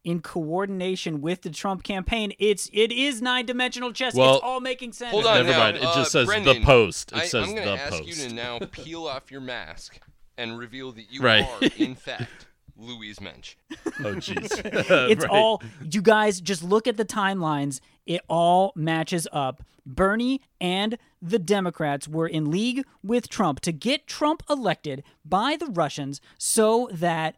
in 0.05 0.21
coordination 0.21 1.21
with 1.21 1.43
the 1.43 1.51
Trump 1.51 1.83
campaign? 1.83 2.33
It's 2.39 2.69
it 2.73 2.93
is 2.93 3.23
nine 3.23 3.47
dimensional 3.47 3.93
chess. 3.93 4.15
Well, 4.15 4.35
it's 4.37 4.45
all 4.45 4.61
making 4.61 4.93
sense. 4.93 5.11
Hold 5.11 5.27
on 5.27 5.37
Never 5.39 5.51
now. 5.53 5.59
mind, 5.59 5.77
it 5.79 5.83
just 5.83 6.15
uh, 6.15 6.27
says 6.27 6.29
The 6.29 6.61
Post. 6.63 7.13
It 7.13 7.19
I, 7.19 7.27
says 7.27 7.49
I'm 7.49 7.55
gonna 7.55 7.71
The 7.73 7.81
ask 7.81 7.93
Post. 7.93 8.05
you 8.07 8.29
to 8.29 8.35
now 8.35 8.59
peel 8.59 9.07
off 9.07 9.31
your 9.31 9.41
mask 9.41 9.99
and 10.37 10.59
reveal 10.59 10.93
that 10.93 11.11
you 11.11 11.21
Right. 11.23 11.45
are, 11.63 11.69
in 11.79 11.95
fact, 11.95 12.47
Louise 12.79 13.21
Mensch. 13.21 13.57
Oh 14.01 14.15
jeez. 14.17 14.51
it's 15.11 15.25
Right. 15.25 15.31
all 15.31 15.63
you 15.91 16.03
guys 16.03 16.41
just 16.41 16.63
look 16.63 16.87
at 16.87 16.97
the 16.99 17.05
timelines 17.05 17.81
it 18.05 18.21
all 18.29 18.73
matches 18.77 19.27
up 19.33 19.63
bernie 19.87 20.43
and 20.61 20.99
the 21.23 21.39
democrats 21.39 22.07
were 22.07 22.27
in 22.27 22.51
league 22.51 22.85
with 23.03 23.29
trump 23.31 23.61
to 23.61 23.73
get 23.73 24.07
trump 24.07 24.43
elected 24.51 25.03
by 25.25 25.57
the 25.59 25.67
russians 25.67 26.21
so 26.37 26.91
that 26.93 27.37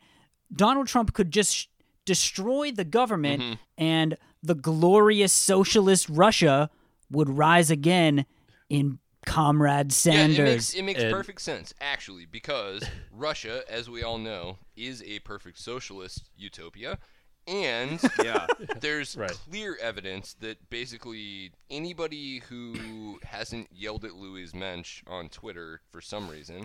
donald 0.53 0.89
trump 0.89 1.13
could 1.13 1.31
just 1.31 1.55
sh- 1.55 1.67
destroy 2.05 2.73
the 2.73 2.85
government 2.85 3.41
Mm-hmm. 3.43 3.53
and 3.77 4.17
the 4.43 4.55
glorious 4.57 5.33
socialist 5.33 6.09
russia 6.09 6.71
would 7.11 7.29
rise 7.31 7.71
again 7.71 8.27
in 8.69 8.99
comrade 9.29 9.93
sanders 9.93 10.39
Yeah, 10.39 10.45
it 10.45 10.47
makes 10.51 10.75
it 10.75 10.83
makes 10.83 11.03
And- 11.03 11.13
perfect 11.13 11.41
sense 11.41 11.75
actually 11.81 12.27
because 12.27 12.83
Russia, 13.13 13.63
as 13.69 13.89
we 13.91 14.03
all 14.03 14.19
know, 14.19 14.59
is 14.77 15.03
a 15.05 15.19
perfect 15.21 15.59
socialist 15.59 16.31
utopia, 16.37 16.99
and 17.47 18.01
Yeah. 18.23 18.47
there's 18.81 19.17
Right. 19.17 19.31
clear 19.31 19.77
evidence 19.81 20.35
that 20.41 20.69
basically 20.71 21.53
anybody 21.71 22.41
who 22.49 23.19
hasn't 23.25 23.69
yelled 23.73 24.05
at 24.05 24.15
Louise 24.15 24.55
Mensch 24.55 25.03
on 25.07 25.29
Twitter 25.29 25.81
for 25.91 26.01
some 26.01 26.29
reason 26.29 26.65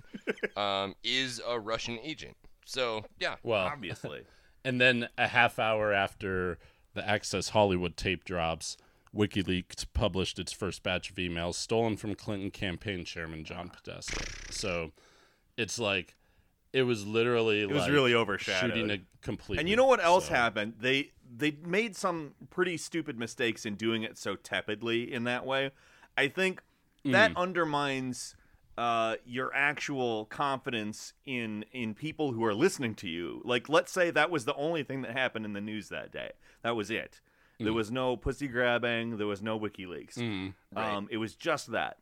um, 0.57 0.95
is 1.03 1.41
a 1.47 1.59
Russian 1.59 1.99
agent. 1.99 2.35
So 2.65 3.05
yeah, 3.19 3.35
Well, 3.43 3.65
Obviously. 3.65 4.23
and 4.65 4.79
then 4.79 5.07
a 5.17 5.27
half 5.27 5.59
hour 5.59 5.93
after 5.93 6.57
the 6.93 7.07
Access 7.07 7.49
Hollywood 7.49 7.97
tape 7.97 8.23
drops, 8.23 8.77
WikiLeaks 9.15 9.85
published 9.93 10.39
its 10.39 10.51
first 10.51 10.83
batch 10.83 11.09
of 11.09 11.15
emails 11.17 11.55
stolen 11.55 11.97
from 11.97 12.15
Clinton 12.15 12.51
campaign 12.51 13.05
chairman 13.05 13.43
John 13.43 13.69
Podesta. 13.69 14.25
So 14.51 14.91
it's 15.57 15.77
like 15.77 16.15
it 16.71 16.83
was 16.83 17.05
literally 17.05 17.61
It 17.61 17.69
was 17.69 17.83
like 17.83 17.91
really 17.91 18.13
overshadowed. 18.15 18.71
shooting 18.71 18.89
it 18.89 19.01
completely. 19.21 19.59
And 19.59 19.69
you 19.69 19.75
know 19.75 19.85
what 19.85 20.03
else 20.03 20.27
So- 20.27 20.33
happened? 20.33 20.75
They 20.79 21.11
they 21.35 21.51
made 21.65 21.95
some 21.95 22.35
pretty 22.51 22.77
stupid 22.77 23.17
mistakes 23.17 23.65
in 23.65 23.75
doing 23.75 24.03
it 24.03 24.17
so 24.19 24.35
tepidly 24.35 25.11
in 25.11 25.23
that 25.23 25.45
way. 25.45 25.71
I 26.17 26.27
think 26.27 26.61
that 27.05 27.31
Mm. 27.33 27.37
undermines 27.37 28.35
uh, 28.75 29.17
your 29.23 29.53
actual 29.53 30.25
confidence 30.25 31.13
in 31.25 31.63
in 31.71 31.93
people 31.93 32.31
who 32.31 32.43
are 32.43 32.55
listening 32.55 32.95
to 32.95 33.07
you. 33.07 33.39
Like, 33.45 33.69
let's 33.69 33.91
say 33.91 34.09
that 34.09 34.31
was 34.31 34.45
the 34.45 34.55
only 34.55 34.81
thing 34.81 35.03
that 35.03 35.11
happened 35.11 35.45
in 35.45 35.53
the 35.53 35.61
news 35.61 35.89
that 35.89 36.11
day. 36.11 36.31
That 36.63 36.75
was 36.75 36.89
it. 36.89 37.21
There 37.63 37.73
was 37.73 37.91
no 37.91 38.17
pussy 38.17 38.47
grabbing. 38.47 39.17
There 39.17 39.27
was 39.27 39.41
no 39.41 39.59
WikiLeaks. 39.59 40.53
um, 40.75 41.07
it 41.11 41.17
was 41.17 41.35
just 41.35 41.71
that. 41.71 41.97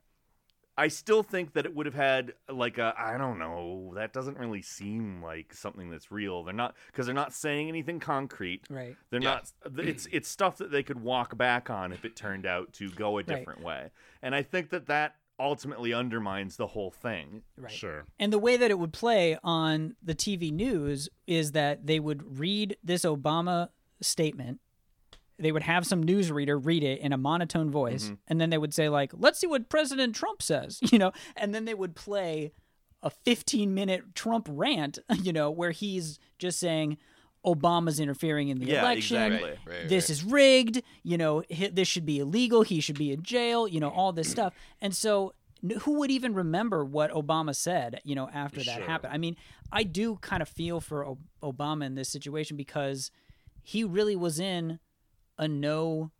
I 0.77 0.87
still 0.87 1.21
think 1.21 1.53
that 1.53 1.65
it 1.65 1.75
would 1.75 1.85
have 1.85 1.95
had 1.95 2.33
like 2.49 2.77
a 2.77 2.93
I 2.97 3.17
don't 3.17 3.37
know. 3.37 3.91
That 3.95 4.13
doesn't 4.13 4.37
really 4.37 4.61
seem 4.61 5.21
like 5.21 5.53
something 5.53 5.89
that's 5.91 6.11
real. 6.11 6.43
They're 6.43 6.53
not 6.53 6.75
because 6.87 7.05
they're 7.05 7.13
not 7.13 7.33
saying 7.33 7.67
anything 7.67 7.99
concrete. 7.99 8.63
Right. 8.69 8.95
They're 9.09 9.21
Yeah. 9.21 9.41
not. 9.65 9.79
It's 9.85 10.07
it's 10.11 10.29
stuff 10.29 10.57
that 10.57 10.71
they 10.71 10.81
could 10.81 11.01
walk 11.01 11.37
back 11.37 11.69
on 11.69 11.91
if 11.91 12.05
it 12.05 12.15
turned 12.15 12.45
out 12.45 12.71
to 12.73 12.89
go 12.89 13.17
a 13.17 13.23
different 13.23 13.61
way. 13.61 13.91
And 14.21 14.33
I 14.33 14.43
think 14.43 14.69
that 14.69 14.87
that 14.87 15.15
ultimately 15.37 15.93
undermines 15.93 16.55
the 16.55 16.67
whole 16.67 16.89
thing. 16.91 17.41
Right. 17.57 17.71
Sure. 17.71 18.05
And 18.17 18.31
the 18.31 18.39
way 18.39 18.57
that 18.57 18.71
it 18.71 18.79
would 18.79 18.93
play 18.93 19.37
on 19.43 19.95
the 20.01 20.15
TV 20.15 20.51
news 20.51 21.09
is 21.27 21.51
that 21.51 21.85
they 21.85 21.99
would 21.99 22.39
read 22.39 22.77
this 22.83 23.03
Obama 23.03 23.69
statement. 24.01 24.61
They 25.39 25.51
would 25.51 25.63
have 25.63 25.85
some 25.87 26.03
newsreader 26.03 26.59
read 26.63 26.83
it 26.83 26.99
in 26.99 27.13
a 27.13 27.17
monotone 27.17 27.71
voice, 27.71 28.05
mm-hmm. 28.05 28.13
and 28.27 28.39
then 28.39 28.49
they 28.51 28.57
would 28.57 28.73
say, 28.73 28.89
like, 28.89 29.11
let's 29.17 29.39
see 29.39 29.47
what 29.47 29.69
President 29.69 30.15
Trump 30.15 30.41
says, 30.41 30.79
you 30.91 30.99
know, 30.99 31.11
and 31.35 31.53
then 31.55 31.65
they 31.65 31.73
would 31.73 31.95
play 31.95 32.51
a 33.01 33.09
15 33.09 33.73
minute 33.73 34.13
Trump 34.13 34.47
rant, 34.51 34.99
you 35.23 35.33
know, 35.33 35.49
where 35.49 35.71
he's 35.71 36.19
just 36.37 36.59
saying 36.59 36.97
Obama's 37.43 37.99
interfering 37.99 38.49
in 38.49 38.59
the 38.59 38.67
Yeah, 38.67 38.81
election. 38.81 39.17
exactly. 39.17 39.49
Right, 39.49 39.59
right, 39.65 39.89
this 39.89 40.11
is 40.11 40.23
rigged. 40.23 40.83
You 41.01 41.17
know, 41.17 41.41
this 41.71 41.87
should 41.87 42.05
be 42.05 42.19
illegal. 42.19 42.61
He 42.61 42.79
should 42.79 42.99
be 42.99 43.11
in 43.11 43.23
jail. 43.23 43.67
You 43.67 43.79
know, 43.79 43.89
all 43.89 44.11
this 44.13 44.29
stuff. 44.37 44.53
And 44.79 44.95
so, 44.95 45.33
who 45.81 45.93
would 45.99 46.11
even 46.11 46.35
remember 46.35 46.85
what 46.85 47.11
Obama 47.11 47.55
said? 47.55 48.01
You 48.03 48.13
know, 48.13 48.29
after 48.31 48.63
that 48.63 48.81
happened. 48.83 49.13
I 49.13 49.17
mean, 49.17 49.37
I 49.71 49.83
do 49.83 50.17
kind 50.17 50.41
of 50.43 50.49
feel 50.49 50.79
for 50.79 51.03
o- 51.05 51.17
Obama 51.41 51.85
in 51.85 51.95
this 51.95 52.09
situation 52.09 52.57
because 52.57 53.09
he 53.63 53.83
really 53.83 54.15
was 54.15 54.39
in 54.39 54.79
a 55.41 55.47
no 55.49 56.11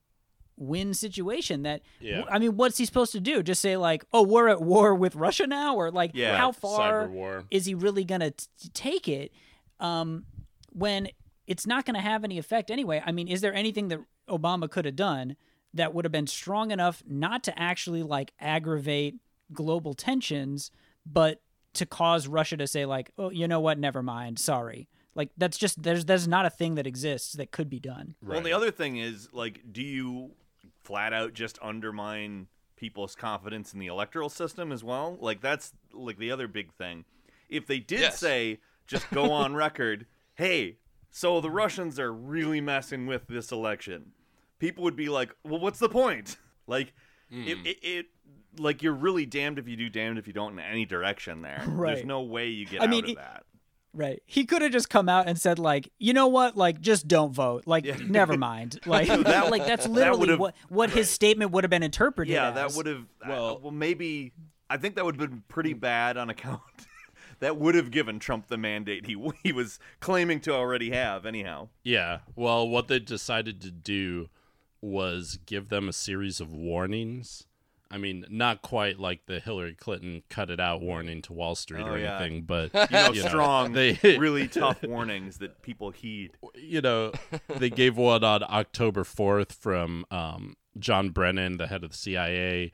win 0.57 0.93
situation 0.93 1.63
that 1.63 1.81
Yeah. 2.01 2.23
I 2.29 2.37
mean 2.37 2.57
what's 2.57 2.77
he 2.77 2.85
supposed 2.85 3.13
to 3.13 3.19
do 3.21 3.41
just 3.41 3.61
say 3.61 3.77
like 3.77 4.03
oh 4.13 4.21
we're 4.23 4.49
at 4.49 4.61
war 4.61 4.93
with 4.93 5.15
Russia 5.15 5.47
now 5.47 5.75
or 5.75 5.89
like 5.91 6.11
Yeah, 6.13 6.35
how 6.37 6.51
far 6.51 7.07
war. 7.07 7.45
is 7.49 7.65
he 7.65 7.73
really 7.73 8.03
going 8.03 8.21
to 8.21 8.33
take 8.73 9.07
it 9.07 9.31
um, 9.79 10.25
when 10.73 11.07
it's 11.47 11.65
not 11.65 11.85
going 11.85 11.95
to 11.95 12.01
have 12.01 12.23
any 12.23 12.37
effect 12.37 12.69
anyway. 12.69 13.01
I 13.03 13.11
mean, 13.11 13.27
is 13.27 13.41
there 13.41 13.53
anything 13.53 13.87
that 13.87 13.99
Obama 14.29 14.69
could 14.69 14.85
have 14.85 14.95
done 14.95 15.35
that 15.73 15.93
would 15.93 16.05
have 16.05 16.11
been 16.11 16.27
strong 16.27 16.69
enough 16.71 17.01
not 17.07 17.43
to 17.45 17.59
actually 17.59 18.03
like 18.03 18.31
aggravate 18.39 19.15
global 19.51 19.93
tensions, 19.95 20.69
but 21.05 21.41
to 21.73 21.85
cause 21.85 22.27
Russia 22.27 22.55
to 22.57 22.67
say 22.67 22.85
like, 22.85 23.11
oh, 23.17 23.31
you 23.31 23.47
know 23.47 23.59
what, 23.59 23.79
never 23.79 24.03
mind, 24.03 24.37
sorry. 24.37 24.87
Like 25.15 25.29
that's 25.37 25.57
just 25.57 25.83
there's 25.83 26.05
there's 26.05 26.27
not 26.27 26.45
a 26.45 26.49
thing 26.49 26.75
that 26.75 26.87
exists 26.87 27.33
that 27.33 27.51
could 27.51 27.69
be 27.69 27.79
done. 27.79 28.15
Well, 28.23 28.41
the 28.41 28.53
other 28.53 28.71
thing 28.71 28.97
is 28.97 29.29
like, 29.33 29.61
do 29.71 29.81
you 29.81 30.31
flat 30.83 31.13
out 31.13 31.33
just 31.33 31.59
undermine 31.61 32.47
people's 32.77 33.15
confidence 33.15 33.73
in 33.73 33.79
the 33.79 33.87
electoral 33.87 34.29
system 34.29 34.71
as 34.71 34.83
well? 34.83 35.17
Like 35.19 35.41
that's 35.41 35.73
like 35.93 36.17
the 36.17 36.31
other 36.31 36.47
big 36.47 36.73
thing. 36.73 37.05
If 37.49 37.67
they 37.67 37.79
did 37.79 37.99
Yes. 37.99 38.19
say, 38.19 38.59
just 38.87 39.09
go 39.11 39.31
on 39.33 39.53
record, 39.53 40.05
hey, 40.35 40.77
so 41.09 41.41
the 41.41 41.49
Russians 41.49 41.99
are 41.99 42.13
really 42.13 42.61
messing 42.61 43.05
with 43.05 43.27
this 43.27 43.51
election, 43.51 44.13
people 44.59 44.85
would 44.85 44.95
be 44.95 45.09
like, 45.09 45.35
well, 45.43 45.59
what's 45.59 45.79
the 45.79 45.89
point? 45.89 46.37
Like, 46.67 46.93
hmm. 47.29 47.43
it, 47.43 47.57
it, 47.65 47.77
it, 47.81 48.05
like 48.57 48.81
you're 48.81 48.93
really 48.93 49.25
damned 49.25 49.59
if 49.59 49.67
you 49.67 49.75
do, 49.75 49.89
damned 49.89 50.17
if 50.19 50.25
you 50.27 50.31
don't 50.31 50.53
in 50.53 50.59
any 50.59 50.85
direction. 50.85 51.41
There, 51.41 51.65
there's 51.85 52.05
no 52.05 52.21
way 52.21 52.47
you 52.47 52.65
get 52.65 52.81
I 52.81 52.85
out 52.85 52.89
mean, 52.91 53.03
of 53.03 53.09
it- 53.09 53.15
that. 53.17 53.43
Right. 53.93 54.21
He 54.25 54.45
could 54.45 54.61
have 54.61 54.71
just 54.71 54.89
come 54.89 55.09
out 55.09 55.27
and 55.27 55.37
said 55.39 55.59
like, 55.59 55.91
you 55.99 56.13
know 56.13 56.27
what, 56.27 56.55
like 56.55 56.79
just 56.79 57.07
don't 57.07 57.33
vote. 57.33 57.63
Like 57.65 57.85
never 58.07 58.37
mind. 58.37 58.79
Like 58.85 59.07
That- 59.07 59.49
like 59.51 59.65
that's 59.65 59.87
literally 59.87 60.19
would've- 60.21 60.39
what 60.39 60.55
what 60.69 60.89
his 60.91 61.09
statement 61.09 61.51
would 61.51 61.63
have 61.63 61.71
been 61.71 61.83
interpreted 61.83 62.33
Yeah, 62.33 62.49
as. 62.49 62.55
that 62.55 62.73
would 62.77 62.85
have. 62.85 63.05
Well, 63.27 63.29
Well- 63.45 63.59
well, 63.63 63.71
maybe. 63.71 64.31
I 64.69 64.77
think 64.77 64.95
that 64.95 65.03
would 65.03 65.19
have 65.19 65.29
been 65.29 65.43
pretty 65.49 65.73
bad 65.73 66.15
on 66.15 66.29
account. 66.29 66.61
that 67.41 67.57
would 67.57 67.75
have 67.75 67.91
given 67.91 68.19
Trump 68.19 68.47
the 68.47 68.57
mandate 68.57 69.05
he 69.05 69.17
he 69.43 69.51
was 69.51 69.77
claiming 69.99 70.39
to 70.41 70.53
already 70.53 70.91
have. 70.91 71.25
Anyhow, 71.25 71.67
Yeah. 71.83 72.19
Well, 72.37 72.69
what 72.69 72.87
they 72.87 72.99
decided 72.99 73.59
to 73.61 73.71
do 73.71 74.29
was 74.81 75.37
give 75.45 75.67
them 75.69 75.89
a 75.89 75.93
series 75.93 76.39
of 76.39 76.53
warnings. 76.53 77.45
I 77.91 77.97
mean, 77.97 78.25
not 78.29 78.61
quite 78.61 78.99
like 78.99 79.25
the 79.25 79.39
Hillary 79.39 79.75
Clinton 79.75 80.23
cut 80.29 80.49
it 80.49 80.59
out 80.59 80.81
warning 80.81 81.21
to 81.23 81.33
Wall 81.33 81.55
Street 81.55 81.83
Oh, 81.85 81.91
or 81.93 81.97
yeah. 81.99 82.19
anything, 82.19 82.41
but 82.47 82.73
you 82.73 82.97
know, 82.97 83.11
you 83.13 83.23
know, 83.23 83.27
strong, 83.29 83.73
they- 83.73 83.99
really 84.19 84.47
tough 84.47 84.81
warnings 84.83 85.37
that 85.39 85.61
people 85.61 85.91
heed. 85.91 86.31
you 86.55 86.81
know, 86.81 87.11
they 87.57 87.69
gave 87.69 87.97
one 87.97 88.23
on 88.23 88.43
October 88.43 89.03
4th 89.03 89.51
from 89.53 90.05
um, 90.11 90.55
John 90.79 91.09
Brennan, 91.09 91.57
the 91.57 91.67
head 91.67 91.83
of 91.83 91.91
the 91.91 91.97
CIA, 91.97 92.71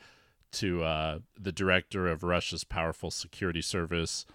to 0.53 0.83
uh, 0.83 1.19
the 1.39 1.51
director 1.51 2.07
of 2.07 2.23
Russia's 2.23 2.63
powerful 2.63 3.11
security 3.11 3.61
service. 3.61 4.25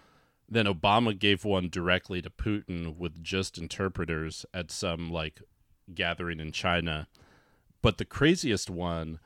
Then 0.49 0.67
Obama 0.67 1.19
gave 1.19 1.45
one 1.45 1.71
directly 1.71 2.21
to 2.21 2.29
Putin 2.29 2.97
with 2.99 3.23
just 3.23 3.57
interpreters 3.57 4.45
at 4.53 4.71
some 4.71 5.11
like 5.11 5.41
gathering 5.95 6.41
in 6.41 6.53
China. 6.53 7.09
But 7.81 7.97
the 7.99 8.05
craziest 8.05 8.69
one 8.69 9.19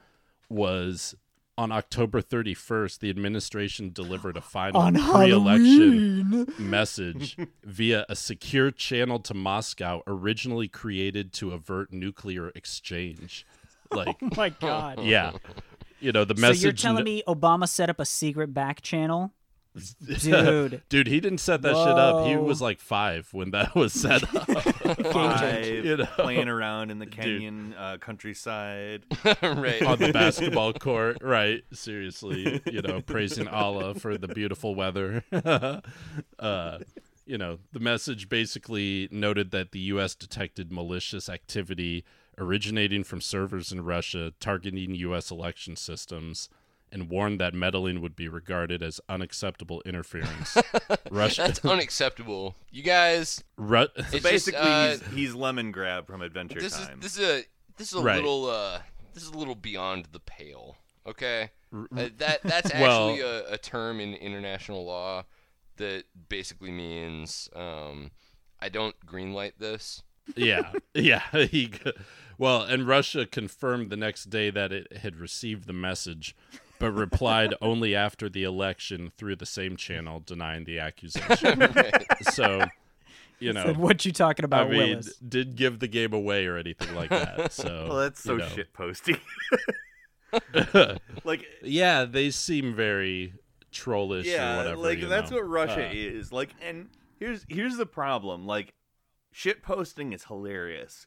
was 0.49 1.17
on 1.59 1.73
October 1.73 2.21
31st, 2.21 2.99
the 2.99 3.11
administration 3.11 3.91
delivered 3.93 4.37
a 4.37 4.41
final 4.41 4.81
On 4.81 4.95
pre-election 4.95 6.53
message 6.59 7.37
via 7.65 8.05
a 8.09 8.17
secure 8.17 8.71
channel 8.71 9.19
to 9.21 9.35
Moscow 9.35 10.03
originally 10.07 10.69
created 10.69 11.33
to 11.35 11.53
avert 11.53 11.93
nuclear 11.93 12.51
exchange. 12.55 13.47
Oh 13.93 13.99
like, 13.99 14.17
Oh 14.21 14.31
my 14.37 14.49
god. 14.49 15.05
yeah. 15.05 15.31
You 16.01 16.11
know, 16.11 16.25
the 16.25 16.35
message. 16.35 16.59
So 16.59 16.65
you're 16.65 16.73
telling 16.73 17.05
me 17.05 17.23
Obama 17.29 17.69
set 17.69 17.89
up 17.89 18.01
a 18.01 18.05
secret 18.05 18.53
back 18.53 18.83
channel? 18.83 19.33
Dude. 20.05 20.83
Dude, 20.89 21.07
he 21.07 21.21
didn't 21.21 21.39
set 21.39 21.63
that 21.63 21.75
shit 21.75 21.99
up. 21.99 22.27
He 22.27 22.37
was 22.37 22.61
like 22.61 22.81
5 22.81 23.29
when 23.33 23.51
that 23.51 23.75
was 23.75 23.93
set 23.93 24.23
up. 24.35 24.47
Five, 25.13 25.67
You 25.85 25.99
know. 25.99 26.07
playing 26.17 26.49
around 26.49 26.91
in 26.91 26.99
the 26.99 27.07
Kenyan 27.07 27.75
uh, 27.79 27.99
countryside. 27.99 29.05
right. 29.43 29.83
on 29.83 29.99
the 29.99 30.11
basketball 30.13 30.73
court, 30.73 31.19
right? 31.23 31.63
Seriously, 31.73 32.61
you 32.67 32.83
know, 32.83 33.01
praising 33.01 33.49
Allah 33.49 33.95
for 33.95 34.17
the 34.17 34.29
beautiful 34.29 34.75
weather. 34.75 35.25
uh, 36.39 36.79
you 37.27 37.37
know, 37.39 37.59
the 37.73 37.81
message 37.81 38.29
basically 38.29 39.09
noted 39.11 39.51
that 39.51 39.73
the 39.73 39.81
U.S. 39.81 40.15
detected 40.15 40.71
malicious 40.73 41.29
activity 41.29 42.05
originating 42.39 43.03
from 43.03 43.21
servers 43.21 43.73
in 43.73 43.83
Russia 43.83 44.33
targeting 44.41 44.95
U.S. 44.95 45.31
election 45.31 45.75
systems. 45.77 46.49
And 46.93 47.11
warned 47.11 47.41
that 47.41 47.53
meddling 47.53 48.01
would 48.01 48.15
be 48.15 48.29
regarded 48.29 48.81
as 48.83 49.01
unacceptable 49.09 49.83
interference. 49.85 50.57
Russia, 51.11 51.43
That's 51.43 51.65
unacceptable. 51.65 52.55
You 52.71 52.83
guys, 52.85 53.43
Ru- 53.57 53.89
it's 53.97 54.11
just, 54.13 54.23
Basically, 54.23 54.61
uh, 54.61 54.91
he's, 54.91 55.07
he's 55.09 55.35
Lemongrab 55.35 56.07
from 56.07 56.23
Adventure 56.23 56.61
this 56.61 56.77
Time. 56.79 57.01
is 57.03 57.17
this 57.17 57.19
is 57.19 57.29
a 57.29 57.45
this 57.77 57.89
is 57.93 57.99
a 57.99 58.03
Right. 58.03 58.17
little 58.17 58.49
uh 58.49 58.79
this 59.15 59.25
is 59.25 59.31
a 59.31 59.37
little 59.37 59.57
beyond 59.57 60.07
the 60.13 60.21
pale. 60.21 60.77
Okay, 61.07 61.51
uh, 61.75 62.09
that 62.19 62.41
that's 62.45 62.73
Well- 62.81 63.11
actually 63.11 63.21
a, 63.23 63.53
a 63.55 63.59
term 63.59 63.99
in 64.01 64.15
international 64.15 64.85
law 64.87 65.25
that 65.79 66.05
basically 66.29 66.71
means 66.71 67.51
um, 67.55 68.13
I 68.61 68.69
don't 68.69 68.95
greenlight 69.05 69.53
this. 69.59 70.03
yeah, 70.37 70.73
yeah. 70.95 71.23
He, 71.33 71.73
well, 72.39 72.63
and 72.63 72.87
Russia 72.89 73.27
confirmed 73.27 73.91
the 73.91 73.97
next 73.97 74.27
day 74.31 74.51
that 74.51 74.73
it 74.73 74.99
had 74.99 75.17
received 75.17 75.67
the 75.67 75.73
message, 75.75 76.35
but 76.79 76.93
replied 76.93 77.55
only 77.61 77.95
after 77.95 78.29
the 78.29 78.45
election 78.45 79.11
through 79.17 79.37
the 79.37 79.47
same 79.47 79.77
channel, 79.77 80.21
denying 80.25 80.65
the 80.65 80.79
accusation. 80.79 81.69
so, 82.33 82.65
you 83.39 83.53
know, 83.53 83.65
Said, 83.67 83.77
what 83.77 84.05
you 84.05 84.13
talking 84.13 84.45
about? 84.45 84.61
I 84.61 84.63
about, 84.65 84.73
mean, 84.73 84.89
Willis? 84.91 85.17
did 85.17 85.57
give 85.57 85.79
the 85.79 85.89
game 85.89 86.13
away 86.13 86.47
or 86.47 86.57
anything 86.57 86.95
like 86.95 87.11
that. 87.11 87.53
So, 87.53 87.87
well, 87.89 87.99
that's 87.99 88.21
so 88.23 88.35
you 88.35 88.39
know. 88.41 88.49
shit 88.49 88.73
posty. 88.73 89.17
like, 91.25 91.47
Yeah, 91.63 92.05
they 92.05 92.31
seem 92.31 92.75
very 92.75 93.35
trollish 93.73 94.27
or 94.27 94.31
yeah, 94.31 94.57
whatever. 94.57 94.77
like 94.77 94.99
you 94.99 95.07
that's 95.07 95.31
know. 95.31 95.37
what 95.39 95.49
Russia 95.49 95.87
Uh, 95.89 95.93
is. 95.93 96.33
Like, 96.33 96.55
and 96.63 96.89
here's 97.19 97.45
here's 97.49 97.77
the 97.77 97.87
problem. 97.87 98.47
Like, 98.47 98.73
shit 99.33 99.63
posting 99.63 100.13
is 100.13 100.25
hilarious. 100.25 101.07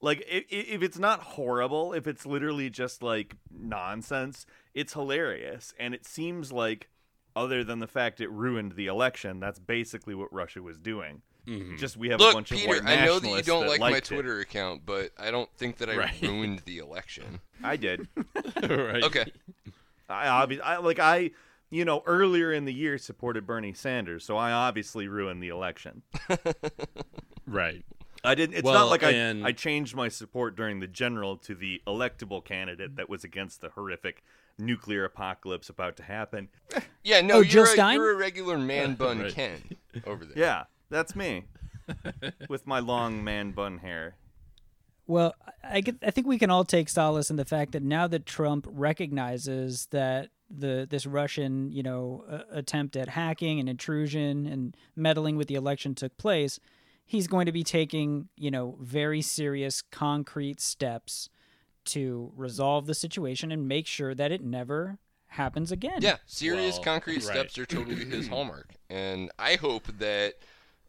Like, 0.00 0.24
if, 0.28 0.44
if 0.50 0.82
it's 0.82 0.98
not 0.98 1.20
horrible, 1.20 1.92
if 1.92 2.06
it's 2.06 2.26
literally 2.26 2.68
just 2.70 3.02
like 3.02 3.36
nonsense, 3.50 4.46
it's 4.74 4.92
hilarious. 4.92 5.72
And 5.78 5.94
it 5.94 6.04
seems 6.06 6.52
like, 6.52 6.88
other 7.34 7.62
than 7.64 7.80
the 7.80 7.86
fact 7.86 8.20
it 8.20 8.30
ruined 8.30 8.72
the 8.72 8.86
election, 8.86 9.40
that's 9.40 9.58
basically 9.58 10.14
what 10.14 10.32
Russia 10.32 10.62
was 10.62 10.78
doing. 10.78 11.22
Mm-hmm. 11.46 11.76
Just 11.76 11.96
we 11.96 12.08
have 12.08 12.18
a 12.20 12.24
Look, 12.24 12.34
bunch 12.34 12.50
of 12.50 12.58
Peter, 12.58 12.68
white 12.82 12.84
I 12.86 13.04
know 13.06 13.18
that 13.20 13.28
you 13.28 13.42
don't 13.42 13.68
like 13.68 13.78
my 13.78 13.90
liked 13.90 14.10
it. 14.10 14.14
Twitter 14.14 14.40
account, 14.40 14.82
but 14.84 15.10
I 15.16 15.30
don't 15.30 15.48
think 15.56 15.76
that 15.78 15.88
I 15.88 15.96
Right. 15.96 16.14
ruined 16.22 16.60
the 16.64 16.78
election. 16.78 17.40
I 17.62 17.76
did. 17.76 18.08
right. 18.62 19.02
Okay, 19.04 19.26
I 20.08 20.26
obviously, 20.28 20.62
I 20.64 20.78
like 20.78 20.98
I, 20.98 21.30
you 21.70 21.84
know, 21.84 22.02
earlier 22.04 22.52
in 22.52 22.64
the 22.64 22.72
year 22.74 22.98
supported 22.98 23.46
Bernie 23.46 23.74
Sanders, 23.74 24.24
so 24.24 24.36
I 24.36 24.50
obviously 24.50 25.06
ruined 25.08 25.42
the 25.42 25.48
election. 25.48 26.02
Right. 27.46 27.84
I 28.26 28.34
didn't. 28.34 28.56
It's 28.56 28.64
Well, 28.64 28.74
not 28.74 28.90
like 28.90 29.02
I, 29.04 29.10
and- 29.12 29.46
I 29.46 29.52
changed 29.52 29.94
my 29.94 30.08
support 30.08 30.56
during 30.56 30.80
the 30.80 30.86
general 30.86 31.36
to 31.38 31.54
the 31.54 31.80
electable 31.86 32.44
candidate 32.44 32.96
that 32.96 33.08
was 33.08 33.24
against 33.24 33.60
the 33.60 33.68
horrific 33.70 34.22
nuclear 34.58 35.04
apocalypse 35.04 35.68
about 35.68 35.96
to 35.96 36.02
happen. 36.02 36.48
Yeah, 37.04 37.20
no, 37.20 37.36
Oh, 37.36 37.40
you're, 37.40 37.72
a, 37.72 37.92
you're 37.94 38.10
a 38.14 38.16
regular 38.16 38.58
man 38.58 38.94
bun 38.98 39.20
Right. 39.20 39.32
Ken 39.32 39.62
over 40.08 40.24
there. 40.24 40.36
Yeah, 40.36 40.64
that's 40.90 41.14
me 41.14 41.44
with 42.48 42.66
my 42.66 42.80
long 42.80 43.22
man 43.22 43.52
bun 43.52 43.78
hair. 43.78 44.16
Well, 45.06 45.36
I 45.62 45.82
get, 45.82 45.98
I 46.04 46.10
think 46.10 46.26
we 46.26 46.36
can 46.36 46.50
all 46.50 46.64
take 46.64 46.88
solace 46.88 47.30
in 47.30 47.36
the 47.36 47.44
fact 47.44 47.70
that 47.72 47.82
now 47.84 48.08
that 48.08 48.26
Trump 48.26 48.66
recognizes 48.68 49.86
that 49.92 50.30
the 50.50 50.86
this 50.90 51.06
Russian, 51.06 51.70
you 51.70 51.84
know, 51.84 52.24
uh, 52.28 52.42
attempt 52.50 52.96
at 52.96 53.08
hacking 53.10 53.60
and 53.60 53.68
intrusion 53.68 54.46
and 54.46 54.76
meddling 54.96 55.36
with 55.36 55.46
the 55.46 55.54
election 55.54 55.94
took 55.94 56.16
place, 56.18 56.58
he's 57.06 57.26
going 57.28 57.46
to 57.46 57.52
be 57.52 57.62
taking, 57.62 58.28
you 58.36 58.50
know, 58.50 58.76
very 58.80 59.22
serious 59.22 59.80
concrete 59.80 60.60
steps 60.60 61.28
to 61.86 62.32
resolve 62.36 62.86
the 62.86 62.94
situation 62.94 63.52
and 63.52 63.66
make 63.68 63.86
sure 63.86 64.14
that 64.14 64.32
it 64.32 64.42
never 64.42 64.98
happens 65.28 65.70
again. 65.72 66.02
Yeah, 66.02 66.16
serious 66.26 66.74
Well, 66.76 66.84
concrete 66.84 67.16
right. 67.16 67.22
steps 67.22 67.56
are 67.58 67.64
totally 67.66 68.04
his 68.04 68.28
hallmark, 68.30 68.74
and 68.90 69.30
I 69.38 69.54
hope 69.54 69.86
that 69.98 70.34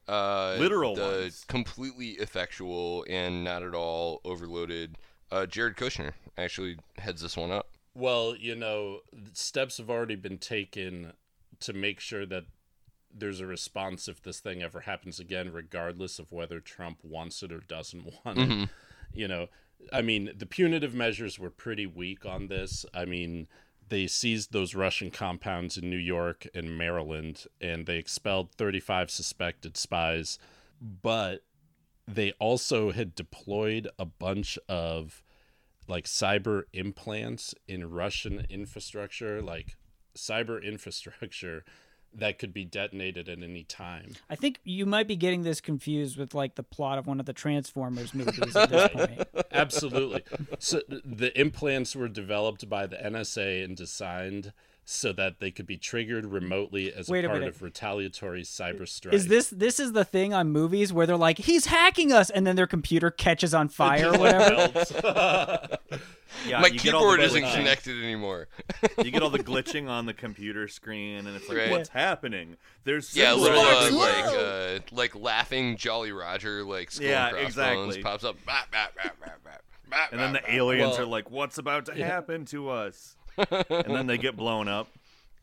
uh, 0.08 0.56
Literal 0.58 0.96
the 0.96 1.02
ones. 1.02 1.46
completely 1.48 2.12
effectual 2.12 3.06
and 3.10 3.44
not 3.44 3.62
at 3.62 3.76
all 3.76 4.22
overloaded 4.24 4.96
uh, 5.32 5.46
Jared 5.46 5.76
Kushner 5.76 6.14
actually 6.38 6.78
heads 6.98 7.22
this 7.22 7.36
one 7.38 7.52
up. 7.52 7.68
Well, 7.94 8.36
you 8.40 8.56
know, 8.56 9.00
steps 9.34 9.78
have 9.78 9.90
already 9.90 10.16
been 10.16 10.38
taken 10.38 11.14
to 11.60 11.74
make 11.74 12.00
sure 12.00 12.26
that 12.26 12.46
there's 13.20 13.40
a 13.40 13.46
response 13.46 14.08
if 14.08 14.22
this 14.22 14.40
thing 14.40 14.62
ever 14.62 14.82
happens 14.82 15.20
again, 15.20 15.52
regardless 15.52 16.20
of 16.20 16.32
whether 16.32 16.60
Trump 16.60 17.00
wants 17.04 17.44
it 17.44 17.52
or 17.52 17.60
doesn't 17.60 18.06
want 18.26 18.38
it. 18.38 18.50
Mm-hmm. 18.50 18.64
You 19.14 19.28
know, 19.28 19.48
I 19.92 20.02
mean, 20.02 20.32
the 20.36 20.46
punitive 20.46 20.94
measures 20.94 21.40
were 21.40 21.50
pretty 21.50 21.86
weak 21.86 22.26
on 22.26 22.48
this. 22.48 22.86
I 22.94 23.06
mean, 23.06 23.48
they 23.90 24.08
seized 24.08 24.52
those 24.52 24.76
Russian 24.76 25.12
compounds 25.12 25.78
in 25.78 25.90
New 25.90 25.98
York 25.98 26.48
and 26.54 26.78
Maryland, 26.78 27.46
and 27.62 27.86
they 27.86 27.98
expelled 27.98 28.52
35 28.54 29.10
suspected 29.10 29.78
spies, 29.78 30.38
but 30.82 31.44
they 32.08 32.32
also 32.34 32.92
had 32.92 33.16
deployed 33.16 33.88
a 33.98 34.06
bunch 34.06 34.58
of 34.68 35.24
like 35.88 36.06
cyber 36.06 36.64
implants 36.74 37.56
in 37.68 37.90
Russian 37.90 38.46
infrastructure, 38.50 39.42
like 39.42 39.78
cyber 40.16 40.62
infrastructure 40.64 41.64
that 42.18 42.40
could 42.40 42.54
be 42.54 42.66
detonated 42.66 43.30
at 43.30 43.42
any 43.42 43.64
time. 43.64 44.14
I 44.30 44.36
think 44.36 44.60
you 44.64 44.86
might 44.86 45.08
be 45.08 45.16
getting 45.16 45.44
this 45.44 45.62
confused 45.62 46.18
with 46.18 46.34
like 46.34 46.56
the 46.56 46.64
plot 46.64 46.98
of 46.98 47.08
one 47.08 47.20
of 47.20 47.26
the 47.26 47.34
Transformers 47.34 48.14
movies 48.14 48.56
at 48.56 48.70
this 48.70 48.90
point. 48.90 49.28
Absolutely. 49.52 50.24
so 50.60 50.82
the 50.88 51.32
implants 51.40 51.96
were 51.96 52.08
developed 52.08 52.68
by 52.70 52.88
the 52.88 52.98
NSA 52.98 53.64
and 53.64 53.78
designed 53.78 54.52
so 54.90 55.12
that 55.12 55.42
they 55.42 55.52
could 55.52 55.66
be 55.68 55.76
triggered 55.76 56.26
remotely 56.26 56.94
as 56.94 57.10
Wait 57.10 57.26
a 57.26 57.28
a 57.28 57.30
part 57.30 57.42
minute. 57.42 57.56
of 57.56 57.62
retaliatory 57.62 58.44
cyber 58.44 58.88
strike. 58.88 59.14
Is 59.14 59.28
this 59.28 59.50
this 59.50 59.82
is 59.82 59.92
the 59.92 60.06
thing 60.06 60.34
on 60.34 60.50
movies 60.50 60.94
where 60.94 61.06
they're 61.06 61.18
like 61.18 61.40
he's 61.40 61.66
hacking 61.66 62.14
us 62.14 62.30
and 62.30 62.48
then 62.48 62.56
their 62.56 62.68
computer 62.68 63.12
catches 63.12 63.54
on 63.54 63.68
fire 63.68 64.14
or 64.14 64.18
whatever? 64.18 65.78
Yeah, 66.46 66.60
My 66.62 66.68
you 66.68 66.80
get 66.80 66.94
all 66.94 67.02
the 67.02 67.18
keyboard 67.18 67.20
isn't 67.22 67.42
glitching. 67.44 67.56
connected 67.56 68.04
anymore. 68.04 68.48
You 69.04 69.12
get 69.12 69.24
all 69.24 69.30
the 69.30 69.44
glitching 69.44 69.90
on 69.90 70.06
the 70.06 70.14
computer 70.14 70.68
screen, 70.68 71.26
and 71.26 71.36
it's 71.36 71.48
like, 71.50 71.58
Right. 71.58 71.72
what's 71.72 71.90
happening? 71.90 72.58
There's 72.84 73.16
yeah, 73.16 73.34
a 73.34 73.36
little 73.36 73.60
uh, 73.60 73.92
like 73.92 74.26
uh, 74.26 74.80
like 74.92 75.16
laughing 75.16 75.78
Jolly 75.78 76.12
Roger, 76.12 76.64
like 76.64 76.92
skull 76.92 77.08
Yeah, 77.08 77.28
and 77.28 77.36
crossbones 77.38 77.96
exactly. 77.98 78.04
pops 78.04 78.24
up. 78.24 78.36
Bap, 78.46 78.72
bap, 78.72 78.96
bap, 78.96 79.20
bap, 79.20 79.44
bap, 79.44 79.64
bap, 79.90 80.12
and 80.12 80.20
then 80.22 80.34
the 80.34 80.54
aliens 80.54 80.92
Well- 80.98 81.02
are 81.02 81.06
like, 81.06 81.30
"What's 81.32 81.58
about 81.58 81.86
to 81.88 81.94
happen 81.96 82.46
to 82.48 82.70
us?" 82.70 83.16
And 83.38 83.96
then 83.96 84.08
they 84.08 84.18
get 84.18 84.36
blown 84.36 84.68
up. 84.68 84.88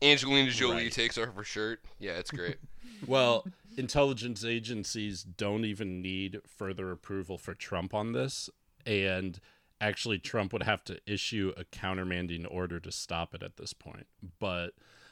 Angelina 0.01 0.51
Jolie 0.51 0.75
Right. 0.83 0.91
takes 0.91 1.17
off 1.17 1.33
her 1.35 1.43
shirt. 1.43 1.81
Yeah, 1.99 2.13
it's 2.13 2.31
great. 2.31 2.57
Well, 3.07 3.45
intelligence 3.77 4.45
agencies 4.45 5.21
don't 5.21 5.65
even 5.65 6.01
need 6.01 6.39
further 6.47 6.91
approval 6.91 7.37
for 7.37 7.53
Trump 7.53 7.93
on 7.93 8.13
this, 8.13 8.49
and 8.85 9.37
actually, 9.81 10.17
Trump 10.17 10.53
would 10.53 10.63
have 10.63 10.83
to 10.85 10.97
issue 11.05 11.51
a 11.57 11.65
countermanding 11.65 12.47
order 12.49 12.79
to 12.79 12.91
stop 12.91 13.35
it 13.35 13.43
at 13.43 13.57
this 13.57 13.73
point. 13.73 14.07
But, 14.39 14.71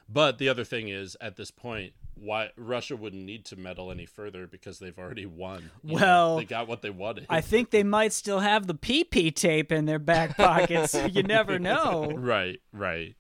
but 0.10 0.38
the 0.38 0.50
other 0.50 0.64
thing 0.64 0.90
is, 0.90 1.16
at 1.22 1.36
this 1.36 1.52
point, 1.52 1.94
why 2.16 2.50
Russia 2.58 2.96
wouldn't 2.96 3.24
need 3.24 3.44
to 3.46 3.56
meddle 3.56 3.92
any 3.92 4.06
further 4.06 4.46
because 4.48 4.80
they've 4.80 4.98
already 4.98 5.26
won. 5.26 5.72
You 5.84 5.96
know, 5.96 6.02
Well, 6.02 6.38
they 6.38 6.46
got 6.46 6.68
what 6.68 6.82
they 6.82 6.90
wanted. 6.92 7.26
I 7.30 7.42
think 7.42 7.72
they 7.72 7.84
might 7.84 8.14
still 8.14 8.40
have 8.40 8.68
the 8.68 8.76
PP 8.76 9.34
tape 9.36 9.72
in 9.72 9.86
their 9.86 10.00
back 10.00 10.38
pockets. 10.38 10.96
you 11.12 11.24
never 11.24 11.58
know. 11.60 12.12
right, 12.16 12.62
right. 12.72 13.16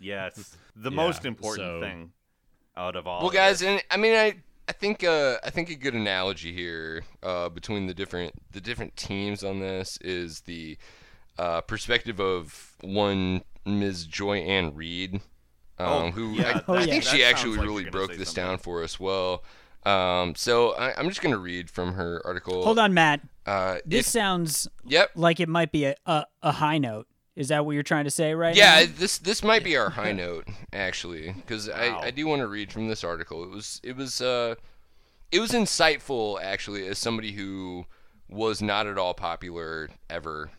Yes, 0.00 0.56
the 0.76 0.90
Yeah, 0.90 0.96
most 0.96 1.24
important 1.24 1.66
so- 1.66 1.80
thing 1.80 2.12
out 2.76 2.96
of 2.96 3.06
all. 3.06 3.20
Well, 3.20 3.28
of 3.28 3.34
guys, 3.34 3.62
and 3.62 3.82
I 3.90 3.96
mean, 3.96 4.14
I 4.14 4.34
I 4.68 4.72
think 4.72 5.04
uh, 5.04 5.36
I 5.44 5.50
think 5.50 5.70
a 5.70 5.74
good 5.76 5.94
analogy 5.94 6.52
here 6.52 7.04
uh, 7.22 7.48
between 7.48 7.86
the 7.86 7.94
different 7.94 8.32
the 8.52 8.60
different 8.60 8.96
teams 8.96 9.44
on 9.44 9.60
this 9.60 9.96
is 10.02 10.40
the 10.40 10.76
uh, 11.38 11.60
perspective 11.62 12.20
of 12.20 12.72
one 12.80 13.42
Ms. 13.64 14.06
Joy 14.06 14.38
Ann 14.38 14.74
Reid, 14.74 15.20
um, 15.78 15.86
Oh, 15.88 16.10
who 16.10 16.32
yeah, 16.32 16.48
I, 16.48 16.52
that- 16.54 16.68
I 16.68 16.84
think 16.86 17.04
that 17.04 17.10
she 17.10 17.24
actually 17.24 17.56
like 17.58 17.66
really 17.66 17.84
broke 17.90 18.16
this 18.16 18.28
something. 18.30 18.44
down 18.44 18.58
for 18.58 18.82
us 18.82 18.98
well. 19.00 19.44
Um, 19.84 20.34
so 20.34 20.70
I, 20.72 20.98
I'm 20.98 21.08
just 21.08 21.22
gonna 21.22 21.38
read 21.38 21.70
from 21.70 21.94
her 21.94 22.20
article. 22.24 22.64
Hold 22.64 22.78
on, 22.78 22.92
Matt. 22.94 23.20
Uh, 23.46 23.76
This 23.86 24.06
if- 24.06 24.12
sounds 24.12 24.66
yep. 24.84 25.10
like 25.14 25.38
it 25.38 25.48
might 25.48 25.70
be 25.70 25.84
a, 25.84 25.94
a, 26.06 26.24
a 26.42 26.52
high 26.52 26.78
note. 26.78 27.06
Is 27.36 27.48
that 27.48 27.66
what 27.66 27.72
you're 27.72 27.82
trying 27.82 28.04
to 28.04 28.10
say 28.10 28.34
right 28.34 28.56
Yeah, 28.56 28.80
now? 28.80 28.92
this 28.96 29.18
this 29.18 29.44
might 29.44 29.62
be 29.62 29.76
our 29.76 29.90
high 29.90 30.12
note 30.24 30.48
actually, 30.72 31.32
because 31.32 31.68
Wow. 31.68 31.74
I, 32.02 32.06
I 32.06 32.10
do 32.10 32.26
want 32.26 32.40
to 32.40 32.48
read 32.48 32.72
from 32.72 32.88
this 32.88 33.04
article. 33.04 33.44
It 33.44 33.50
was 33.50 33.80
it 33.84 33.94
was 33.96 34.20
uh 34.22 34.54
it 35.30 35.38
was 35.40 35.50
insightful 35.52 36.40
actually 36.42 36.86
as 36.88 36.98
somebody 36.98 37.32
who 37.32 37.84
was 38.28 38.62
not 38.62 38.86
at 38.86 38.96
all 38.98 39.12
popular 39.14 39.90
ever, 40.10 40.50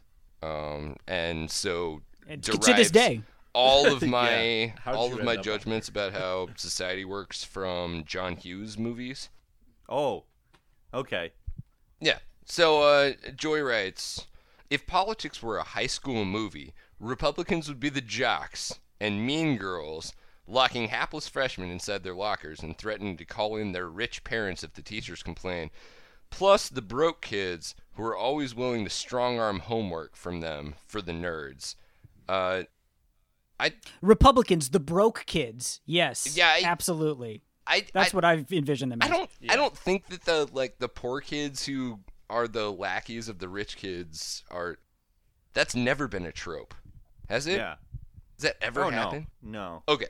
um, 0.44 0.96
and 1.08 1.50
so 1.52 2.02
And 2.30 2.42
to 2.44 2.58
this 2.58 2.92
day. 2.92 3.24
All 3.58 3.92
of 3.92 4.02
my 4.08 4.74
Yeah. 4.86 4.94
All 4.94 5.12
of 5.14 5.24
my 5.24 5.36
judgments 5.36 5.90
about 5.90 6.14
how 6.14 6.50
society 6.56 7.04
works 7.04 7.44
from 7.44 8.04
John 8.06 8.36
Hughes 8.36 8.78
movies. 8.78 9.30
oh, 9.90 10.24
okay. 10.94 11.32
Yeah. 12.00 12.20
So 12.46 12.84
uh, 12.84 13.14
Joy 13.36 13.62
writes, 13.62 14.28
if 14.70 14.86
politics 14.86 15.42
were 15.42 15.58
a 15.58 15.64
high 15.64 15.88
school 15.88 16.24
movie, 16.24 16.74
Republicans 17.00 17.68
would 17.68 17.80
be 17.80 17.90
the 17.90 18.02
jocks 18.02 18.80
and 19.00 19.26
mean 19.26 19.58
girls, 19.58 20.14
locking 20.48 20.90
hapless 20.90 21.28
freshmen 21.28 21.72
inside 21.72 22.04
their 22.04 22.16
lockers 22.16 22.62
and 22.62 22.78
threatening 22.78 23.18
to 23.18 23.26
call 23.26 23.56
in 23.56 23.72
their 23.72 23.90
rich 23.90 24.24
parents 24.24 24.64
if 24.64 24.74
the 24.74 24.82
teachers 24.82 25.24
complain. 25.24 25.70
Plus 26.30 26.70
the 26.70 26.82
broke 26.82 27.22
kids 27.22 27.76
who 27.96 28.04
are 28.04 28.16
always 28.16 28.54
willing 28.54 28.84
to 28.84 28.90
strong 28.90 29.40
arm 29.40 29.60
homework 29.60 30.16
from 30.16 30.42
them 30.42 30.76
for 30.86 31.02
the 31.02 31.12
nerds. 31.12 31.76
Uh, 32.30 32.64
I 33.60 33.74
Republicans, 34.02 34.70
the 34.70 34.80
broke 34.80 35.24
kids. 35.26 35.82
Yes. 35.86 36.36
Yeah, 36.38 36.48
I- 36.48 36.62
absolutely. 36.66 37.44
I 37.66 37.86
That's 37.94 38.14
I, 38.14 38.18
what 38.18 38.24
I've 38.26 38.52
envisioned 38.52 38.92
them 38.92 39.00
I 39.02 39.06
as. 39.06 39.12
don't 39.12 39.30
I 39.50 39.56
don't 39.56 39.76
think 39.78 40.08
that 40.08 40.24
the 40.26 40.48
like 40.54 40.80
the 40.80 40.88
poor 40.88 41.20
kids 41.22 41.66
who 41.66 42.00
are 42.30 42.48
the 42.48 42.72
lackeys 42.72 43.28
of 43.30 43.40
the 43.40 43.50
rich 43.50 43.76
kids 43.78 44.44
are 44.52 44.78
that's 45.54 45.76
never 45.76 46.08
been 46.08 46.26
a 46.26 46.32
trope. 46.32 46.74
Has 47.30 47.46
it? 47.48 47.58
Yeah. 47.58 47.76
Has 48.36 48.44
that 48.44 48.58
ever 48.62 48.84
Oh 48.86 48.90
happened? 48.90 49.28
no, 49.42 49.84
no. 49.88 49.94
Okay. 49.94 50.08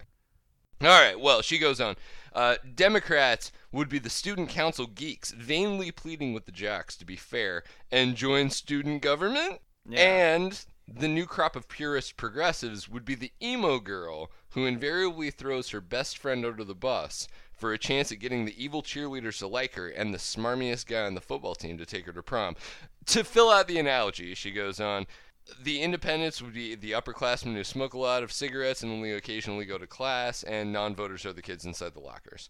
All 0.82 0.88
right. 0.89 1.20
Well, 1.20 1.41
she 1.41 1.58
goes 1.58 1.82
on. 1.82 1.95
Uh, 2.34 2.58
Democrats 2.76 3.52
would 3.72 3.89
be 3.89 3.98
the 3.98 4.12
student 4.12 4.50
council 4.50 4.86
geeks, 4.86 5.32
vainly 5.32 5.89
pleading 5.89 6.34
with 6.34 6.45
the 6.45 6.52
jocks 6.52 6.95
to 6.98 7.06
be 7.06 7.16
fair 7.16 7.64
and 7.91 8.16
join 8.16 8.52
student 8.52 9.02
government. 9.02 9.60
Yeah. 9.89 10.36
And 10.36 10.66
the 10.88 11.08
new 11.08 11.26
crop 11.26 11.56
of 11.56 11.68
purist 11.68 12.16
progressives 12.16 12.88
would 12.88 13.04
be 13.04 13.16
the 13.16 13.34
emo 13.42 13.80
girl 13.80 14.32
who 14.52 14.66
invariably 14.66 15.30
throws 15.30 15.70
her 15.70 15.82
best 15.82 16.18
friend 16.18 16.46
under 16.46 16.64
the 16.64 16.76
bus 16.76 17.28
for 17.52 17.74
a 17.74 17.78
chance 17.78 18.12
at 18.12 18.20
getting 18.20 18.46
the 18.46 18.64
evil 18.64 18.82
cheerleaders 18.82 19.40
to 19.40 19.48
like 19.48 19.74
her 19.74 19.90
and 19.90 20.14
the 20.14 20.20
smarmiest 20.20 20.88
guy 20.88 21.02
on 21.02 21.16
the 21.16 21.22
football 21.22 21.56
team 21.56 21.78
to 21.78 21.86
take 21.86 22.06
her 22.06 22.14
to 22.14 22.24
prom. 22.24 22.56
To 23.08 23.24
fill 23.24 23.50
out 23.50 23.68
the 23.68 23.80
analogy, 23.80 24.34
she 24.34 24.52
goes 24.52 24.80
on, 24.80 25.08
the 25.62 25.82
independents 25.82 26.42
would 26.42 26.54
be 26.54 26.76
the 26.76 26.92
upperclassmen 26.92 27.54
who 27.54 27.64
smoke 27.64 27.94
a 27.94 28.00
lot 28.00 28.24
of 28.24 28.32
cigarettes 28.32 28.84
and 28.84 28.92
only 28.92 29.12
occasionally 29.12 29.66
go 29.66 29.78
to 29.78 29.88
class, 29.88 30.44
and 30.44 30.72
non-voters 30.72 31.26
are 31.26 31.34
the 31.34 31.42
kids 31.42 31.66
inside 31.66 31.94
the 31.94 32.00
lockers. 32.00 32.50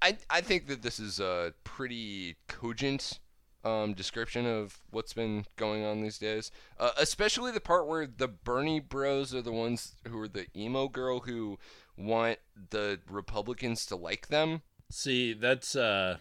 I 0.00 0.16
I 0.28 0.40
think 0.40 0.66
that 0.66 0.82
this 0.82 0.98
is 0.98 1.20
a 1.20 1.54
pretty 1.64 2.36
cogent 2.48 3.20
um, 3.64 3.94
description 3.94 4.46
of 4.46 4.80
what's 4.90 5.12
been 5.12 5.46
going 5.56 5.84
on 5.84 6.02
these 6.02 6.18
days, 6.18 6.50
uh, 6.78 6.90
especially 6.98 7.52
the 7.52 7.60
part 7.60 7.86
where 7.86 8.06
the 8.06 8.28
Bernie 8.28 8.80
Bros 8.80 9.34
are 9.34 9.42
the 9.42 9.52
ones 9.52 9.94
who 10.08 10.18
are 10.20 10.28
the 10.28 10.46
emo 10.56 10.88
girl 10.88 11.20
who 11.20 11.58
want 11.96 12.38
the 12.70 13.00
Republicans 13.08 13.86
to 13.86 13.96
like 13.96 14.28
them. 14.28 14.62
See, 14.90 15.32
that's 15.32 15.74
uh 15.76 16.18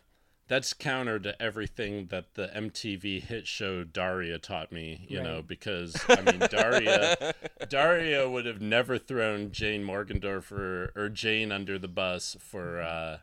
that's 0.47 0.73
counter 0.73 1.17
to 1.19 1.41
everything 1.41 2.07
that 2.07 2.33
the 2.33 2.47
MTV 2.47 3.21
hit 3.23 3.47
show 3.47 3.85
Daria 3.85 4.37
taught 4.37 4.71
me, 4.71 5.05
you 5.07 5.21
know, 5.21 5.41
because 5.41 5.95
I 6.09 6.21
mean 6.21 6.39
Daria 6.49 7.33
Daria 7.69 8.29
would 8.29 8.45
have 8.45 8.61
never 8.61 8.97
thrown 8.97 9.51
Jane 9.51 9.83
Morgendorffer 9.83 10.95
or 10.95 11.09
Jane 11.09 11.51
under 11.51 11.79
the 11.79 11.87
bus 11.87 12.35
for 12.39 12.81
uh 12.81 13.17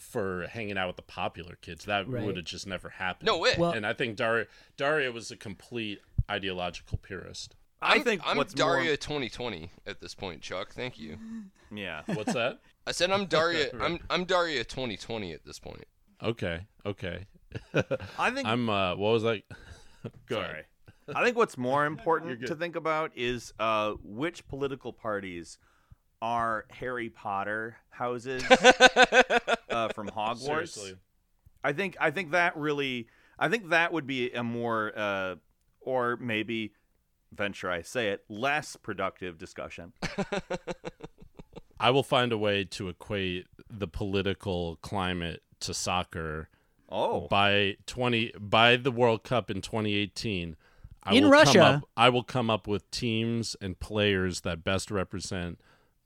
for 0.00 0.46
hanging 0.48 0.76
out 0.78 0.86
with 0.88 0.96
the 0.96 1.02
popular 1.02 1.56
kids. 1.60 1.84
That 1.84 2.08
Right. 2.08 2.24
would 2.24 2.36
have 2.36 2.44
just 2.44 2.66
never 2.66 2.88
happened. 2.90 3.26
No 3.26 3.38
way. 3.38 3.54
Well- 3.58 3.72
and 3.72 3.86
I 3.86 3.92
think 3.92 4.16
Daria 4.16 4.46
Daria 4.76 5.12
was 5.12 5.30
a 5.30 5.36
complete 5.36 6.00
ideological 6.30 6.98
purist. 6.98 7.56
I 7.82 7.94
I'm, 7.96 8.02
think 8.04 8.20
I'm 8.24 8.36
what's 8.36 8.52
Daria 8.52 8.84
more 8.90 8.96
2020 8.96 9.70
at 9.86 10.00
this 10.00 10.14
point, 10.14 10.42
Chuck. 10.42 10.72
Thank 10.74 10.98
you. 10.98 11.16
yeah. 11.72 12.02
What's 12.06 12.34
that? 12.34 12.60
I 12.86 12.92
said 12.92 13.10
I'm 13.10 13.24
Daria. 13.24 13.70
I'm 13.80 14.00
I'm 14.10 14.24
Daria 14.24 14.64
2020 14.64 15.32
at 15.32 15.44
this 15.46 15.58
point. 15.58 15.84
Okay, 16.22 16.66
okay. 16.84 17.26
I 18.18 18.30
think 18.30 18.46
I'm 18.46 18.68
uh 18.68 18.96
what 18.96 19.12
was 19.12 19.24
I 19.24 19.42
Go 20.28 20.36
Sorry. 20.36 20.44
ahead. 20.50 20.64
I 21.14 21.24
think 21.24 21.36
what's 21.36 21.56
more 21.58 21.86
important 21.86 22.46
to 22.46 22.54
think 22.54 22.76
about 22.76 23.10
is 23.16 23.52
uh, 23.58 23.94
which 24.04 24.46
political 24.46 24.92
parties 24.92 25.58
are 26.22 26.66
Harry 26.70 27.08
Potter 27.08 27.78
houses 27.90 28.44
uh, 29.70 29.88
from 29.88 30.08
Hogwarts. 30.16 30.38
Seriously. 30.38 30.94
I 31.62 31.72
think 31.72 31.96
I 32.00 32.10
think 32.10 32.30
that 32.32 32.56
really 32.56 33.08
I 33.38 33.48
think 33.48 33.70
that 33.70 33.92
would 33.92 34.06
be 34.06 34.30
a 34.32 34.42
more 34.42 34.92
uh, 34.96 35.34
or 35.80 36.16
maybe 36.16 36.72
venture 37.32 37.70
I 37.70 37.82
say 37.82 38.08
it 38.08 38.24
less 38.28 38.76
productive 38.76 39.38
discussion. 39.38 39.92
I 41.80 41.90
will 41.90 42.02
find 42.02 42.32
a 42.32 42.38
way 42.38 42.64
to 42.64 42.88
equate 42.88 43.46
the 43.70 43.88
political 43.88 44.76
climate 44.82 45.42
to 45.60 45.72
soccer 45.72 46.48
Oh, 46.92 47.28
by 47.28 47.76
20 47.86 48.32
by 48.38 48.76
the 48.76 48.90
World 48.90 49.22
Cup 49.22 49.50
in 49.50 49.60
2018. 49.60 50.56
I 51.04 51.14
In 51.14 51.30
Russia. 51.30 51.62
up, 51.62 51.88
I 51.96 52.08
will 52.08 52.24
come 52.24 52.50
up 52.50 52.66
with 52.66 52.90
teams 52.90 53.56
and 53.60 53.78
players 53.78 54.40
that 54.40 54.64
best 54.64 54.90
represent 54.90 55.60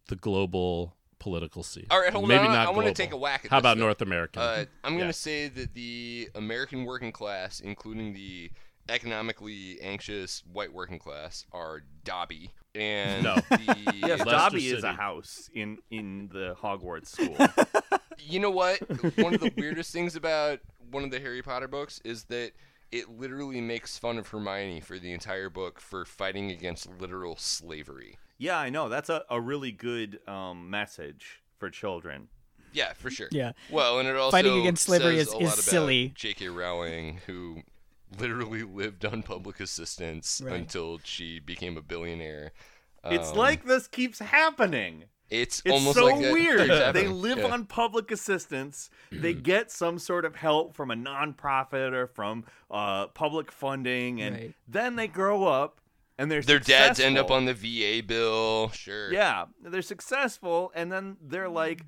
the 0.08 0.16
global 0.16 0.94
political 1.18 1.62
scene. 1.62 1.86
All 1.90 2.00
right, 2.00 2.12
hold 2.12 2.28
Maybe 2.28 2.44
on. 2.46 2.52
not 2.52 2.66
I 2.68 2.70
want 2.70 2.86
to 2.88 2.94
take 2.94 3.12
a 3.12 3.16
whack 3.16 3.44
at 3.44 3.50
How 3.50 3.56
this, 3.58 3.62
about 3.62 3.76
though. 3.78 3.84
North 3.84 4.00
American? 4.02 4.42
Uh, 4.42 4.64
I'm 4.82 4.92
going 4.92 5.00
to 5.00 5.06
Yeah. 5.06 5.10
say 5.12 5.48
that 5.48 5.74
the 5.74 6.28
American 6.34 6.84
working 6.84 7.12
class, 7.12 7.60
including 7.60 8.14
the 8.14 8.50
economically 8.88 9.80
anxious 9.80 10.42
white 10.52 10.72
working 10.72 10.98
class, 10.98 11.44
are 11.52 11.82
Dobby. 12.04 12.50
And 12.74 13.24
No. 13.24 13.34
the, 13.50 13.76
yes, 13.94 14.18
Leicester 14.20 14.24
Dobby 14.24 14.68
is 14.68 14.84
a 14.84 14.92
house 14.92 15.48
in 15.54 15.78
in 15.90 16.28
the 16.32 16.54
Hogwarts 16.60 17.06
school. 17.08 17.36
you 18.18 18.40
know 18.40 18.50
what? 18.50 18.78
One 19.18 19.34
of 19.34 19.40
the 19.40 19.52
weirdest 19.56 19.92
things 19.92 20.16
about 20.16 20.60
one 20.90 21.04
of 21.04 21.10
the 21.10 21.20
Harry 21.20 21.42
Potter 21.42 21.68
books 21.68 22.00
is 22.04 22.24
that 22.24 22.52
it 22.92 23.08
literally 23.08 23.60
makes 23.60 23.98
fun 23.98 24.18
of 24.18 24.28
Hermione 24.28 24.80
for 24.80 24.98
the 24.98 25.12
entire 25.12 25.50
book 25.50 25.80
for 25.80 26.04
fighting 26.04 26.50
against 26.50 26.88
literal 27.00 27.36
slavery. 27.36 28.18
Yeah, 28.38 28.58
I 28.58 28.70
know. 28.70 28.88
That's 28.88 29.08
a, 29.08 29.24
a 29.30 29.40
really 29.40 29.72
good 29.72 30.20
um, 30.28 30.70
message 30.70 31.42
for 31.58 31.70
children. 31.70 32.28
Yeah, 32.72 32.92
for 32.94 33.08
sure. 33.10 33.28
Yeah. 33.30 33.52
Well, 33.70 34.00
and 34.00 34.08
it 34.08 34.16
also 34.16 34.32
Fighting 34.32 34.58
against 34.60 34.84
slavery 34.84 35.16
says 35.18 35.28
is- 35.28 35.34
a 35.34 35.36
is 35.38 35.42
lot 35.44 35.52
about 35.54 35.64
silly. 35.64 36.12
J.K. 36.16 36.48
Rowling, 36.48 37.20
who 37.26 37.62
literally 38.18 38.62
lived 38.62 39.04
on 39.04 39.22
public 39.22 39.60
assistance 39.60 40.40
Right. 40.44 40.54
until 40.54 41.00
she 41.04 41.38
became 41.40 41.76
a 41.76 41.82
billionaire. 41.82 42.52
It's 43.04 43.30
Um, 43.30 43.36
like 43.36 43.64
this 43.64 43.86
keeps 43.86 44.18
happening. 44.18 45.04
it's, 45.30 45.62
It's 45.64 45.72
almost 45.72 45.96
so 45.98 46.06
like 46.06 46.20
weird. 46.32 46.68
They 46.94 47.06
live 47.08 47.38
Yeah. 47.38 47.46
on 47.52 47.66
public 47.66 48.10
assistance. 48.10 48.90
They 49.10 49.34
get 49.34 49.70
some 49.70 49.98
sort 49.98 50.24
of 50.24 50.36
help 50.36 50.74
from 50.74 50.90
a 50.90 50.94
nonprofit 50.96 51.92
or 51.92 52.06
from 52.06 52.44
uh, 52.70 53.06
public 53.08 53.50
funding, 53.52 54.20
and 54.20 54.34
Right. 54.36 54.54
then 54.68 54.96
they 54.96 55.06
grow 55.06 55.44
up 55.46 55.80
and 56.18 56.30
they're 56.30 56.42
Their 56.42 56.58
dads 56.58 57.00
end 57.00 57.18
up 57.18 57.30
on 57.30 57.44
the 57.44 57.54
VA 57.54 58.02
bill. 58.06 58.70
Sure. 58.70 59.12
Yeah, 59.12 59.46
they're 59.62 59.82
successful, 59.82 60.70
and 60.74 60.90
then 60.92 61.16
they're 61.20 61.48
like 61.48 61.82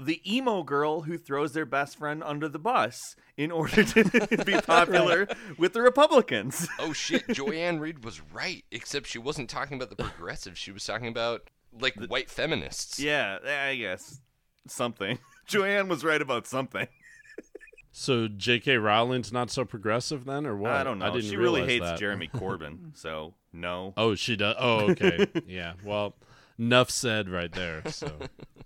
the 0.00 0.20
emo 0.30 0.64
girl 0.64 1.02
who 1.02 1.16
throws 1.16 1.52
their 1.52 1.64
best 1.66 1.96
friend 1.98 2.20
under 2.24 2.48
the 2.48 2.58
bus 2.58 3.14
in 3.36 3.52
order 3.52 3.84
to 3.84 4.04
be 4.44 4.60
popular 4.66 5.28
with 5.56 5.72
the 5.72 5.82
Republicans. 5.82 6.68
Oh 6.80 6.92
shit, 6.92 7.28
Joanne 7.28 7.78
Reid 7.78 8.04
was 8.04 8.20
right, 8.20 8.64
except 8.70 9.06
she 9.06 9.18
wasn't 9.18 9.48
talking 9.48 9.76
about 9.76 9.90
the 9.90 10.02
progressives. 10.02 10.58
She 10.58 10.72
was 10.72 10.84
talking 10.84 11.06
about 11.08 11.48
like 11.80 11.94
white 12.08 12.28
feminists. 12.30 12.98
yeah, 12.98 13.38
I 13.46 13.76
guess 13.76 14.20
something. 14.66 15.18
Joanne 15.46 15.88
was 15.88 16.04
right 16.04 16.20
about 16.22 16.46
something. 16.46 16.88
So 17.96 18.26
J.K. 18.26 18.76
Rowling's 18.76 19.32
not 19.32 19.52
so 19.52 19.64
progressive 19.64 20.24
then, 20.24 20.46
or 20.46 20.56
what? 20.56 20.72
I 20.72 20.82
don't 20.82 20.98
know. 20.98 21.06
I 21.06 21.10
didn't 21.10 21.30
she 21.30 21.36
really 21.36 21.64
hates 21.64 21.84
that. 21.84 21.98
Jeremy 22.00 22.26
Corbyn, 22.34 22.90
so 22.92 23.34
no. 23.52 23.94
Oh, 23.96 24.16
she 24.16 24.34
does. 24.34 24.56
Oh, 24.58 24.90
okay. 24.90 25.28
yeah. 25.46 25.74
Well, 25.84 26.16
enough 26.58 26.90
said 26.90 27.28
right 27.28 27.52
there. 27.52 27.88
So, 27.88 28.10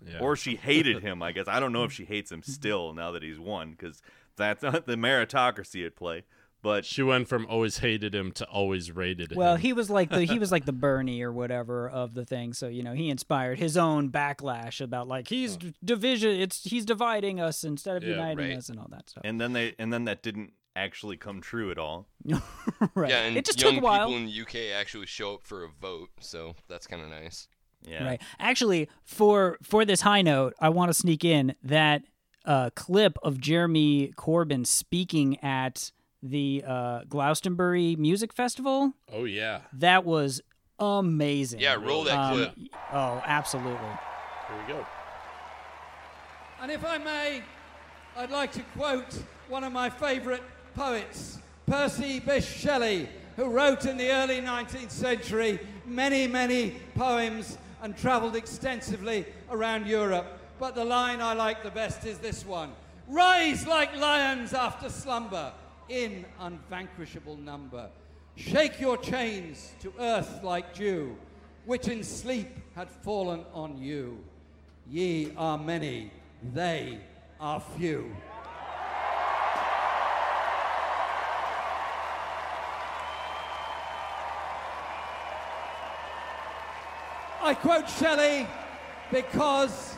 yeah. 0.06 0.20
Or 0.20 0.34
she 0.34 0.56
hated 0.56 1.02
him, 1.02 1.22
I 1.22 1.32
guess. 1.32 1.46
I 1.46 1.60
don't 1.60 1.74
know 1.74 1.84
if 1.84 1.92
she 1.92 2.06
hates 2.06 2.32
him 2.32 2.42
still 2.42 2.94
now 2.94 3.10
that 3.10 3.22
he's 3.22 3.38
won, 3.38 3.72
because 3.72 4.00
that's 4.36 4.62
not 4.62 4.86
the 4.86 4.96
meritocracy 4.96 5.84
at 5.84 5.94
play. 5.94 6.24
But 6.60 6.84
she 6.84 7.02
went 7.04 7.28
from 7.28 7.46
always 7.48 7.78
hated 7.78 8.14
him 8.14 8.32
to 8.32 8.44
always 8.46 8.90
rated 8.90 9.30
him. 9.32 9.38
Well, 9.38 9.54
he 9.56 9.72
was 9.72 9.88
like 9.90 10.10
the 10.10 10.24
he 10.24 10.38
was 10.40 10.50
like 10.50 10.64
the 10.64 10.72
Bernie 10.86 11.22
or 11.22 11.32
whatever 11.32 11.88
of 11.88 12.14
the 12.14 12.24
thing. 12.24 12.52
So 12.52 12.66
you 12.68 12.82
know, 12.82 12.94
he 12.94 13.10
inspired 13.10 13.58
his 13.58 13.76
own 13.76 14.10
backlash 14.10 14.80
about 14.80 15.06
like 15.06 15.28
he's 15.28 15.56
d- 15.56 15.72
division. 15.84 16.30
It's 16.32 16.64
he's 16.64 16.84
dividing 16.84 17.38
us 17.40 17.62
instead 17.62 17.96
of 17.96 18.02
Yeah, 18.02 18.16
uniting 18.16 18.48
right. 18.48 18.56
us 18.58 18.68
and 18.68 18.78
all 18.78 18.88
that 18.90 19.08
stuff. 19.10 19.22
and 19.24 19.40
then 19.40 19.52
they 19.52 19.74
and 19.78 19.92
then 19.92 20.04
that 20.06 20.22
didn't 20.22 20.52
actually 20.74 21.16
come 21.16 21.40
true 21.40 21.70
at 21.70 21.78
all. 21.78 22.08
right. 22.94 23.10
Yeah, 23.10 23.22
and 23.22 23.36
it 23.36 23.44
just 23.44 23.60
young 23.60 23.74
took 23.74 23.82
a 23.82 23.84
while. 23.84 24.06
people 24.08 24.16
in 24.20 24.26
the 24.26 24.40
UK 24.42 24.76
actually 24.76 25.06
show 25.06 25.34
up 25.34 25.42
for 25.44 25.64
a 25.64 25.68
vote, 25.68 26.10
so 26.20 26.54
that's 26.68 26.86
kind 26.88 27.02
of 27.02 27.08
nice. 27.08 27.46
Yeah. 27.82 28.04
Right. 28.04 28.22
Actually, 28.40 28.88
for 29.04 29.58
for 29.62 29.84
this 29.84 30.00
high 30.00 30.22
note, 30.22 30.54
I 30.60 30.70
want 30.70 30.88
to 30.90 30.94
sneak 30.94 31.24
in 31.24 31.54
that 31.62 32.02
uh, 32.44 32.70
clip 32.74 33.16
of 33.22 33.40
Jeremy 33.40 34.12
Corbyn 34.16 34.66
speaking 34.66 35.38
at 35.44 35.92
the 36.22 36.64
uh, 36.66 37.00
Glastonbury 37.08 37.96
Music 37.96 38.32
Festival. 38.32 38.92
oh 39.12 39.24
yeah. 39.24 39.60
That 39.72 40.04
was 40.04 40.40
amazing. 40.78 41.60
Yeah, 41.60 41.74
roll 41.74 42.04
that 42.04 42.18
Um, 42.18 42.34
clip. 42.36 42.52
Oh, 42.92 43.22
absolutely. 43.24 43.78
Here 43.78 44.56
we 44.66 44.72
go. 44.72 44.86
And 46.60 46.70
if 46.72 46.84
I 46.84 46.98
may, 46.98 47.42
I'd 48.16 48.30
like 48.30 48.52
to 48.52 48.62
quote 48.76 49.22
one 49.48 49.64
of 49.64 49.72
my 49.72 49.88
favourite 49.90 50.42
poets, 50.74 51.38
Percy 51.66 52.20
Bysshe 52.20 52.56
Shelley, 52.58 53.08
who 53.36 53.44
wrote 53.46 53.84
in 53.86 53.96
the 53.96 54.10
early 54.10 54.40
19th 54.40 54.90
century 54.90 55.60
many, 55.86 56.26
many 56.26 56.72
poems 56.96 57.58
and 57.82 57.96
travelled 57.96 58.34
extensively 58.34 59.24
around 59.50 59.86
Europe. 59.86 60.26
But 60.58 60.74
the 60.74 60.84
line 60.84 61.20
I 61.20 61.34
like 61.34 61.62
the 61.62 61.70
best 61.70 62.04
is 62.04 62.18
this 62.18 62.44
one 62.44 62.72
Rise 63.06 63.66
like 63.66 63.96
lions 63.96 64.52
after 64.52 64.90
slumber, 64.90 65.52
in 65.88 66.24
unvanquishable 66.40 67.36
number. 67.36 67.88
Shake 68.36 68.80
your 68.80 68.96
chains 68.96 69.72
to 69.80 69.92
earth 69.98 70.42
like 70.42 70.74
dew, 70.74 71.16
which 71.64 71.88
in 71.88 72.04
sleep 72.04 72.48
had 72.74 72.88
fallen 72.90 73.44
on 73.52 73.78
you. 73.78 74.18
Ye 74.90 75.32
are 75.36 75.58
many, 75.58 76.10
they 76.54 77.00
are 77.40 77.60
few. 77.76 78.14
I 87.42 87.54
quote 87.54 87.88
Shelley 87.88 88.46
because 89.10 89.96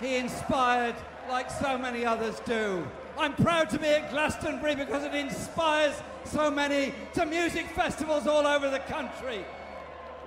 he 0.00 0.16
inspired 0.16 0.94
like 1.28 1.50
so 1.50 1.76
many 1.76 2.04
others 2.04 2.40
do. 2.44 2.86
I'm 3.18 3.34
proud 3.34 3.70
to 3.70 3.78
be 3.78 3.86
at 3.86 4.10
Glastonbury 4.10 4.74
because 4.74 5.02
it 5.04 5.14
inspires 5.14 5.94
so 6.24 6.50
many 6.50 6.92
to 7.14 7.24
music 7.24 7.66
festivals 7.68 8.26
all 8.26 8.46
over 8.46 8.68
the 8.68 8.80
country. 8.80 9.44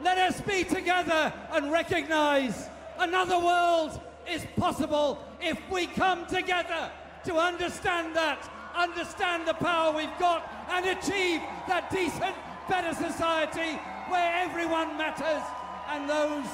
Let 0.01 0.17
us 0.17 0.41
be 0.41 0.63
together 0.63 1.31
and 1.51 1.71
recognize 1.71 2.67
another 2.97 3.37
world 3.37 3.99
is 4.27 4.45
possible 4.57 5.23
if 5.39 5.59
we 5.69 5.87
come 5.87 6.25
together 6.25 6.91
to 7.25 7.35
understand 7.35 8.15
that, 8.15 8.49
understand 8.75 9.47
the 9.47 9.53
power 9.53 9.95
we've 9.95 10.17
got, 10.17 10.49
and 10.69 10.85
achieve 10.85 11.41
that 11.67 11.89
decent, 11.91 12.35
better 12.67 12.93
society 12.93 13.77
where 14.07 14.35
everyone 14.43 14.97
matters 14.97 15.43
and 15.89 16.09
those 16.09 16.45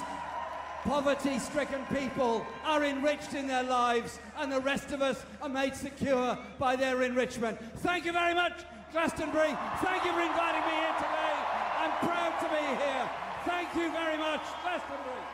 poverty 0.85 1.39
stricken 1.39 1.83
people 1.93 2.45
are 2.63 2.83
enriched 2.83 3.33
in 3.33 3.47
their 3.47 3.63
lives 3.63 4.19
and 4.37 4.51
the 4.51 4.59
rest 4.61 4.91
of 4.91 5.01
us 5.01 5.23
are 5.41 5.49
made 5.49 5.75
secure 5.75 6.37
by 6.59 6.75
their 6.75 7.01
enrichment. 7.03 7.59
Thank 7.79 8.05
you 8.05 8.13
very 8.13 8.33
much, 8.33 8.53
Glastonbury. 8.91 9.53
Thank 9.81 10.05
you 10.05 10.11
for 10.13 10.21
inviting 10.21 10.61
me 10.61 10.75
here 10.83 10.95
today. 10.97 11.35
I'm 11.81 11.91
proud 12.07 12.33
to 12.39 12.47
be 12.49 12.65
here. 12.83 13.09
Thank 13.45 13.69
you 13.75 13.91
very 13.91 14.17
much, 14.17 14.41
Glastonbury. 14.63 15.25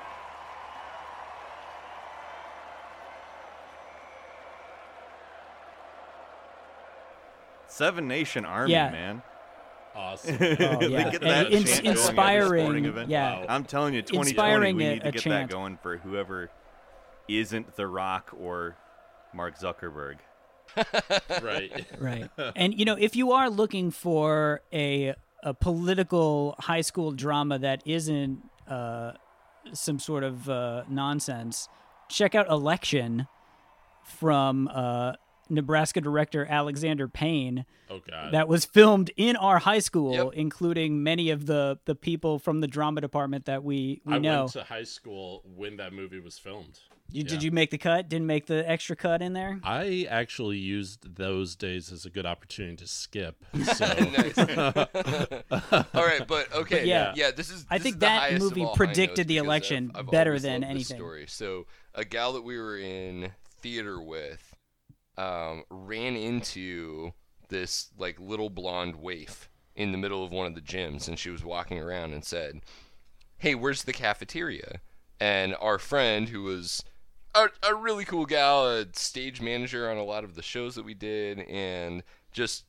Seven 7.68 8.08
Nation 8.08 8.45
Army, 8.45 8.72
Yeah. 8.74 8.91
man. 8.91 9.22
Awesome. 9.95 10.35
Oh, 10.41 10.45
They 10.77 10.87
yeah. 10.89 11.09
get 11.11 11.21
that 11.21 11.51
ins- 11.51 11.69
chant 11.81 11.83
going 11.83 11.87
at 11.87 11.87
every 11.87 11.89
inspiring, 11.89 12.63
sporting 12.65 12.85
event. 12.85 13.09
yeah. 13.09 13.45
I'm 13.49 13.63
telling 13.65 13.93
you, 13.93 14.01
2020, 14.01 14.29
Inspiring 14.31 14.75
we 14.77 14.83
need 14.87 15.03
to 15.03 15.11
get 15.11 15.21
chant. 15.21 15.49
that 15.49 15.53
going 15.55 15.77
for 15.81 15.97
whoever 15.97 16.49
isn't 17.27 17.75
The 17.75 17.87
Rock 17.87 18.31
or 18.37 18.75
Mark 19.33 19.57
Zuckerberg. 19.59 20.17
right. 21.41 21.85
right 21.99 22.29
and 22.55 22.73
you 22.79 22.85
know 22.85 22.95
if 22.97 23.13
you 23.13 23.33
are 23.33 23.49
looking 23.49 23.91
for 23.91 24.61
a 24.71 25.13
a 25.43 25.53
political 25.53 26.55
high 26.59 26.79
school 26.79 27.11
drama 27.11 27.59
that 27.59 27.81
isn't 27.85 28.39
uh, 28.69 29.11
some 29.73 29.99
sort 29.99 30.23
of 30.23 30.47
uh, 30.49 30.83
nonsense 30.87 31.67
check 32.07 32.35
out 32.35 32.49
election 32.49 33.27
from 34.05 34.69
uh, 34.73 35.13
nebraska 35.52 36.02
director 36.02 36.45
alexander 36.49 37.08
payne 37.08 37.66
Oh 37.89 37.99
God. 38.10 38.34
that 38.34 38.47
was 38.47 38.64
filmed 38.66 39.12
in 39.18 39.36
our 39.36 39.60
high 39.60 39.80
school 39.80 40.14
Yep. 40.14 40.30
including 40.34 41.04
many 41.04 41.30
of 41.30 41.45
the 41.45 41.78
the 41.86 41.93
people 41.95 42.39
from 42.39 42.62
the 42.62 42.68
drama 42.68 43.02
department 43.02 43.45
that 43.45 43.64
we 43.64 44.02
we 44.06 44.14
I 44.16 44.18
know 44.20 44.39
went 44.41 44.54
to 44.54 44.64
high 44.64 44.84
school 44.86 45.43
when 45.56 45.78
that 45.78 45.91
movie 45.93 46.20
was 46.22 46.39
filmed. 46.39 46.80
you, 47.12 47.24
Yeah. 47.24 47.30
did 47.30 47.43
you 47.43 47.52
make 47.52 47.70
the 47.70 47.78
cut 47.78 48.08
didn't 48.08 48.28
make 48.28 48.45
the 48.45 48.68
extra 48.70 48.95
cut 48.95 49.22
in 49.22 49.34
there 49.34 49.60
I 49.64 50.08
actually 50.10 50.58
used 50.58 51.16
those 51.18 51.56
days 51.58 51.91
as 51.91 52.06
a 52.06 52.10
good 52.10 52.26
opportunity 52.26 52.78
to 52.78 52.88
skip. 52.88 53.43
So 53.76 53.86
all 55.93 56.06
right, 56.06 56.26
but 56.28 56.52
okay, 56.54 56.76
But 56.80 56.86
yeah. 56.86 57.14
yeah, 57.16 57.32
This 57.32 57.49
is. 57.52 57.66
I 57.70 57.78
this 57.78 57.84
think 57.84 57.95
is 57.95 57.99
that 58.02 58.20
highest 58.22 58.41
movie 58.43 58.66
predicted 58.76 59.28
the 59.28 59.38
election 59.38 59.91
I've- 59.93 59.99
I've 60.06 60.12
better 60.12 60.39
than 60.39 60.62
loved 60.62 60.72
anything. 60.72 60.97
Story. 60.97 61.26
So 61.28 61.66
a 61.93 62.06
gal 62.06 62.34
that 62.34 62.41
we 62.43 62.58
were 62.58 62.78
in 62.78 63.32
theater 63.62 64.02
with 64.02 64.51
um, 65.18 65.64
ran 65.70 66.16
into 66.16 67.14
this 67.49 67.89
like 67.97 68.20
little 68.20 68.49
blonde 68.49 68.95
waif 68.95 69.49
in 69.76 69.91
the 69.91 69.97
middle 69.97 70.24
of 70.24 70.32
one 70.32 70.47
of 70.47 70.55
the 70.55 70.62
gyms, 70.62 71.07
and 71.07 71.18
she 71.18 71.30
was 71.30 71.43
walking 71.43 71.80
around 71.80 72.14
and 72.14 72.24
said, 72.24 72.62
"Hey, 73.38 73.55
where's 73.55 73.84
the 73.84 73.93
cafeteria?" 73.93 74.82
And 75.20 75.55
our 75.59 75.78
friend, 75.78 76.30
who 76.30 76.43
was 76.43 76.84
a, 77.36 77.49
a 77.64 77.76
really 77.76 78.05
cool 78.05 78.26
gal, 78.26 78.68
a 78.68 78.88
stage 78.93 79.41
manager 79.41 79.89
on 79.89 79.97
a 79.97 80.03
lot 80.03 80.24
of 80.24 80.36
the 80.36 80.41
shows 80.41 80.76
that 80.76 80.86
we 80.86 80.93
did, 80.93 81.39
and 81.39 82.03
just 82.32 82.66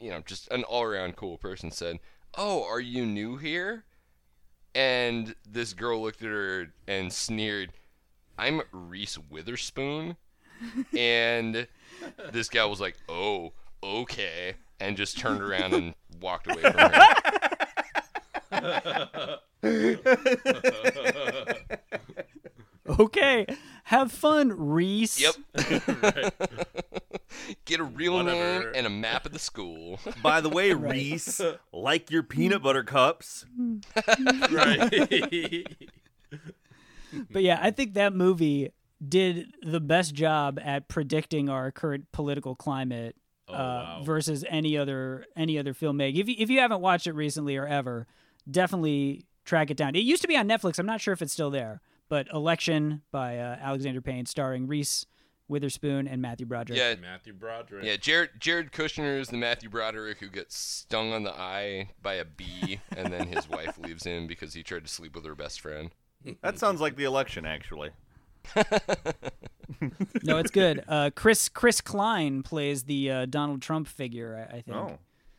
you 0.00 0.10
know, 0.10 0.20
just 0.20 0.48
an 0.50 0.64
all 0.64 0.82
around 0.82 1.16
cool 1.16 1.38
person 1.38 1.70
said, 1.70 1.98
Oh, 2.36 2.64
are 2.64 2.80
you 2.80 3.04
new 3.04 3.36
here? 3.36 3.84
And 4.74 5.34
this 5.48 5.72
girl 5.72 6.02
looked 6.02 6.22
at 6.22 6.28
her 6.28 6.72
and 6.86 7.12
sneered, 7.12 7.72
I'm 8.38 8.62
Reese 8.70 9.18
Witherspoon. 9.18 10.16
and 10.96 11.66
this 12.32 12.48
guy 12.48 12.64
was 12.64 12.80
like, 12.80 12.96
Oh, 13.08 13.52
okay. 13.82 14.54
And 14.80 14.96
just 14.96 15.18
turned 15.18 15.42
around 15.42 15.74
and 15.74 15.94
walked 16.20 16.46
away 16.50 16.62
from 16.62 16.78
her. 16.78 17.04
okay 22.88 23.46
have 23.84 24.10
fun 24.12 24.48
reese 24.48 25.20
Yep. 25.20 25.34
Get 27.64 27.80
a 27.80 27.84
real 27.84 28.14
Whatever. 28.14 28.60
name 28.60 28.72
and 28.74 28.86
a 28.86 28.90
map 28.90 29.26
of 29.26 29.32
the 29.32 29.38
school. 29.38 29.98
By 30.22 30.40
the 30.40 30.48
way, 30.48 30.72
Reese, 30.72 31.40
like 31.72 32.10
your 32.10 32.22
peanut 32.22 32.62
butter 32.62 32.82
cups. 32.82 33.44
right. 34.50 35.66
But 37.30 37.42
yeah, 37.42 37.58
I 37.62 37.70
think 37.70 37.94
that 37.94 38.14
movie 38.14 38.70
did 39.06 39.54
the 39.62 39.80
best 39.80 40.14
job 40.14 40.58
at 40.62 40.88
predicting 40.88 41.48
our 41.48 41.70
current 41.70 42.06
political 42.12 42.54
climate 42.54 43.16
uh, 43.48 43.52
Oh, 43.52 43.56
wow. 43.56 44.00
versus 44.04 44.44
any 44.48 44.76
other 44.76 45.24
any 45.36 45.58
other 45.58 45.72
filmmaker. 45.72 46.18
If 46.18 46.28
you, 46.28 46.34
if 46.38 46.50
you 46.50 46.60
haven't 46.60 46.80
watched 46.80 47.06
it 47.06 47.12
recently 47.12 47.56
or 47.56 47.66
ever, 47.66 48.06
definitely 48.50 49.24
track 49.44 49.70
it 49.70 49.76
down. 49.76 49.94
It 49.94 50.00
used 50.00 50.22
to 50.22 50.28
be 50.28 50.36
on 50.36 50.48
Netflix. 50.48 50.78
I'm 50.78 50.86
not 50.86 51.00
sure 51.00 51.12
if 51.14 51.22
it's 51.22 51.32
still 51.32 51.50
there. 51.50 51.80
But 52.10 52.26
Election 52.32 53.02
by 53.12 53.38
uh, 53.38 53.56
Alexander 53.60 54.00
Payne, 54.00 54.24
starring 54.26 54.66
Reese 54.66 55.04
Witherspoon 55.46 56.06
and 56.08 56.20
Matthew 56.20 56.46
Broderick. 56.46 56.78
Yeah, 56.78 56.94
Matthew 57.00 57.32
Broderick. 57.34 57.84
Yeah, 57.84 57.96
Jared 57.96 58.30
Jared 58.38 58.72
Kushner 58.72 59.18
is 59.18 59.28
the 59.28 59.36
Matthew 59.38 59.68
Broderick 59.70 60.18
who 60.18 60.28
gets 60.28 60.56
stung 60.58 61.12
on 61.12 61.22
the 61.22 61.32
eye 61.32 61.90
by 62.02 62.14
a 62.14 62.24
bee, 62.24 62.80
and 62.96 63.12
then 63.12 63.28
his 63.28 63.48
wife 63.48 63.78
leaves 63.82 64.04
him 64.04 64.26
because 64.26 64.52
he 64.54 64.62
tried 64.62 64.84
to 64.84 64.90
sleep 64.90 65.14
with 65.14 65.24
her 65.24 65.34
best 65.34 65.60
friend. 65.60 65.90
That 66.42 66.58
sounds 66.58 66.80
like 66.80 66.96
the 66.96 67.04
election, 67.04 67.46
actually. 67.46 67.90
no, 70.22 70.38
it's 70.38 70.50
good. 70.50 70.84
Uh, 70.88 71.10
Chris 71.14 71.48
Chris 71.48 71.80
Klein 71.80 72.42
plays 72.42 72.84
the 72.84 73.10
uh, 73.10 73.26
Donald 73.26 73.62
Trump 73.62 73.86
figure. 73.86 74.48
I, 74.50 74.56
I 74.56 74.60
think. 74.60 74.76
Oh. 74.76 74.98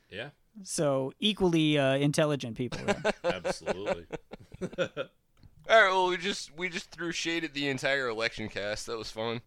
Yeah. 0.10 0.30
So 0.64 1.14
equally 1.20 1.78
uh, 1.78 1.95
intelligent 1.95 2.58
people. 2.58 2.80
there. 2.86 3.14
Absolutely. 3.24 4.06
All 4.80 5.84
right, 5.84 5.91
well 5.91 6.10
we 6.10 6.18
just 6.18 6.56
we 6.58 6.70
just 6.70 6.89
threw 6.91 7.12
shade 7.12 7.43
at 7.43 7.54
the 7.54 7.70
entire 7.70 8.08
election 8.08 8.50
cast. 8.50 8.88
That 8.88 8.97
was 8.97 9.12
fun. 9.12 9.41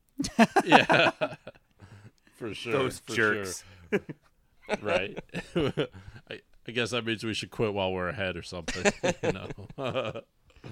yeah. 0.65 1.11
For 2.37 2.55
sure. 2.55 2.73
Those 2.73 3.01
for 3.01 3.15
jerks. 3.15 3.65
Sure. 3.91 4.01
right. 4.83 5.19
I, 6.31 6.41
I 6.67 6.71
guess 6.73 6.91
that 6.91 7.05
means 7.05 7.25
we 7.25 7.35
should 7.35 7.51
quit 7.51 7.75
while 7.75 7.93
we're 7.93 8.09
ahead 8.09 8.37
or 8.37 8.43
something. 8.43 8.93
You 9.23 9.33
know. 9.33 10.23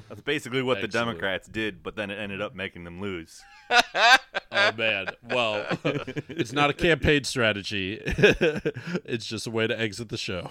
That's 0.08 0.20
basically 0.20 0.62
what 0.62 0.80
the 0.80 0.88
Democrats 0.88 1.48
did, 1.48 1.82
but 1.82 1.96
then 1.96 2.10
it 2.10 2.18
ended 2.18 2.40
up 2.40 2.54
making 2.54 2.84
them 2.84 3.00
lose. 3.00 3.42
oh 3.70 4.72
man. 4.76 5.06
Well, 5.28 5.66
it's 6.28 6.52
not 6.52 6.70
a 6.70 6.72
campaign 6.72 7.24
strategy. 7.24 8.00
it's 9.04 9.26
just 9.26 9.46
a 9.46 9.50
way 9.50 9.66
to 9.66 9.78
exit 9.78 10.08
the 10.08 10.16
show. 10.16 10.50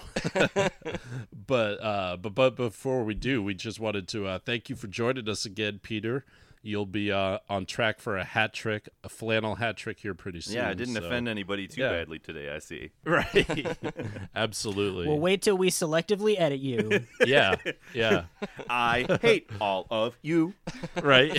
but 1.46 1.82
uh 1.82 2.16
but 2.16 2.34
but 2.34 2.56
before 2.56 3.04
we 3.04 3.14
do, 3.14 3.42
we 3.42 3.54
just 3.54 3.80
wanted 3.80 4.08
to 4.08 4.26
uh 4.26 4.38
thank 4.38 4.68
you 4.68 4.76
for 4.76 4.86
joining 4.86 5.28
us 5.28 5.44
again, 5.44 5.80
Peter. 5.82 6.24
You'll 6.62 6.84
be 6.84 7.10
uh 7.10 7.38
on 7.48 7.64
track 7.64 8.00
for 8.00 8.18
a 8.18 8.24
hat 8.24 8.52
trick, 8.52 8.88
a 9.02 9.08
flannel 9.08 9.54
hat 9.54 9.78
trick 9.78 9.98
here 10.00 10.12
pretty 10.12 10.42
soon. 10.42 10.56
yeah, 10.56 10.68
I 10.68 10.74
didn't 10.74 10.94
so- 10.94 11.04
offend 11.06 11.26
anybody 11.26 11.66
too 11.66 11.80
Yeah. 11.80 11.90
badly 11.90 12.18
today, 12.18 12.50
I 12.54 12.58
see. 12.58 12.90
Right. 13.04 13.66
Absolutely. 14.34 15.06
Well, 15.08 15.18
wait 15.18 15.42
till 15.42 15.56
we 15.56 15.70
selectively 15.70 16.38
edit 16.38 16.60
you. 16.60 17.00
Yeah. 17.26 17.56
Yeah. 17.94 18.24
I 18.68 19.18
hate 19.22 19.50
all 19.60 19.86
of 19.90 20.16
you. 20.22 20.54
right? 21.02 21.32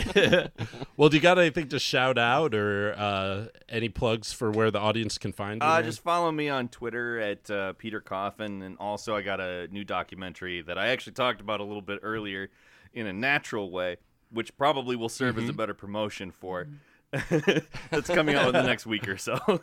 well, 0.97 1.09
do 1.09 1.17
you 1.17 1.21
got 1.21 1.37
anything 1.39 1.67
to 1.69 1.79
shout 1.79 2.17
out 2.17 2.53
or 2.55 2.93
uh, 2.97 3.45
any 3.69 3.89
plugs 3.89 4.31
for 4.33 4.51
where 4.51 4.71
the 4.71 4.79
audience 4.79 5.17
can 5.17 5.31
find 5.31 5.61
you? 5.61 5.67
Uh, 5.67 5.81
just 5.81 6.01
follow 6.01 6.31
me 6.31 6.49
on 6.49 6.67
Twitter 6.67 7.19
at 7.19 7.49
uh, 7.49 7.73
Peter 7.73 7.99
Coffin, 8.01 8.61
and 8.61 8.77
also 8.79 9.15
I 9.15 9.21
got 9.21 9.39
a 9.39 9.67
new 9.67 9.83
documentary 9.83 10.61
that 10.63 10.77
I 10.77 10.87
actually 10.87 11.13
talked 11.13 11.41
about 11.41 11.59
a 11.59 11.63
little 11.63 11.81
bit 11.81 11.99
earlier 12.03 12.49
in 12.93 13.07
a 13.07 13.13
natural 13.13 13.71
way, 13.71 13.97
which 14.31 14.55
probably 14.57 14.95
will 14.95 15.09
serve 15.09 15.37
as 15.37 15.49
a 15.49 15.53
better 15.53 15.73
promotion 15.73 16.31
for. 16.31 16.67
That's 17.11 18.07
coming 18.07 18.35
out 18.35 18.47
in 18.47 18.53
the 18.53 18.63
next 18.63 18.85
week 18.85 19.07
or 19.07 19.17
so. 19.17 19.61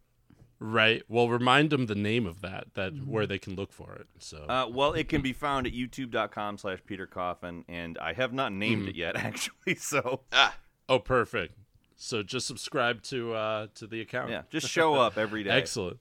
right. 0.58 1.02
Well, 1.08 1.28
remind 1.28 1.70
them 1.70 1.86
the 1.86 1.94
name 1.94 2.26
of 2.26 2.40
that, 2.42 2.74
that 2.74 2.92
where 3.06 3.26
they 3.26 3.38
can 3.38 3.56
look 3.56 3.72
for 3.72 3.94
it. 3.94 4.06
So 4.18 4.44
uh, 4.48 4.68
well, 4.70 4.92
it 4.92 5.08
can 5.08 5.20
be 5.20 5.32
found 5.32 5.66
at 5.66 5.72
youtube.com 5.72 6.58
slash 6.58 6.78
Peter 6.86 7.06
Coffin, 7.06 7.64
and 7.68 7.98
I 7.98 8.12
have 8.12 8.32
not 8.32 8.52
named 8.52 8.88
it 8.88 8.96
yet, 8.96 9.16
actually. 9.28 9.74
So 9.74 10.20
Ah, 10.32 10.56
oh, 10.88 10.98
perfect. 11.00 11.56
So 11.96 12.22
just 12.22 12.46
subscribe 12.46 13.02
to 13.04 13.34
uh, 13.34 13.66
to 13.76 13.86
the 13.86 14.00
account. 14.00 14.30
yeah, 14.30 14.42
just 14.50 14.68
show 14.68 14.94
up 14.94 15.16
every 15.18 15.42
day. 15.44 15.50
Excellent. 15.50 15.98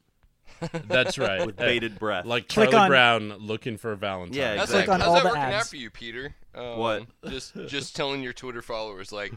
That's 0.85 1.17
right. 1.17 1.45
With 1.45 1.55
bated 1.57 1.99
breath. 1.99 2.25
Like 2.25 2.47
Click 2.47 2.69
Charlie 2.71 2.83
on- 2.85 2.89
Brown 2.89 3.33
looking 3.39 3.77
for 3.77 3.91
a 3.91 3.97
Valentine. 3.97 4.37
Yeah, 4.37 4.55
how's 4.57 4.69
exactly. 4.69 4.85
that, 4.87 4.93
on 4.93 4.99
how's 5.01 5.07
all 5.09 5.13
that 5.15 5.23
the 5.23 5.29
working 5.29 5.41
out 5.43 5.53
ads. 5.53 5.69
for 5.69 5.75
you, 5.77 5.89
Peter? 5.89 6.35
Um, 6.55 6.77
What? 6.77 7.03
Just 7.29 7.53
just 7.67 7.95
telling 7.95 8.21
your 8.23 8.33
Twitter 8.33 8.61
followers 8.61 9.11
like, 9.11 9.33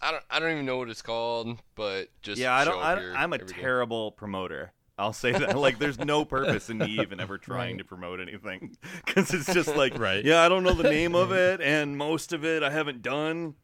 I 0.00 0.10
don't 0.12 0.22
I 0.30 0.38
don't 0.38 0.52
even 0.52 0.66
know 0.66 0.78
what 0.78 0.88
it's 0.88 1.02
called, 1.02 1.58
but 1.74 2.08
just 2.22 2.40
yeah, 2.40 2.54
I 2.54 2.64
show 2.64 2.70
don't. 2.72 2.80
up 2.80 2.84
I, 2.84 3.00
here 3.00 3.14
I'm 3.16 3.32
a 3.32 3.36
every 3.36 3.46
day. 3.48 3.60
terrible 3.60 4.12
promoter. 4.12 4.72
I'll 4.98 5.12
say 5.14 5.32
that. 5.32 5.56
like, 5.58 5.78
there's 5.78 5.98
no 5.98 6.24
purpose 6.26 6.68
in 6.70 6.76
me 6.78 6.98
even 7.00 7.20
ever 7.20 7.38
trying 7.38 7.76
Right. 7.76 7.78
to 7.78 7.84
promote 7.84 8.20
anything 8.20 8.76
because 9.06 9.32
it's 9.32 9.52
just 9.52 9.74
like, 9.74 9.98
Right. 9.98 10.22
Yeah, 10.24 10.42
I 10.42 10.48
don't 10.50 10.62
know 10.62 10.74
the 10.74 10.90
name 10.90 11.14
of 11.14 11.32
it, 11.32 11.60
and 11.62 11.96
most 11.96 12.32
of 12.34 12.44
it 12.44 12.62
I 12.62 12.70
haven't 12.70 13.00
done. 13.02 13.54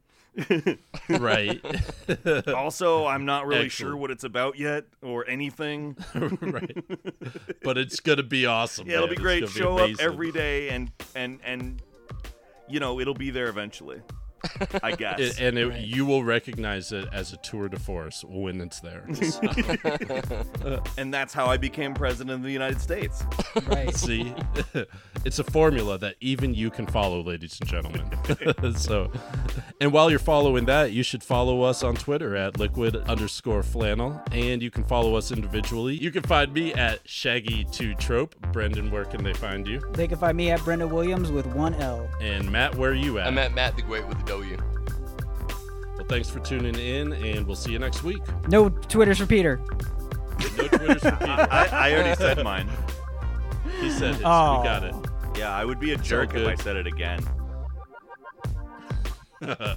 Right. 1.08 1.60
Also, 2.48 3.06
I'm 3.06 3.24
not 3.24 3.46
really 3.46 3.68
sure 3.68 3.96
what 3.96 4.10
it's 4.10 4.24
about 4.24 4.58
yet 4.58 4.84
or 5.02 5.28
anything. 5.28 5.96
right. 6.14 6.76
But 7.62 7.78
it's 7.78 8.00
gonna 8.00 8.22
be 8.22 8.46
awesome. 8.46 8.86
Yeah, 8.88 8.96
it'll 8.96 9.08
be 9.08 9.16
great. 9.16 9.48
Show 9.48 9.76
be 9.76 9.94
up 9.94 10.00
every 10.00 10.32
day, 10.32 10.70
and 10.70 10.90
and 11.14 11.40
and 11.44 11.82
you 12.68 12.80
know 12.80 13.00
it'll 13.00 13.14
be 13.14 13.30
there 13.30 13.48
eventually. 13.48 14.00
I 14.82 14.92
guess. 14.96 15.18
It- 15.20 15.40
and 15.40 15.58
it, 15.58 15.80
you 15.86 16.04
will 16.06 16.24
recognize 16.24 16.92
it 16.92 17.08
as 17.12 17.32
a 17.32 17.36
tour 17.38 17.68
de 17.68 17.78
force 17.78 18.24
when 18.26 18.60
it's 18.60 18.80
there. 18.80 19.04
Uh, 20.64 20.80
and 20.98 21.12
that's 21.14 21.32
how 21.32 21.46
I 21.46 21.56
became 21.56 21.94
president 21.94 22.34
of 22.34 22.42
the 22.42 22.50
United 22.50 22.80
States. 22.80 23.22
Right. 23.68 23.94
See, 23.96 24.34
it's 25.24 25.38
a 25.38 25.44
formula 25.44 25.96
that 25.98 26.16
even 26.20 26.54
you 26.54 26.70
can 26.70 26.86
follow, 26.86 27.22
ladies 27.22 27.58
and 27.60 27.68
gentlemen. 27.68 28.10
so, 28.76 29.10
and 29.80 29.92
while 29.92 30.10
you're 30.10 30.18
following 30.18 30.64
that, 30.66 30.92
you 30.92 31.02
should 31.04 31.22
follow 31.22 31.62
us 31.62 31.82
on 31.84 31.94
Twitter 31.94 32.34
at 32.36 32.58
liquid 32.58 32.96
underscore 33.08 33.62
flannel, 33.62 34.20
and 34.32 34.60
you 34.62 34.70
can 34.70 34.82
follow 34.84 35.14
us 35.14 35.30
individually. 35.30 35.94
You 35.94 36.10
can 36.10 36.22
find 36.22 36.52
me 36.52 36.74
at 36.74 37.04
Shaggy2Trope. 37.04 38.32
Brendan, 38.52 38.90
where 38.90 39.04
can 39.04 39.22
they 39.22 39.34
find 39.34 39.66
you? 39.68 39.80
They 39.92 40.08
can 40.08 40.18
find 40.18 40.36
me 40.36 40.50
at 40.50 40.60
Brenda 40.64 40.86
Williams 40.88 41.30
with 41.30 41.46
one 41.46 41.74
L. 41.74 42.08
And 42.20 42.50
Matt, 42.50 42.74
where 42.74 42.90
are 42.90 42.94
you 42.94 43.18
at? 43.18 43.26
I'm 43.28 43.38
at 43.38 43.54
Matt 43.54 43.76
the 43.76 43.82
Great 43.82 44.06
with 44.08 44.24
a 44.42 44.56
W. 44.56 44.56
Well, 45.96 46.06
thanks 46.08 46.28
for 46.28 46.40
tuning 46.40 46.74
in, 46.76 47.12
and 47.12 47.46
we'll 47.46 47.56
see 47.56 47.72
you 47.72 47.78
next 47.78 48.02
week. 48.02 48.22
No 48.48 48.68
Twitters 48.68 49.18
for 49.18 49.26
Peter. 49.26 49.60
No 50.58 50.68
Twitters 50.68 51.02
for 51.02 51.12
Peter. 51.12 51.32
I, 51.50 51.68
I 51.72 51.92
already 51.92 52.14
said 52.16 52.42
mine. 52.44 52.68
He 53.80 53.90
said 53.90 54.14
his. 54.14 54.22
Oh. 54.24 54.58
We 54.58 54.64
got 54.64 54.84
it. 54.84 54.94
Yeah, 55.36 55.54
I 55.54 55.64
would 55.64 55.80
be 55.80 55.92
a 55.92 55.96
jerk 55.96 56.34
if. 56.34 56.46
I 56.46 56.54
said 56.54 56.76
it 56.76 56.86
again. 56.86 57.20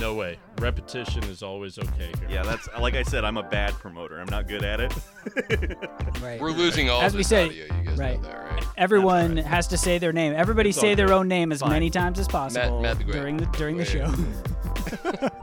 No 0.00 0.14
way. 0.14 0.38
Repetition 0.58 1.24
is 1.24 1.42
always 1.42 1.78
okay 1.78 2.12
here. 2.18 2.28
Yeah, 2.28 2.42
that's 2.42 2.68
like 2.80 2.94
I 2.94 3.02
said. 3.02 3.24
I'm 3.24 3.36
a 3.38 3.42
bad 3.42 3.72
promoter. 3.74 4.18
I'm 4.20 4.28
not 4.28 4.46
good 4.48 4.64
at 4.64 4.80
it. 4.80 4.92
Right. 6.22 6.40
We're 6.40 6.50
losing 6.50 6.88
all 6.88 7.02
As 7.02 7.14
we 7.14 7.22
say, 7.22 7.46
audio. 7.46 7.64
You 7.64 7.82
guys 7.84 7.98
right. 7.98 8.20
know 8.22 8.28
that, 8.28 8.50
right? 8.52 8.64
Everyone 8.78 9.36
has 9.36 9.68
to 9.68 9.76
say 9.76 9.98
their 9.98 10.12
name. 10.12 10.32
Everybody 10.34 10.70
It's 10.70 10.80
say 10.80 10.94
their 10.94 11.06
good. 11.08 11.14
own 11.14 11.28
name 11.28 11.52
as 11.52 11.60
Fine. 11.60 11.70
many 11.70 11.90
times 11.90 12.18
as 12.18 12.26
possible 12.26 12.80
Matt 12.80 12.98
the 12.98 13.04
during 13.04 13.36
the 13.36 13.46
during 13.46 13.76
the 13.76 13.84
show. 13.84 14.12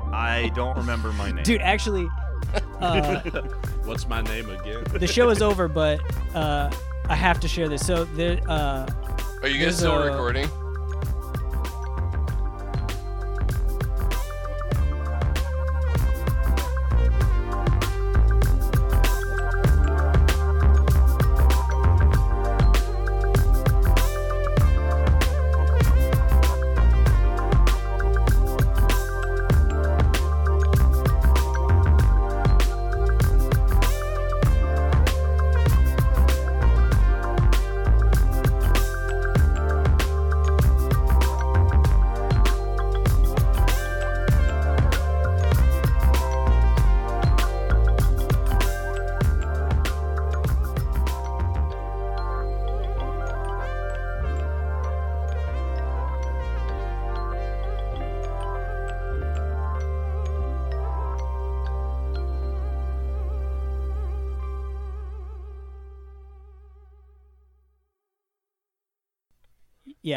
I 0.12 0.52
don't 0.56 0.76
remember 0.78 1.12
my 1.14 1.32
name. 1.32 1.44
Dude, 1.44 1.62
actually, 1.62 2.08
uh, 2.82 3.20
What's 3.86 4.08
my 4.08 4.22
name 4.22 4.50
again? 4.50 4.84
the 4.94 5.08
show 5.08 5.30
is 5.30 5.42
over, 5.42 5.68
but 5.68 6.00
uh, 6.36 6.72
I 7.08 7.16
have 7.16 7.40
to 7.42 7.48
share 7.48 7.70
this. 7.70 7.86
So 7.86 8.06
there, 8.06 8.40
uh, 8.50 8.88
Are 9.42 9.48
you 9.48 9.64
guys 9.64 9.78
still 9.78 10.02
a- 10.02 10.10
recording? 10.12 10.50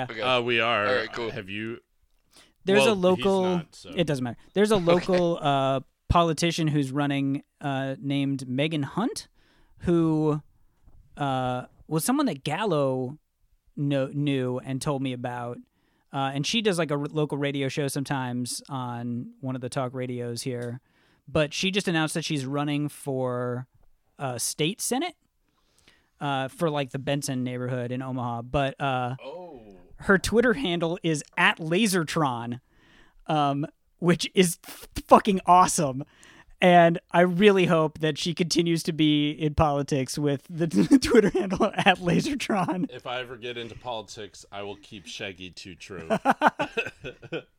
Yeah, 0.08 0.12
Okay. 0.12 0.20
Uh, 0.22 0.40
we 0.42 0.60
are. 0.60 0.86
All 0.86 0.94
right, 0.94 1.12
cool. 1.12 1.30
Have 1.30 1.48
you? 1.48 1.78
there's 2.64 2.80
Well, 2.80 2.92
a 2.92 2.94
he's 2.94 3.02
local. 3.04 3.42
not, 3.42 3.74
so- 3.74 3.92
It 3.94 4.06
doesn't 4.06 4.24
matter. 4.24 4.38
There's 4.54 4.70
a 4.72 4.76
local 4.92 5.38
uh, 5.40 5.80
politician 6.08 6.66
who's 6.68 6.90
running 6.90 7.42
uh, 7.60 7.94
named 8.00 8.48
Megan 8.48 8.82
Hunt, 8.82 9.28
who 9.80 10.42
uh, 11.16 11.66
was 11.88 12.04
someone 12.04 12.26
that 12.26 12.42
Gallo 12.44 13.18
know, 13.76 14.10
knew 14.12 14.58
and 14.58 14.80
told 14.82 15.02
me 15.02 15.12
about. 15.12 15.58
Uh, 16.12 16.30
and 16.34 16.46
she 16.46 16.62
does 16.62 16.78
like 16.78 16.90
a 16.90 16.94
r- 16.96 17.06
local 17.10 17.36
radio 17.38 17.68
show 17.68 17.88
sometimes 17.88 18.62
on 18.68 19.30
one 19.40 19.54
of 19.54 19.60
the 19.60 19.68
talk 19.68 19.92
radios 19.94 20.42
here. 20.42 20.80
But 21.28 21.52
she 21.52 21.70
just 21.70 21.88
announced 21.88 22.14
that 22.14 22.24
she's 22.24 22.46
running 22.46 22.88
for 22.88 23.66
uh, 24.18 24.38
state 24.38 24.80
senate 24.80 25.14
uh, 26.20 26.48
for 26.48 26.70
like 26.70 26.90
the 26.90 26.98
Benson 26.98 27.42
neighborhood 27.44 27.90
in 27.92 28.00
Omaha. 28.02 28.42
But 28.42 28.80
uh, 28.80 29.16
her 29.98 30.18
Twitter 30.18 30.54
handle 30.54 30.98
is 31.02 31.22
at 31.36 31.58
Lasertron, 31.58 32.60
um, 33.26 33.66
which 33.98 34.30
is 34.34 34.58
f- 34.66 34.88
fucking 35.06 35.40
awesome. 35.46 36.04
And 36.60 36.98
I 37.10 37.20
really 37.20 37.66
hope 37.66 37.98
that 37.98 38.16
she 38.16 38.32
continues 38.32 38.82
to 38.84 38.92
be 38.92 39.30
in 39.30 39.54
politics 39.54 40.16
with 40.16 40.42
the 40.48 40.66
Twitter 41.02 41.30
handle 41.30 41.66
at 41.74 41.98
Lasertron. 41.98 42.90
If 42.90 43.06
I 43.06 43.20
ever 43.20 43.36
get 43.36 43.58
into 43.58 43.74
politics, 43.74 44.46
I 44.50 44.62
will 44.62 44.76
keep 44.76 45.06
Shaggy 45.06 45.50
too 45.50 45.74
true. 45.74 46.08